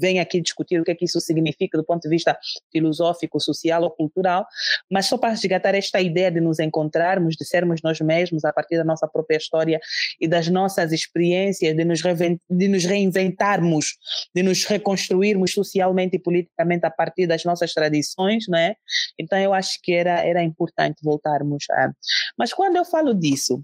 vem 0.00 0.18
aqui 0.18 0.40
discutir 0.40 0.80
o 0.80 0.84
que 0.84 0.90
é 0.90 0.94
que 0.94 1.04
isso 1.04 1.20
significa 1.20 1.76
do 1.76 1.84
ponto 1.84 2.02
de 2.02 2.08
vista 2.08 2.38
filosófico, 2.72 3.38
social 3.40 3.82
ou 3.82 3.90
cultural, 3.90 4.46
mas 4.90 5.06
só 5.06 5.18
para 5.18 5.30
resgatar 5.30 5.74
esta 5.74 6.00
ideia 6.00 6.30
de 6.30 6.40
nos 6.40 6.58
encontrarmos, 6.58 7.36
de 7.36 7.44
sermos 7.44 7.80
nós 7.82 8.00
mesmos 8.00 8.44
a 8.44 8.52
partir 8.52 8.76
da 8.76 8.84
nossa 8.84 9.06
própria 9.06 9.36
história 9.36 9.80
e 10.20 10.26
das 10.26 10.48
nossas 10.48 10.92
experiências, 10.92 11.76
de 11.76 11.84
nos, 11.84 12.00
de 12.00 12.68
nos 12.68 12.84
reinventarmos, 12.84 13.96
de 14.34 14.42
nos 14.42 14.64
reconstruirmos 14.64 15.52
socialmente 15.52 16.16
e 16.16 16.18
politicamente 16.18 16.86
a 16.86 16.90
partir 16.90 17.26
das 17.26 17.44
nossas 17.44 17.72
tradições, 17.72 18.46
não 18.48 18.58
é? 18.58 18.74
Então 19.18 19.38
eu 19.38 19.52
acho 19.52 19.78
que 19.82 19.92
era, 19.92 20.24
era 20.24 20.42
importante 20.42 21.02
voltarmos 21.02 21.64
a... 21.70 21.90
Mas 22.38 22.52
quando 22.52 22.76
eu 22.76 22.84
falo 22.84 23.14
disso, 23.14 23.62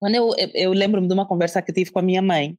quando 0.00 0.14
eu, 0.14 0.30
eu, 0.38 0.50
eu 0.54 0.72
lembro-me 0.72 1.06
de 1.06 1.12
uma 1.12 1.26
conversa 1.26 1.60
que 1.60 1.72
tive 1.72 1.90
com 1.92 1.98
a 1.98 2.02
minha 2.02 2.22
mãe, 2.22 2.56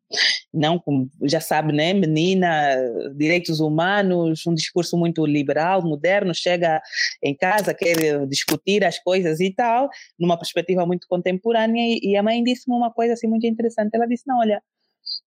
não 0.54 0.78
como 0.78 1.10
já 1.24 1.42
sabe, 1.42 1.74
né, 1.74 1.92
menina, 1.92 2.78
direitos 3.16 3.60
humanos, 3.60 4.46
um 4.46 4.54
discurso 4.54 4.96
muito 4.96 5.26
liberal, 5.26 5.82
moderno, 5.82 6.36
chega 6.36 6.80
em 7.22 7.36
casa, 7.36 7.74
quer 7.74 8.26
discutir 8.28 8.86
as 8.86 9.00
coisas 9.00 9.40
e 9.40 9.52
tal, 9.54 9.90
numa 10.20 10.38
perspectiva 10.38 10.86
muito 10.86 11.08
contemporânea, 11.08 11.82
e, 11.82 12.12
e 12.12 12.16
a 12.16 12.22
mãe 12.22 12.44
disse-me 12.44 12.76
uma 12.76 12.92
coisa 12.94 13.14
assim 13.14 13.28
muito 13.28 13.48
interessante, 13.48 13.90
ela 13.96 14.06
disse, 14.06 14.24
não, 14.28 14.40
olha, 14.40 14.62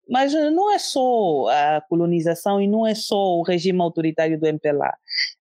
mas 0.08 0.32
não 0.32 0.72
é 0.72 0.78
só 0.78 1.48
a 1.48 1.80
colonização 1.88 2.60
e 2.60 2.66
não 2.66 2.86
é 2.86 2.94
só 2.94 3.38
o 3.38 3.42
regime 3.42 3.80
autoritário 3.80 4.38
do 4.38 4.46
MPLA. 4.46 4.94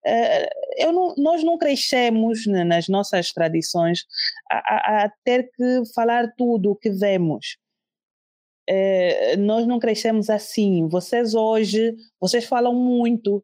Eh, 0.05 0.49
não, 0.91 1.15
nós 1.17 1.43
não 1.43 1.57
crescemos 1.57 2.45
nas 2.45 2.87
nossas 2.87 3.31
tradições 3.31 4.05
a, 4.49 5.05
a, 5.05 5.09
ter 5.23 5.49
que 5.55 5.83
falar 5.93 6.31
tudo 6.37 6.71
o 6.71 6.75
que 6.75 6.89
vemos. 6.89 7.57
É, 8.67 9.35
nós 9.37 9.67
não 9.67 9.79
crescemos 9.79 10.29
assim. 10.29 10.87
Vocês 10.87 11.33
hoje, 11.33 11.95
vocês 12.19 12.45
falam 12.45 12.73
muito, 12.73 13.43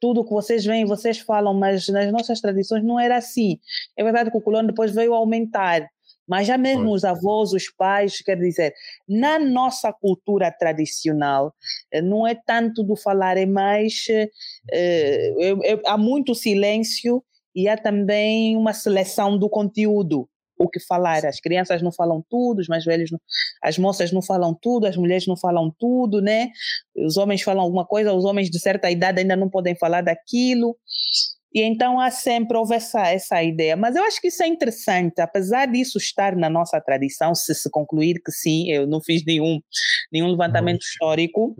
tudo 0.00 0.24
que 0.24 0.30
vocês 0.30 0.64
veem, 0.64 0.84
vocês 0.84 1.18
falam, 1.18 1.54
mas 1.54 1.88
nas 1.88 2.10
nossas 2.12 2.40
tradições 2.40 2.84
não 2.84 2.98
era 2.98 3.16
assim. 3.16 3.58
É 3.96 4.04
verdade 4.04 4.30
que 4.30 4.36
o 4.36 4.40
colono 4.40 4.68
depois 4.68 4.92
veio 4.92 5.14
aumentar, 5.14 5.88
mas 6.28 6.46
já 6.46 6.56
mesmo 6.56 6.92
os 6.92 7.04
avós, 7.04 7.52
os 7.52 7.70
pais, 7.70 8.18
quer 8.22 8.36
dizer, 8.36 8.72
na 9.08 9.38
nossa 9.38 9.92
cultura 9.92 10.50
tradicional, 10.50 11.54
eh, 11.92 12.02
não 12.02 12.26
é 12.26 12.34
tanto 12.34 12.82
do 12.82 12.96
falar, 12.96 13.36
é 13.36 13.46
mais. 13.46 14.04
É, 14.08 14.28
é, 14.72 15.72
é, 15.72 15.80
há 15.86 15.96
muito 15.98 16.34
silêncio 16.34 17.22
e 17.54 17.68
há 17.68 17.76
também 17.76 18.56
uma 18.56 18.72
seleção 18.72 19.38
do 19.38 19.48
conteúdo 19.48 20.28
o 20.56 20.68
que 20.68 20.80
falar. 20.80 21.24
As 21.26 21.40
crianças 21.40 21.82
não 21.82 21.92
falam 21.92 22.24
tudo, 22.28 22.60
os 22.60 22.68
mais 22.68 22.84
velhos, 22.84 23.10
não, 23.10 23.20
as 23.62 23.78
moças 23.78 24.12
não 24.12 24.22
falam 24.22 24.56
tudo, 24.60 24.86
as 24.86 24.96
mulheres 24.96 25.26
não 25.26 25.36
falam 25.36 25.72
tudo, 25.78 26.20
né? 26.20 26.50
Os 26.96 27.16
homens 27.16 27.42
falam 27.42 27.62
alguma 27.62 27.84
coisa, 27.84 28.12
os 28.12 28.24
homens 28.24 28.50
de 28.50 28.58
certa 28.58 28.90
idade 28.90 29.20
ainda 29.20 29.36
não 29.36 29.50
podem 29.50 29.74
falar 29.74 30.02
daquilo. 30.02 30.76
E 31.54 31.62
então 31.62 32.00
há 32.00 32.10
sempre 32.10 32.56
houve 32.56 32.74
essa, 32.74 33.08
essa 33.08 33.42
ideia. 33.42 33.76
Mas 33.76 33.94
eu 33.94 34.02
acho 34.04 34.20
que 34.20 34.28
isso 34.28 34.42
é 34.42 34.48
interessante, 34.48 35.20
apesar 35.20 35.66
disso 35.66 35.98
estar 35.98 36.34
na 36.34 36.50
nossa 36.50 36.80
tradição, 36.80 37.34
se 37.34 37.54
se 37.54 37.70
concluir 37.70 38.20
que 38.24 38.32
sim, 38.32 38.70
eu 38.70 38.86
não 38.86 39.00
fiz 39.00 39.24
nenhum, 39.24 39.60
nenhum 40.12 40.28
levantamento 40.28 40.82
histórico 40.82 41.54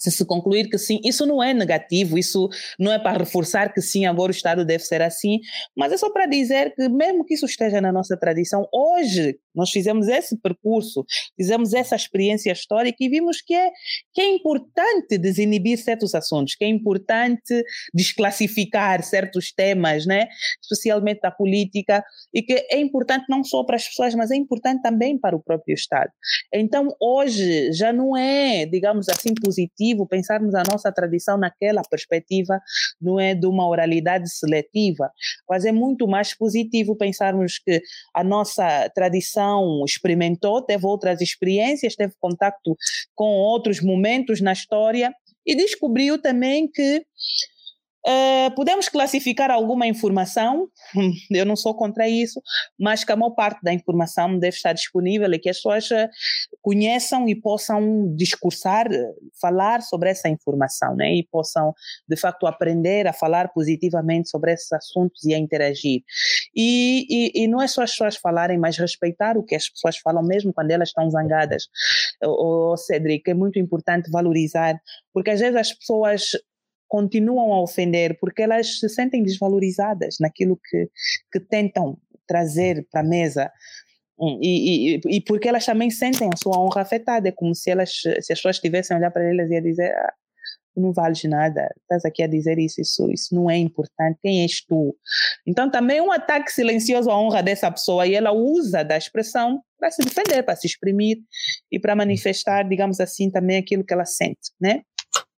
se 0.00 0.10
se 0.10 0.24
concluir 0.24 0.68
que 0.68 0.78
sim, 0.78 1.00
isso 1.04 1.26
não 1.26 1.42
é 1.42 1.52
negativo, 1.52 2.18
isso 2.18 2.48
não 2.78 2.92
é 2.92 2.98
para 2.98 3.18
reforçar 3.18 3.72
que 3.72 3.80
sim, 3.80 4.06
agora 4.06 4.32
o 4.32 4.34
Estado 4.34 4.64
deve 4.64 4.82
ser 4.84 5.02
assim, 5.02 5.38
mas 5.76 5.92
é 5.92 5.96
só 5.96 6.10
para 6.10 6.26
dizer 6.26 6.74
que, 6.74 6.88
mesmo 6.88 7.24
que 7.24 7.34
isso 7.34 7.46
esteja 7.46 7.80
na 7.80 7.92
nossa 7.92 8.16
tradição, 8.16 8.66
hoje 8.72 9.38
nós 9.54 9.70
fizemos 9.70 10.08
esse 10.08 10.36
percurso, 10.40 11.04
fizemos 11.36 11.74
essa 11.74 11.96
experiência 11.96 12.52
histórica 12.52 12.96
e 13.00 13.08
vimos 13.08 13.40
que 13.40 13.54
é, 13.54 13.70
que 14.14 14.20
é 14.20 14.30
importante 14.30 15.18
desinibir 15.18 15.78
certos 15.78 16.14
assuntos, 16.14 16.54
que 16.54 16.64
é 16.64 16.68
importante 16.68 17.64
desclassificar 17.92 19.02
certos 19.02 19.52
temas, 19.52 20.06
né? 20.06 20.28
especialmente 20.62 21.20
da 21.20 21.30
política, 21.30 22.02
e 22.32 22.42
que 22.42 22.52
é 22.70 22.78
importante 22.78 23.26
não 23.28 23.42
só 23.42 23.64
para 23.64 23.76
as 23.76 23.86
pessoas, 23.88 24.14
mas 24.14 24.30
é 24.30 24.36
importante 24.36 24.82
também 24.82 25.18
para 25.18 25.36
o 25.36 25.42
próprio 25.42 25.74
Estado. 25.74 26.10
Então, 26.54 26.94
hoje 27.00 27.72
já 27.72 27.92
não 27.92 28.16
é, 28.16 28.64
digamos 28.66 29.08
assim, 29.08 29.34
positivo 29.34 29.89
pensarmos 30.06 30.54
a 30.54 30.62
nossa 30.70 30.92
tradição 30.92 31.36
naquela 31.38 31.82
perspectiva, 31.82 32.60
não 33.00 33.18
é 33.18 33.34
de 33.34 33.46
uma 33.46 33.68
oralidade 33.68 34.30
seletiva, 34.30 35.10
mas 35.48 35.64
é 35.64 35.72
muito 35.72 36.06
mais 36.06 36.36
positivo 36.36 36.96
pensarmos 36.96 37.58
que 37.58 37.80
a 38.14 38.24
nossa 38.24 38.88
tradição 38.94 39.84
experimentou, 39.84 40.62
teve 40.62 40.86
outras 40.86 41.20
experiências, 41.20 41.96
teve 41.96 42.14
contato 42.18 42.76
com 43.14 43.30
outros 43.34 43.80
momentos 43.80 44.40
na 44.40 44.52
história 44.52 45.12
e 45.46 45.54
descobriu 45.54 46.20
também 46.20 46.70
que 46.70 47.04
Uh, 48.06 48.54
podemos 48.54 48.88
classificar 48.88 49.50
alguma 49.50 49.86
informação, 49.86 50.68
eu 51.30 51.44
não 51.44 51.54
sou 51.54 51.74
contra 51.74 52.08
isso, 52.08 52.40
mas 52.78 53.04
que 53.04 53.12
a 53.12 53.16
maior 53.16 53.32
parte 53.32 53.60
da 53.62 53.74
informação 53.74 54.38
deve 54.38 54.56
estar 54.56 54.72
disponível 54.72 55.30
e 55.32 55.38
que 55.38 55.50
as 55.50 55.56
pessoas 55.56 55.90
eh, 55.90 56.08
conheçam 56.62 57.28
e 57.28 57.34
possam 57.34 58.14
discursar, 58.16 58.88
falar 59.38 59.82
sobre 59.82 60.08
essa 60.08 60.30
informação, 60.30 60.96
né? 60.96 61.14
e 61.14 61.28
possam, 61.30 61.74
de 62.08 62.16
facto, 62.16 62.46
aprender 62.46 63.06
a 63.06 63.12
falar 63.12 63.52
positivamente 63.52 64.30
sobre 64.30 64.52
esses 64.52 64.72
assuntos 64.72 65.22
e 65.24 65.34
a 65.34 65.38
interagir. 65.38 66.02
E, 66.56 67.06
e, 67.10 67.44
e 67.44 67.48
não 67.48 67.60
é 67.60 67.68
só 67.68 67.82
as 67.82 67.90
pessoas 67.90 68.16
falarem, 68.16 68.58
mas 68.58 68.78
respeitar 68.78 69.36
o 69.36 69.42
que 69.42 69.54
as 69.54 69.68
pessoas 69.68 69.98
falam, 69.98 70.22
mesmo 70.22 70.54
quando 70.54 70.70
elas 70.70 70.88
estão 70.88 71.10
zangadas. 71.10 71.68
O 72.22 72.76
Cedric, 72.76 73.30
é 73.30 73.34
muito 73.34 73.58
importante 73.58 74.10
valorizar, 74.10 74.80
porque 75.12 75.30
às 75.30 75.40
vezes 75.40 75.56
as 75.56 75.72
pessoas 75.72 76.30
continuam 76.90 77.52
a 77.52 77.62
ofender 77.62 78.18
porque 78.20 78.42
elas 78.42 78.80
se 78.80 78.88
sentem 78.88 79.22
desvalorizadas 79.22 80.16
naquilo 80.20 80.58
que, 80.68 80.90
que 81.32 81.38
tentam 81.38 81.96
trazer 82.26 82.84
para 82.90 83.00
a 83.00 83.04
mesa. 83.04 83.50
Hum, 84.18 84.38
e, 84.42 84.96
e, 84.96 85.00
e, 85.06 85.20
porque 85.22 85.48
elas 85.48 85.64
também 85.64 85.88
sentem 85.88 86.28
a 86.30 86.36
sua 86.36 86.60
honra 86.60 86.82
afetada, 86.82 87.28
é 87.28 87.32
como 87.32 87.54
se, 87.54 87.70
elas, 87.70 87.92
se 87.92 88.10
as 88.10 88.26
pessoas 88.26 88.56
estivessem 88.56 88.94
a 88.94 88.98
olhar 88.98 89.10
para 89.10 89.22
elas 89.22 89.50
e 89.50 89.56
a 89.56 89.60
dizer: 89.60 89.94
ah, 89.94 90.12
não 90.76 90.92
vales 90.92 91.22
nada, 91.24 91.72
estás 91.82 92.04
aqui 92.04 92.22
a 92.22 92.26
dizer 92.26 92.58
isso, 92.58 92.80
isso, 92.80 93.10
isso 93.10 93.34
não 93.34 93.48
é 93.48 93.56
importante, 93.56 94.18
quem 94.20 94.42
és 94.42 94.64
tu? 94.64 94.96
Então 95.46 95.70
também 95.70 95.98
é 95.98 96.02
um 96.02 96.12
ataque 96.12 96.52
silencioso 96.52 97.10
à 97.10 97.18
honra 97.18 97.42
dessa 97.42 97.70
pessoa 97.70 98.06
e 98.06 98.14
ela 98.14 98.32
usa 98.32 98.82
da 98.82 98.96
expressão 98.96 99.62
para 99.78 99.90
se 99.90 100.02
defender, 100.02 100.42
para 100.42 100.56
se 100.56 100.66
exprimir 100.66 101.18
e 101.72 101.78
para 101.78 101.96
manifestar, 101.96 102.68
digamos 102.68 103.00
assim, 103.00 103.30
também 103.30 103.56
aquilo 103.56 103.84
que 103.84 103.94
ela 103.94 104.04
sente, 104.04 104.52
né? 104.60 104.82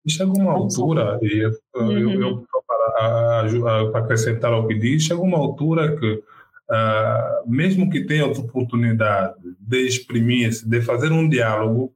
Chega 0.09 0.31
uma 0.31 0.53
altura, 0.53 1.19
e 1.23 1.39
eu, 1.39 1.51
uhum. 1.77 1.99
eu, 1.99 2.21
eu 2.21 2.47
para, 2.67 3.91
para 3.91 4.01
acrescentar 4.01 4.53
ao 4.53 4.67
que 4.67 4.75
diz, 4.75 5.03
chega 5.03 5.21
uma 5.21 5.39
altura 5.39 5.97
que, 5.97 6.13
uh, 6.15 7.51
mesmo 7.51 7.91
que 7.91 8.05
tenha 8.05 8.25
a 8.25 8.29
oportunidade 8.29 9.35
de 9.59 9.87
exprimir-se, 9.87 10.69
de 10.69 10.81
fazer 10.81 11.13
um 11.13 11.29
diálogo, 11.29 11.93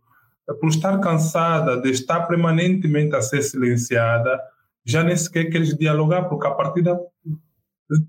por 0.61 0.69
estar 0.69 0.99
cansada 1.01 1.81
de 1.81 1.91
estar 1.91 2.27
permanentemente 2.27 3.17
a 3.17 3.23
ser 3.23 3.43
silenciada, 3.43 4.39
já 4.85 5.03
nem 5.03 5.17
sequer 5.17 5.51
queres 5.51 5.77
dialogar, 5.77 6.25
porque 6.25 6.47
a 6.47 6.51
partir 6.51 6.83
da 6.83 6.99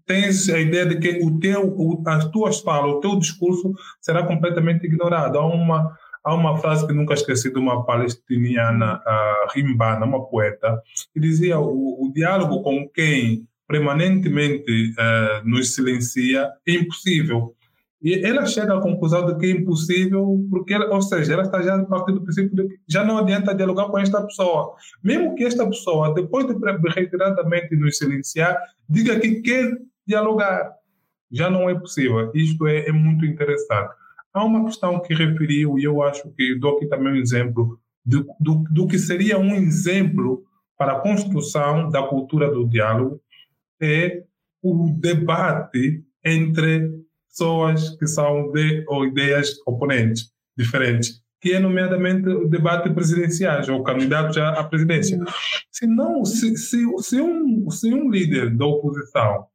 tens 0.05 0.49
a 0.49 0.59
ideia 0.59 0.85
de 0.85 0.99
que 0.99 1.25
o 1.25 1.39
teu, 1.39 2.03
as 2.07 2.25
tuas 2.31 2.59
falas, 2.61 2.95
o 2.95 2.99
teu 2.99 3.17
discurso 3.19 3.73
será 4.01 4.25
completamente 4.25 4.85
ignorado. 4.85 5.37
Há 5.37 5.45
uma 5.45 5.95
Há 6.25 6.33
uma 6.33 6.57
frase 6.57 6.87
que 6.87 6.93
nunca 6.93 7.13
esqueci 7.13 7.53
de 7.53 7.59
uma 7.59 7.85
palestiniana, 7.85 8.95
uh, 8.95 9.53
Rimbana, 9.53 10.05
uma 10.05 10.25
poeta, 10.25 10.81
que 11.13 11.19
dizia: 11.19 11.59
o, 11.59 12.07
o 12.07 12.11
diálogo 12.11 12.63
com 12.63 12.89
quem 12.89 13.47
permanentemente 13.67 14.93
uh, 14.93 15.47
nos 15.47 15.75
silencia 15.75 16.51
é 16.67 16.73
impossível. 16.73 17.55
E 18.01 18.23
ela 18.25 18.45
chega 18.45 18.77
à 18.77 18.81
conclusão 18.81 19.25
de 19.25 19.35
que 19.37 19.45
é 19.47 19.49
impossível, 19.51 20.39
porque, 20.49 20.73
ela, 20.73 20.93
ou 20.93 21.01
seja, 21.01 21.33
ela 21.33 21.43
está 21.43 21.61
já 21.61 21.75
a 21.75 21.85
partir 21.85 22.11
do 22.13 22.21
princípio 22.21 22.55
de 22.55 22.67
que 22.67 22.79
já 22.87 23.03
não 23.03 23.17
adianta 23.17 23.55
dialogar 23.55 23.87
com 23.87 23.97
esta 23.97 24.21
pessoa. 24.21 24.75
Mesmo 25.03 25.33
que 25.35 25.43
esta 25.43 25.65
pessoa, 25.65 26.13
depois 26.13 26.45
de 26.45 26.89
reiteradamente 26.89 27.75
nos 27.75 27.97
silenciar, 27.97 28.57
diga 28.87 29.19
que 29.19 29.41
quer 29.41 29.71
dialogar. 30.05 30.71
Já 31.31 31.49
não 31.49 31.69
é 31.69 31.73
possível. 31.73 32.31
Isto 32.35 32.67
é, 32.67 32.87
é 32.87 32.91
muito 32.91 33.25
interessante. 33.25 33.93
Há 34.35 34.43
uma 34.43 34.65
questão 34.65 34.99
que 34.99 35.13
referiu, 35.13 35.79
e 35.79 35.85
eu 35.85 36.03
acho 36.03 36.29
que 36.33 36.59
dou 36.59 36.75
aqui 36.75 36.87
também 36.87 37.13
um 37.13 37.15
exemplo, 37.15 37.79
do, 38.05 38.27
do, 38.37 38.65
do 38.69 38.85
que 38.85 38.99
seria 38.99 39.39
um 39.39 39.55
exemplo 39.55 40.43
para 40.77 40.91
a 40.91 40.99
construção 40.99 41.89
da 41.89 42.03
cultura 42.03 42.51
do 42.51 42.67
diálogo, 42.67 43.21
é 43.81 44.23
o 44.61 44.89
debate 44.99 46.03
entre 46.21 47.05
pessoas 47.29 47.91
que 47.97 48.05
são 48.05 48.51
de 48.51 48.83
ou 48.89 49.05
ideias 49.05 49.55
oponentes, 49.65 50.29
diferentes, 50.57 51.21
que 51.39 51.53
é 51.53 51.59
nomeadamente 51.59 52.27
o 52.27 52.45
debate 52.45 52.89
presidenciais 52.89 53.69
ou 53.69 53.83
candidatos 53.83 54.37
à 54.37 54.61
presidência. 54.65 55.17
Se 55.71 55.87
não, 55.87 56.25
se, 56.25 56.57
se, 56.57 56.85
se, 56.97 57.21
um, 57.21 57.69
se 57.69 57.93
um 57.93 58.09
líder 58.09 58.53
da 58.53 58.65
oposição 58.65 59.45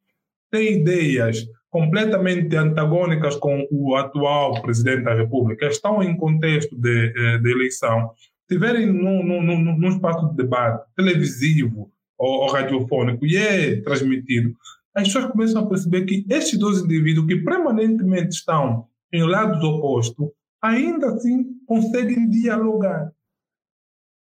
tem 0.50 0.80
ideias 0.80 1.46
completamente 1.70 2.54
antagônicas 2.56 3.36
com 3.36 3.66
o 3.70 3.94
atual 3.94 4.60
presidente 4.60 5.04
da 5.04 5.14
República, 5.14 5.66
estão 5.66 6.02
em 6.02 6.16
contexto 6.16 6.76
de, 6.76 7.12
eh, 7.16 7.38
de 7.38 7.50
eleição, 7.50 8.10
tiverem 8.48 8.86
num, 8.86 9.22
num, 9.22 9.76
num 9.78 9.88
espaço 9.88 10.28
de 10.30 10.36
debate 10.36 10.84
televisivo 10.96 11.90
ou, 12.18 12.40
ou 12.40 12.50
radiofônico 12.50 13.24
e 13.24 13.36
é 13.36 13.80
transmitido, 13.82 14.54
as 14.94 15.04
pessoas 15.04 15.26
começam 15.26 15.62
a 15.62 15.66
perceber 15.66 16.04
que 16.04 16.26
estes 16.28 16.58
dois 16.58 16.82
indivíduos 16.82 17.26
que 17.26 17.36
permanentemente 17.36 18.34
estão 18.34 18.86
em 19.12 19.22
lados 19.22 19.62
opostos, 19.62 20.28
ainda 20.60 21.08
assim 21.08 21.46
conseguem 21.66 22.28
dialogar. 22.28 23.12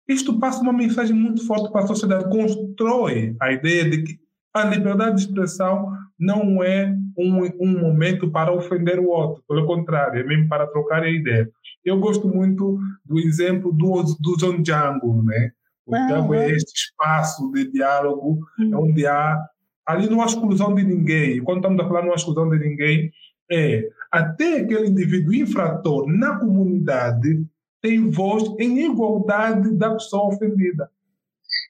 Isto 0.07 0.39
passa 0.39 0.61
uma 0.61 0.73
mensagem 0.73 1.15
muito 1.15 1.45
forte 1.45 1.71
para 1.71 1.83
a 1.83 1.87
sociedade, 1.87 2.29
constrói 2.29 3.35
a 3.39 3.51
ideia 3.51 3.89
de 3.89 4.03
que 4.03 4.19
a 4.53 4.65
liberdade 4.65 5.17
de 5.17 5.21
expressão 5.23 5.91
não 6.17 6.63
é 6.63 6.94
um, 7.18 7.43
um 7.59 7.80
momento 7.80 8.30
para 8.30 8.53
ofender 8.53 8.99
o 8.99 9.09
outro, 9.09 9.43
pelo 9.47 9.66
contrário, 9.66 10.20
é 10.20 10.24
mesmo 10.24 10.47
para 10.47 10.68
trocar 10.68 11.03
a 11.03 11.09
ideia. 11.09 11.49
Eu 11.84 11.99
gosto 11.99 12.28
muito 12.28 12.78
do 13.03 13.20
exemplo 13.20 13.72
do, 13.72 14.03
do 14.20 14.38
John 14.38 14.61
Django, 14.61 15.24
né? 15.24 15.51
O 15.86 15.95
ah, 15.95 16.07
Django 16.07 16.34
é 16.34 16.51
este 16.51 16.74
espaço 16.74 17.51
de 17.51 17.72
diálogo, 17.72 18.39
hum. 18.59 18.72
onde 18.74 19.05
há. 19.05 19.39
Ali 19.86 20.09
não 20.09 20.22
há 20.22 20.26
exclusão 20.26 20.74
de 20.74 20.84
ninguém. 20.84 21.43
Quando 21.43 21.57
estamos 21.57 21.80
a 21.80 21.88
falar 21.88 22.03
não 22.03 22.11
há 22.11 22.16
exclusão 22.16 22.49
de 22.49 22.57
ninguém, 22.57 23.11
é 23.51 23.88
até 24.11 24.61
aquele 24.61 24.88
indivíduo 24.88 25.34
infrator 25.34 26.07
na 26.07 26.39
comunidade 26.39 27.45
tem 27.82 28.09
voz 28.09 28.43
em 28.59 28.86
igualdade 28.86 29.72
da 29.76 29.91
pessoa 29.91 30.34
ofendida. 30.34 30.89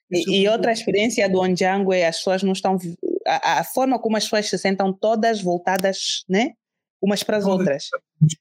E, 0.10 0.44
e, 0.44 0.48
outra 0.48 0.72
experiência 0.72 1.28
do 1.30 1.42
Onjango 1.42 1.92
é 1.92 2.08
as 2.08 2.18
pessoas 2.18 2.44
não 2.44 2.54
estão. 2.54 2.78
A, 3.28 3.60
a, 3.60 3.64
forma 3.64 4.00
como 4.00 4.18
as 4.18 4.24
pessoas 4.24 4.50
se 4.50 4.58
sentam 4.58 4.94
todas 4.94 5.42
voltadas, 5.42 6.24
né? 6.30 6.52
Umas 7.02 7.24
para 7.24 7.38
as 7.38 7.46
outras. 7.46 7.90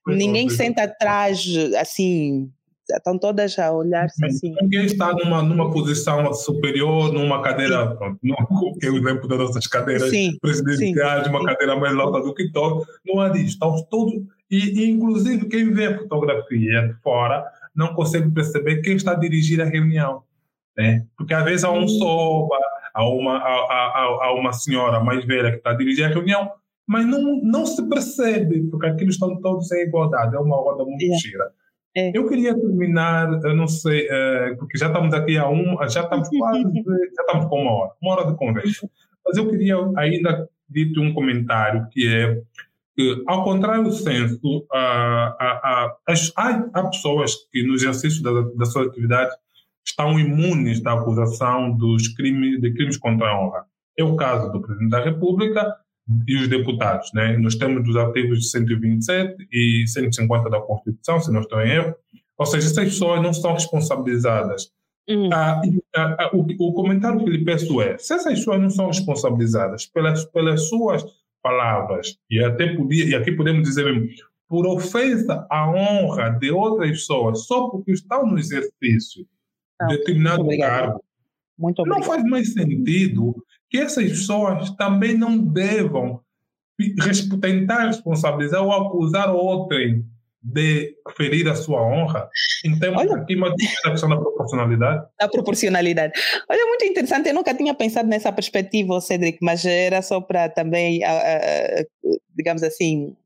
Ninguém 0.07 0.49
senta 0.49 0.85
atrás, 0.85 1.45
assim. 1.79 2.51
Estão 2.91 3.19
todas 3.19 3.59
a 3.59 3.73
olhar-se 3.73 4.25
assim. 4.27 4.55
Ninguém 4.61 4.85
está 4.85 5.13
numa, 5.13 5.43
numa 5.43 5.71
posição 5.71 6.33
superior, 6.35 7.13
numa 7.13 7.43
cadeira, 7.43 7.99
não, 8.23 8.37
o 8.51 8.77
exemplo 8.79 9.27
das 9.27 9.39
nossas 9.39 9.67
cadeiras 9.67 10.11
sim, 10.11 10.37
presidenciais, 10.39 11.25
sim. 11.25 11.31
uma 11.31 11.43
cadeira 11.45 11.77
mais 11.77 11.97
alta 11.97 12.21
do 12.21 12.35
que 12.35 12.53
todos. 12.53 12.87
Não 13.07 13.21
há 13.21 13.31
disso. 13.31 13.55
Estão 13.55 13.83
todos. 13.85 14.15
E, 14.51 14.83
e, 14.83 14.91
inclusive, 14.91 15.49
quem 15.49 15.73
vê 15.73 15.87
a 15.87 15.99
fotografia 15.99 16.89
de 16.89 16.95
fora 17.01 17.45
não 17.75 17.95
consegue 17.95 18.31
perceber 18.31 18.83
quem 18.83 18.97
está 18.97 19.13
a 19.13 19.19
dirigir 19.19 19.63
a 19.63 19.65
reunião 19.65 20.23
né? 20.77 21.07
Porque 21.17 21.35
às 21.35 21.45
vezes 21.45 21.65
há 21.65 21.71
um 21.71 21.87
soba, 21.87 22.57
há 22.95 23.09
uma, 23.09 23.39
há, 23.39 23.43
há, 23.43 24.27
há 24.27 24.35
uma 24.35 24.53
senhora 24.53 25.01
mais 25.01 25.25
velha 25.25 25.51
que 25.51 25.57
está 25.59 25.71
a 25.71 25.75
dirigir 25.75 26.05
a 26.05 26.09
reunião, 26.09 26.51
mas 26.87 27.05
não, 27.05 27.41
não 27.43 27.67
se 27.67 27.87
percebe, 27.89 28.63
porque 28.71 28.87
aquilo 28.87 29.11
estão 29.11 29.41
todos 29.41 29.71
em 29.73 29.83
igualdade, 29.83 30.37
é 30.37 30.39
uma 30.39 30.57
roda 30.57 30.85
muito 30.85 31.03
yeah. 31.03 31.19
gira. 31.19 31.51
É. 31.97 32.11
Eu 32.17 32.29
queria 32.29 32.55
terminar, 32.55 33.41
eu 33.45 33.55
não 33.55 33.69
sei, 33.69 34.09
é, 34.11 34.55
porque 34.57 34.77
já 34.77 34.89
estamos 34.89 35.15
aqui 35.15 35.37
a 35.37 35.49
um, 35.49 35.77
já 35.89 36.03
estamos 36.03 36.29
quase, 36.39 36.63
já 36.63 37.23
estamos 37.23 37.47
com 37.47 37.63
uma 37.63 37.73
hora, 37.73 37.93
uma 38.03 38.13
hora 38.13 38.31
de 38.31 38.37
conversa. 38.37 38.89
Mas 39.27 39.37
eu 39.37 39.49
queria 39.49 39.77
ainda 39.97 40.49
dito 40.69 41.01
um 41.01 41.15
comentário 41.15 41.87
que 41.91 42.07
é 42.09 42.43
que, 42.97 43.23
ao 43.27 43.43
contrário 43.43 43.85
do 43.85 43.93
censo, 43.93 44.67
há, 44.73 45.37
há, 45.41 45.97
há, 46.37 46.69
há 46.75 46.89
pessoas 46.89 47.35
que 47.51 47.67
no 47.67 47.75
exercício 47.75 48.23
da, 48.23 48.41
da 48.57 48.65
sua 48.67 48.87
atividade 48.87 49.35
estão 49.87 50.19
imunes 50.19 50.81
da 50.81 50.95
acusação 50.95 51.77
dos 51.77 52.09
crimes, 52.09 52.61
de 52.61 52.73
crimes 52.73 52.97
contra 52.97 53.29
a 53.29 53.41
honra. 53.41 53.65
É 53.99 54.03
o 54.03 54.17
caso 54.17 54.51
do 54.51 54.61
Presidente 54.61 54.91
da 54.91 55.05
República 55.05 55.75
e 56.27 56.37
os 56.37 56.49
deputados. 56.49 57.13
Né? 57.13 57.37
Nós 57.37 57.55
temos 57.55 57.85
dos 57.85 57.97
artigos 57.97 58.51
127 58.51 59.49
e 59.53 59.85
150 59.87 60.51
da 60.51 60.61
Constituição, 60.61 61.21
se 61.21 61.31
não 61.31 61.41
estou 61.41 61.61
em 61.61 61.71
erro. 61.71 61.95
Ou 62.37 62.47
seja, 62.47 62.67
essas 62.67 62.85
pessoas 62.85 63.23
não 63.23 63.33
são 63.33 63.53
responsabilizadas. 63.53 64.73
Uhum. 65.09 65.29
Ah, 65.33 65.61
ah, 65.95 66.17
ah, 66.19 66.31
o, 66.33 66.41
o, 66.41 66.73
comentário 66.73 67.23
que 67.23 67.31
lhe 67.31 67.45
peço 67.45 67.81
é: 67.81 67.99
se 67.99 68.15
essas 68.15 68.39
pessoas 68.39 68.61
não 68.61 68.71
são 68.71 68.87
responsabilizadas 68.87 69.87
pelas, 69.87 70.25
pelas 70.25 70.69
suas 70.69 71.05
palavras, 71.43 72.17
e 72.31 72.43
até 72.43 72.75
podia, 72.75 73.05
e 73.05 73.15
aqui 73.15 73.31
podemos 73.33 73.63
dizer 73.63 73.85
mesmo, 73.85 74.09
por 74.49 74.67
ofensa 74.67 75.47
à 75.51 75.71
honra 75.71 76.31
de 76.31 76.51
outras 76.51 76.91
pessoas, 76.91 77.47
só 77.47 77.69
porque 77.69 77.93
estão 77.93 78.27
no 78.27 78.39
exercício 78.39 79.27
não, 79.81 79.89
determinado 79.89 80.45
muito 80.45 80.61
cargo. 80.61 81.05
Muito 81.59 81.81
obrigado. 81.81 82.01
Não 82.01 82.07
faz 82.07 82.25
mais 82.25 82.53
sentido 82.53 83.35
que 83.71 83.79
essas 83.79 84.09
pessoas 84.09 84.71
também 84.77 85.17
não 85.17 85.39
devam 85.39 86.21
tentar 87.41 87.87
responsabilizar 87.87 88.63
ou 88.63 88.73
acusar 88.73 89.33
outrem 89.33 90.05
de 90.43 90.95
ferir 91.17 91.49
a 91.49 91.55
sua 91.55 91.83
honra? 91.83 92.29
Então, 92.65 92.95
Olha, 92.95 93.17
aqui 93.17 93.35
uma 93.35 93.55
questão 93.55 94.11
da 94.11 94.17
proporcionalidade. 94.17 95.07
Da 95.19 95.29
proporcionalidade. 95.29 96.13
Olha, 96.49 96.67
muito 96.67 96.85
interessante, 96.85 97.29
eu 97.29 97.35
nunca 97.35 97.55
tinha 97.55 97.73
pensado 97.73 98.09
nessa 98.09 98.31
perspectiva, 98.31 99.01
Cedric, 99.01 99.39
mas 99.41 99.65
era 99.65 100.03
só 100.03 100.21
para 100.21 100.49
também, 100.51 101.01
digamos 102.37 102.63
assim, 102.63 103.17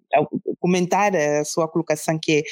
comentar 0.59 1.15
a 1.15 1.45
sua 1.45 1.69
colocação 1.69 2.19
que 2.21 2.43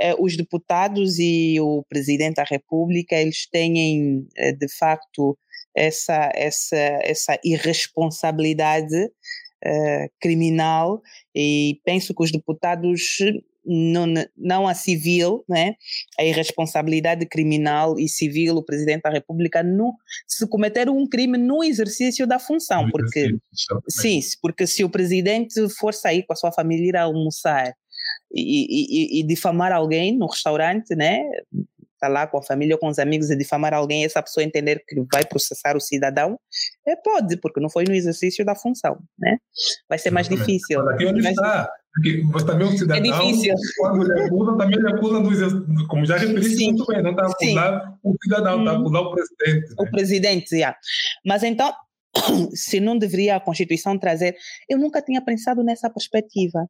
é, 0.00 0.14
os 0.18 0.36
deputados 0.36 1.18
e 1.18 1.58
o 1.60 1.84
presidente 1.88 2.36
da 2.36 2.44
República 2.44 3.16
eles 3.16 3.46
têm 3.50 4.26
eh, 4.36 4.52
de 4.52 4.68
facto 4.68 5.38
essa 5.74 6.30
essa 6.34 6.76
essa 6.76 7.38
irresponsabilidade 7.44 9.04
uh, 9.04 10.10
criminal 10.20 11.00
e 11.34 11.80
penso 11.84 12.14
que 12.14 12.22
os 12.22 12.30
deputados 12.30 13.18
não, 13.64 14.06
não 14.36 14.68
a 14.68 14.74
civil, 14.74 15.44
né? 15.48 15.74
a 16.18 16.24
irresponsabilidade 16.24 17.26
criminal 17.26 17.98
e 17.98 18.08
civil, 18.08 18.56
o 18.56 18.64
presidente 18.64 19.02
da 19.02 19.10
República, 19.10 19.62
no, 19.62 19.94
se 20.26 20.46
cometer 20.48 20.88
um 20.88 21.06
crime 21.06 21.38
no 21.38 21.62
exercício 21.62 22.26
da 22.26 22.38
função. 22.38 22.88
Porque, 22.90 23.36
sim, 23.88 24.20
porque 24.40 24.66
se 24.66 24.84
o 24.84 24.90
presidente 24.90 25.68
for 25.78 25.94
sair 25.94 26.24
com 26.24 26.32
a 26.32 26.36
sua 26.36 26.52
família 26.52 26.88
ir 26.88 26.96
almoçar 26.96 27.72
e, 28.32 29.18
e, 29.18 29.20
e 29.20 29.26
difamar 29.26 29.72
alguém 29.72 30.16
no 30.16 30.26
restaurante, 30.26 30.94
né? 30.94 31.22
está 32.02 32.08
lá 32.08 32.26
com 32.26 32.38
a 32.38 32.42
família 32.42 32.74
ou 32.74 32.80
com 32.80 32.88
os 32.88 32.98
amigos 32.98 33.30
e 33.30 33.36
difamar 33.36 33.72
alguém, 33.72 34.04
essa 34.04 34.20
pessoa 34.20 34.42
entender 34.42 34.82
que 34.86 35.00
vai 35.12 35.24
processar 35.24 35.76
o 35.76 35.80
cidadão, 35.80 36.36
é, 36.84 36.96
pode, 36.96 37.36
porque 37.36 37.60
não 37.60 37.70
foi 37.70 37.84
no 37.84 37.94
exercício 37.94 38.44
da 38.44 38.56
função, 38.56 38.98
né? 39.16 39.38
Vai 39.88 39.98
ser 39.98 40.10
mais 40.10 40.28
difícil. 40.28 40.80
Aqui 40.88 41.06
onde 41.06 41.22
mas, 41.22 41.30
está. 41.30 41.70
Aqui, 41.98 42.22
você 42.22 42.46
também 42.46 42.66
é 42.66 42.70
um 42.70 42.76
cidadão, 42.76 42.96
é 42.96 43.30
difícil. 43.30 43.54
quando 43.78 44.10
ele 44.10 44.22
acusa, 44.22 44.56
também 44.56 44.78
ele 44.78 44.88
acusa 44.88 45.20
do 45.20 45.86
como 45.88 46.06
já 46.06 46.16
referiste 46.16 46.64
muito 46.64 46.86
bem, 46.86 47.02
não 47.02 47.10
está 47.10 47.26
acusar 47.26 47.98
o 48.02 48.14
cidadão, 48.22 48.58
está 48.60 48.72
hum. 48.72 48.80
acusar 48.80 49.02
o 49.02 49.14
presidente. 49.14 49.68
Né? 49.68 49.76
O 49.78 49.90
presidente, 49.90 50.58
já. 50.58 50.76
Mas 51.24 51.42
então, 51.42 51.72
se 52.54 52.80
não 52.80 52.96
deveria 52.96 53.36
a 53.36 53.40
Constituição 53.40 53.98
trazer, 53.98 54.36
eu 54.68 54.78
nunca 54.78 55.02
tinha 55.02 55.20
pensado 55.20 55.62
nessa 55.62 55.90
perspectiva. 55.90 56.66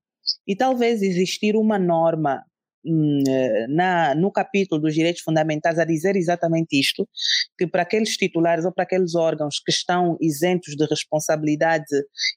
E 0.46 0.56
talvez 0.56 1.02
existir 1.02 1.56
uma 1.56 1.78
norma 1.78 2.42
Hum, 2.84 3.22
eh, 3.28 3.66
na, 3.68 4.12
no 4.14 4.32
capítulo 4.32 4.80
dos 4.80 4.92
direitos 4.92 5.22
fundamentais 5.22 5.78
a 5.78 5.84
dizer 5.84 6.16
exatamente 6.16 6.78
isto, 6.78 7.08
que 7.56 7.64
para 7.64 7.82
aqueles 7.82 8.16
titulares 8.16 8.64
ou 8.64 8.72
para 8.72 8.82
aqueles 8.82 9.14
órgãos 9.14 9.60
que 9.64 9.70
estão 9.70 10.16
isentos 10.20 10.74
de 10.74 10.84
responsabilidade 10.86 11.84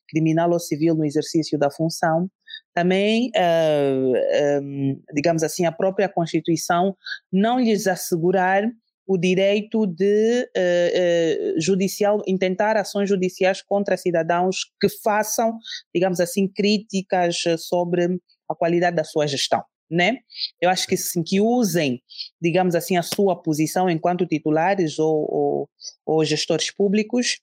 criminal 0.07 0.51
ou 0.51 0.59
civil 0.59 0.93
no 0.93 1.03
exercício 1.03 1.57
da 1.57 1.71
função, 1.71 2.29
também, 2.75 3.31
uh, 3.35 4.61
um, 4.61 5.01
digamos 5.13 5.43
assim, 5.43 5.65
a 5.65 5.71
própria 5.71 6.09
Constituição 6.09 6.95
não 7.31 7.57
lhes 7.57 7.87
assegurar 7.87 8.63
o 9.07 9.17
direito 9.17 9.87
de 9.87 10.49
uh, 10.57 11.57
uh, 11.57 11.61
judicial 11.61 12.21
intentar 12.27 12.75
ações 12.75 13.07
judiciais 13.07 13.61
contra 13.61 13.95
cidadãos 13.95 14.57
que 14.81 14.89
façam, 14.89 15.57
digamos 15.93 16.19
assim, 16.19 16.47
críticas 16.47 17.37
sobre 17.59 18.19
a 18.49 18.55
qualidade 18.55 18.97
da 18.97 19.03
sua 19.03 19.25
gestão 19.25 19.63
né? 19.89 20.17
Eu 20.59 20.69
acho 20.69 20.87
que 20.87 20.97
sim, 20.97 21.23
que 21.23 21.39
usem, 21.39 22.01
digamos 22.41 22.75
assim, 22.75 22.97
a 22.97 23.03
sua 23.03 23.41
posição 23.41 23.89
enquanto 23.89 24.25
titulares 24.25 24.97
ou, 24.99 25.27
ou, 25.31 25.69
ou 26.05 26.25
gestores 26.25 26.71
públicos 26.71 27.39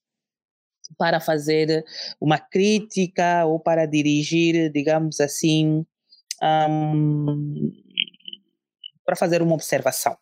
para 0.99 1.21
fazer 1.21 1.85
uma 2.21 2.39
crítica 2.39 3.45
ou 3.47 3.59
para 3.59 3.87
dirigir, 3.87 4.71
digamos 4.71 5.21
assim, 5.21 5.85
um, 6.43 7.73
para 9.05 9.17
fazer 9.17 9.43
uma 9.43 9.55
observação 9.55 10.17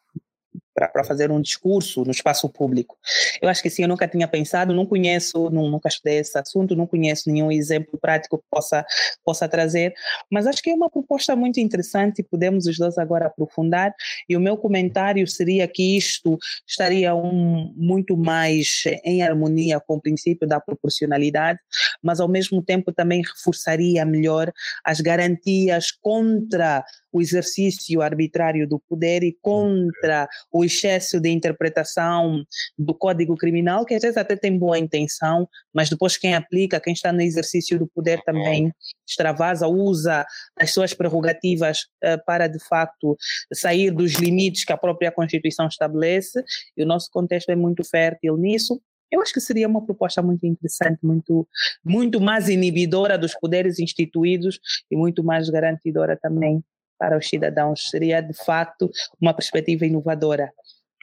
para 0.89 1.05
fazer 1.05 1.31
um 1.31 1.41
discurso 1.41 2.05
no 2.05 2.11
espaço 2.11 2.49
público. 2.49 2.97
Eu 3.41 3.49
acho 3.49 3.63
que 3.63 3.71
sim, 3.71 3.83
eu 3.83 3.89
nunca 3.89 4.07
tinha 4.07 4.27
pensado, 4.27 4.75
não 4.75 4.87
conheço, 4.87 5.51
nunca 5.51 5.89
estudei 5.89 6.19
esse 6.19 6.39
assunto, 6.39 6.77
não 6.77 6.87
conheço 6.87 7.31
nenhum 7.31 7.51
exemplo 7.51 7.99
prático 7.99 8.39
que 8.39 8.45
possa, 8.51 8.85
possa 9.25 9.49
trazer, 9.49 9.95
mas 10.31 10.47
acho 10.47 10.63
que 10.63 10.71
é 10.71 10.75
uma 10.75 10.91
proposta 10.91 11.35
muito 11.37 11.61
interessante 11.61 12.21
e 12.21 12.23
podemos 12.23 12.67
os 12.67 12.79
dois 12.79 12.99
agora 12.99 13.27
aprofundar. 13.27 13.95
E 14.29 14.37
o 14.37 14.41
meu 14.41 14.57
comentário 14.57 15.27
seria 15.27 15.67
que 15.67 15.97
isto 15.97 16.39
estaria 16.67 17.15
um, 17.15 17.73
muito 17.77 18.17
mais 18.17 18.83
em 19.05 19.23
harmonia 19.23 19.81
com 19.81 19.97
o 19.97 20.01
princípio 20.01 20.47
da 20.47 20.61
proporcionalidade, 20.61 21.59
mas 22.03 22.21
ao 22.21 22.29
mesmo 22.29 22.63
tempo 22.63 22.93
também 22.93 23.23
reforçaria 23.23 24.05
melhor 24.05 24.53
as 24.85 25.01
garantias 25.01 25.91
contra 25.91 26.85
o 27.13 27.21
exercício 27.21 28.01
arbitrário 28.03 28.67
do 28.67 28.79
poder 28.79 29.23
e 29.23 29.37
contra 29.41 30.29
o 30.53 30.65
excesso 30.65 31.21
de 31.21 31.31
interpretação 31.31 32.45
do 32.79 32.95
Código 32.95 33.37
Criminal, 33.37 33.85
que 33.85 33.95
às 33.95 34.03
vezes 34.03 34.17
até 34.17 34.37
tem 34.37 34.57
boa 34.59 34.79
intenção, 34.79 35.49
mas 35.73 35.89
depois 35.89 36.17
quem 36.17 36.35
aplica, 36.35 36.81
quem 36.81 36.93
está 36.93 37.13
no 37.13 37.21
exercício 37.21 37.79
do 37.79 37.87
poder 37.87 38.23
também 38.23 38.73
extravasa, 39.09 39.67
usa 39.67 40.25
as 40.57 40.73
suas 40.73 40.95
prerrogativas 40.95 41.87
uh, 42.05 42.23
para 42.25 42.47
de 42.47 42.63
facto 42.65 43.17
sair 43.53 43.91
dos 43.91 44.15
limites 44.15 44.65
que 44.65 44.73
a 44.73 44.77
própria 44.77 45.11
Constituição 45.11 45.67
estabelece, 45.67 46.43
e 46.77 46.83
o 46.83 46.87
nosso 46.87 47.11
contexto 47.11 47.51
é 47.51 47.57
muito 47.57 47.85
fértil 47.85 48.37
nisso. 48.37 48.81
Eu 49.11 49.21
acho 49.21 49.33
que 49.33 49.41
seria 49.41 49.67
uma 49.67 49.85
proposta 49.85 50.23
muito 50.23 50.47
interessante, 50.47 51.01
muito, 51.03 51.47
muito 51.85 52.21
mais 52.21 52.49
inibidora 52.49 53.19
dos 53.19 53.35
poderes 53.35 53.81
instituídos 53.81 54.61
e 54.89 54.97
muito 54.97 55.25
mais 55.25 55.49
garantidora 55.49 56.17
também 56.17 56.63
para 57.01 57.17
os 57.17 57.27
cidadãos. 57.27 57.89
Seria, 57.91 58.21
de 58.21 58.35
fato, 58.35 58.91
uma 59.21 59.33
perspectiva 59.33 59.87
inovadora. 59.87 60.53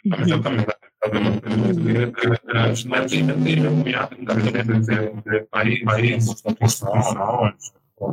Exatamente. 0.06 0.68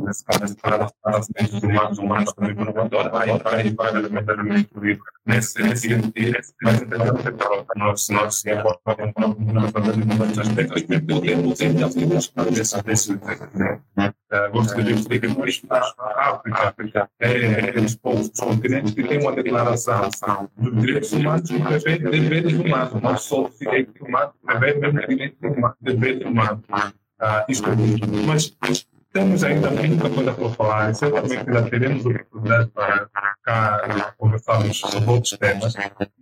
Nesse 0.01 0.25
caso, 0.25 0.55
para 0.57 0.89
as 1.05 1.29
mentes 1.29 1.61
humanas, 1.61 1.97
humanas 1.97 2.33
também 2.33 2.51
inovadora, 2.51 3.09
vai, 3.09 3.37
vai, 3.39 3.69
vai 3.69 3.95
elementarmente 3.95 4.61
incluir 4.61 4.99
nesse, 5.25 5.51
sentido, 5.77 6.11
mas 6.63 6.81
então, 6.81 7.65
nós, 7.75 8.09
nós, 8.09 8.35
se 8.35 8.51
importamos 8.51 9.13
muitos 9.37 10.39
aspectos, 10.39 10.81
podemos 10.83 11.61
entender 11.61 12.51
desse, 12.51 12.81
desse, 12.83 13.19
gosto 14.51 14.83
de 14.83 14.93
dizer 14.93 15.19
que 15.19 15.27
nós, 15.27 15.93
a 15.99 16.41
África, 16.67 17.09
é 17.19 17.79
exposto 17.79 18.41
a 18.41 18.45
um 18.47 18.49
continente 18.55 18.93
que 18.93 19.03
tem 19.03 19.21
uma 19.21 19.33
declaração 19.33 20.09
dos 20.57 20.81
direitos 20.81 21.13
humanos 21.13 21.49
e 21.49 21.59
deveres 21.99 22.53
humanos, 22.53 23.01
não 23.01 23.17
só 23.17 23.49
direitos 23.59 24.01
humanos, 24.01 24.33
também 24.47 24.79
deveres 24.79 26.25
humanos. 26.25 26.63
Isto 27.47 27.69
é 27.69 27.75
muito, 27.75 28.07
mas 28.25 28.55
temos 29.15 29.45
ainda 29.45 29.71
muita 29.71 30.09
coisa 30.09 30.33
para 30.33 30.49
falar, 30.49 30.93
certamente 30.93 31.37
ainda 31.37 31.69
teremos 31.69 32.05
oportunidade 32.05 32.69
para 32.71 33.09
cá 33.43 34.13
conversarmos 34.17 34.77
sobre 34.77 35.09
outros 35.09 35.37
temas. 35.37 35.73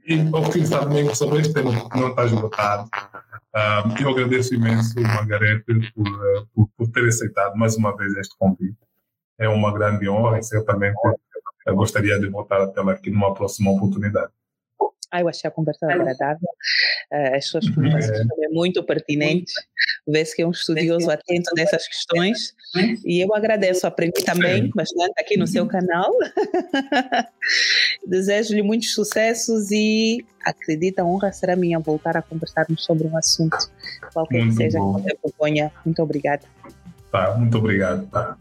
E, 0.06 0.30
ao 0.32 0.44
fim 0.52 0.70
também, 0.70 1.16
sobre 1.16 1.42
este 1.42 1.54
tema 1.56 1.72
que 1.90 2.00
não 2.00 2.10
está 2.10 2.26
esgotado, 2.26 2.84
uh, 2.84 4.00
eu 4.00 4.10
agradeço 4.10 4.54
imenso, 4.54 4.94
Margarete, 5.02 5.64
por, 5.96 6.46
por, 6.54 6.70
por, 6.78 6.88
ter 6.92 7.08
aceitado 7.08 7.56
mais 7.56 7.76
uma 7.76 7.98
vez 7.98 8.16
este 8.16 8.38
convite. 8.38 8.78
É 9.40 9.50
uma 9.50 9.74
grande 9.74 10.08
honra 10.08 10.38
e 10.38 10.44
certamente 10.44 10.96
eu 11.66 11.76
gostaria 11.76 12.20
de 12.20 12.30
voltar 12.30 12.62
a 12.62 12.68
tê-la 12.68 12.92
aqui 12.92 13.10
numa 13.10 13.34
próxima 13.34 13.72
oportunidade. 13.72 14.32
Ah, 15.12 15.22
eu 15.22 15.30
achei 15.30 15.48
a 15.48 15.52
conversa 15.52 15.86
agradável, 15.86 16.50
uh, 17.12 17.36
as 17.36 17.46
suas 17.46 17.70
perguntas 17.70 18.10
é. 18.10 18.26
também 18.26 18.50
muito 18.52 18.84
pertinentes, 18.84 19.54
vê-se 20.08 20.36
que 20.36 20.42
é 20.42 20.48
um 20.48 20.52
estudioso 20.52 21.10
atento 21.10 21.54
dessas 21.56 21.88
questões, 21.88 22.56
e 23.06 23.24
eu 23.24 23.34
agradeço, 23.34 23.86
aprendi 23.86 24.24
também 24.24 24.70
bastante 24.74 25.14
aqui 25.20 25.38
no 25.38 25.48
seu 25.48 25.66
canal, 25.68 26.12
desejo-lhe 28.08 28.62
muitos 28.62 28.94
sucessos 28.94 29.72
e 29.72 30.26
acredita, 30.44 31.02
a 31.02 31.06
honra 31.06 31.32
será 31.32 31.56
minha 31.56 31.80
voltar 31.80 32.18
a 32.18 32.22
conversarmos 32.22 32.84
sobre 32.84 33.08
um 33.08 33.18
assunto, 33.18 33.58
qualquer 34.14 34.40
muito 34.40 34.58
que 34.58 34.64
seja 34.64 34.80
bom. 34.80 34.96
que 34.96 35.04
você 35.04 35.16
proponha. 35.16 35.72
Muito 35.86 36.02
obrigada. 36.02 36.44
Tá, 37.12 37.36
muito 37.36 37.58
obrigado. 37.58 38.08
Tá. 38.08 38.38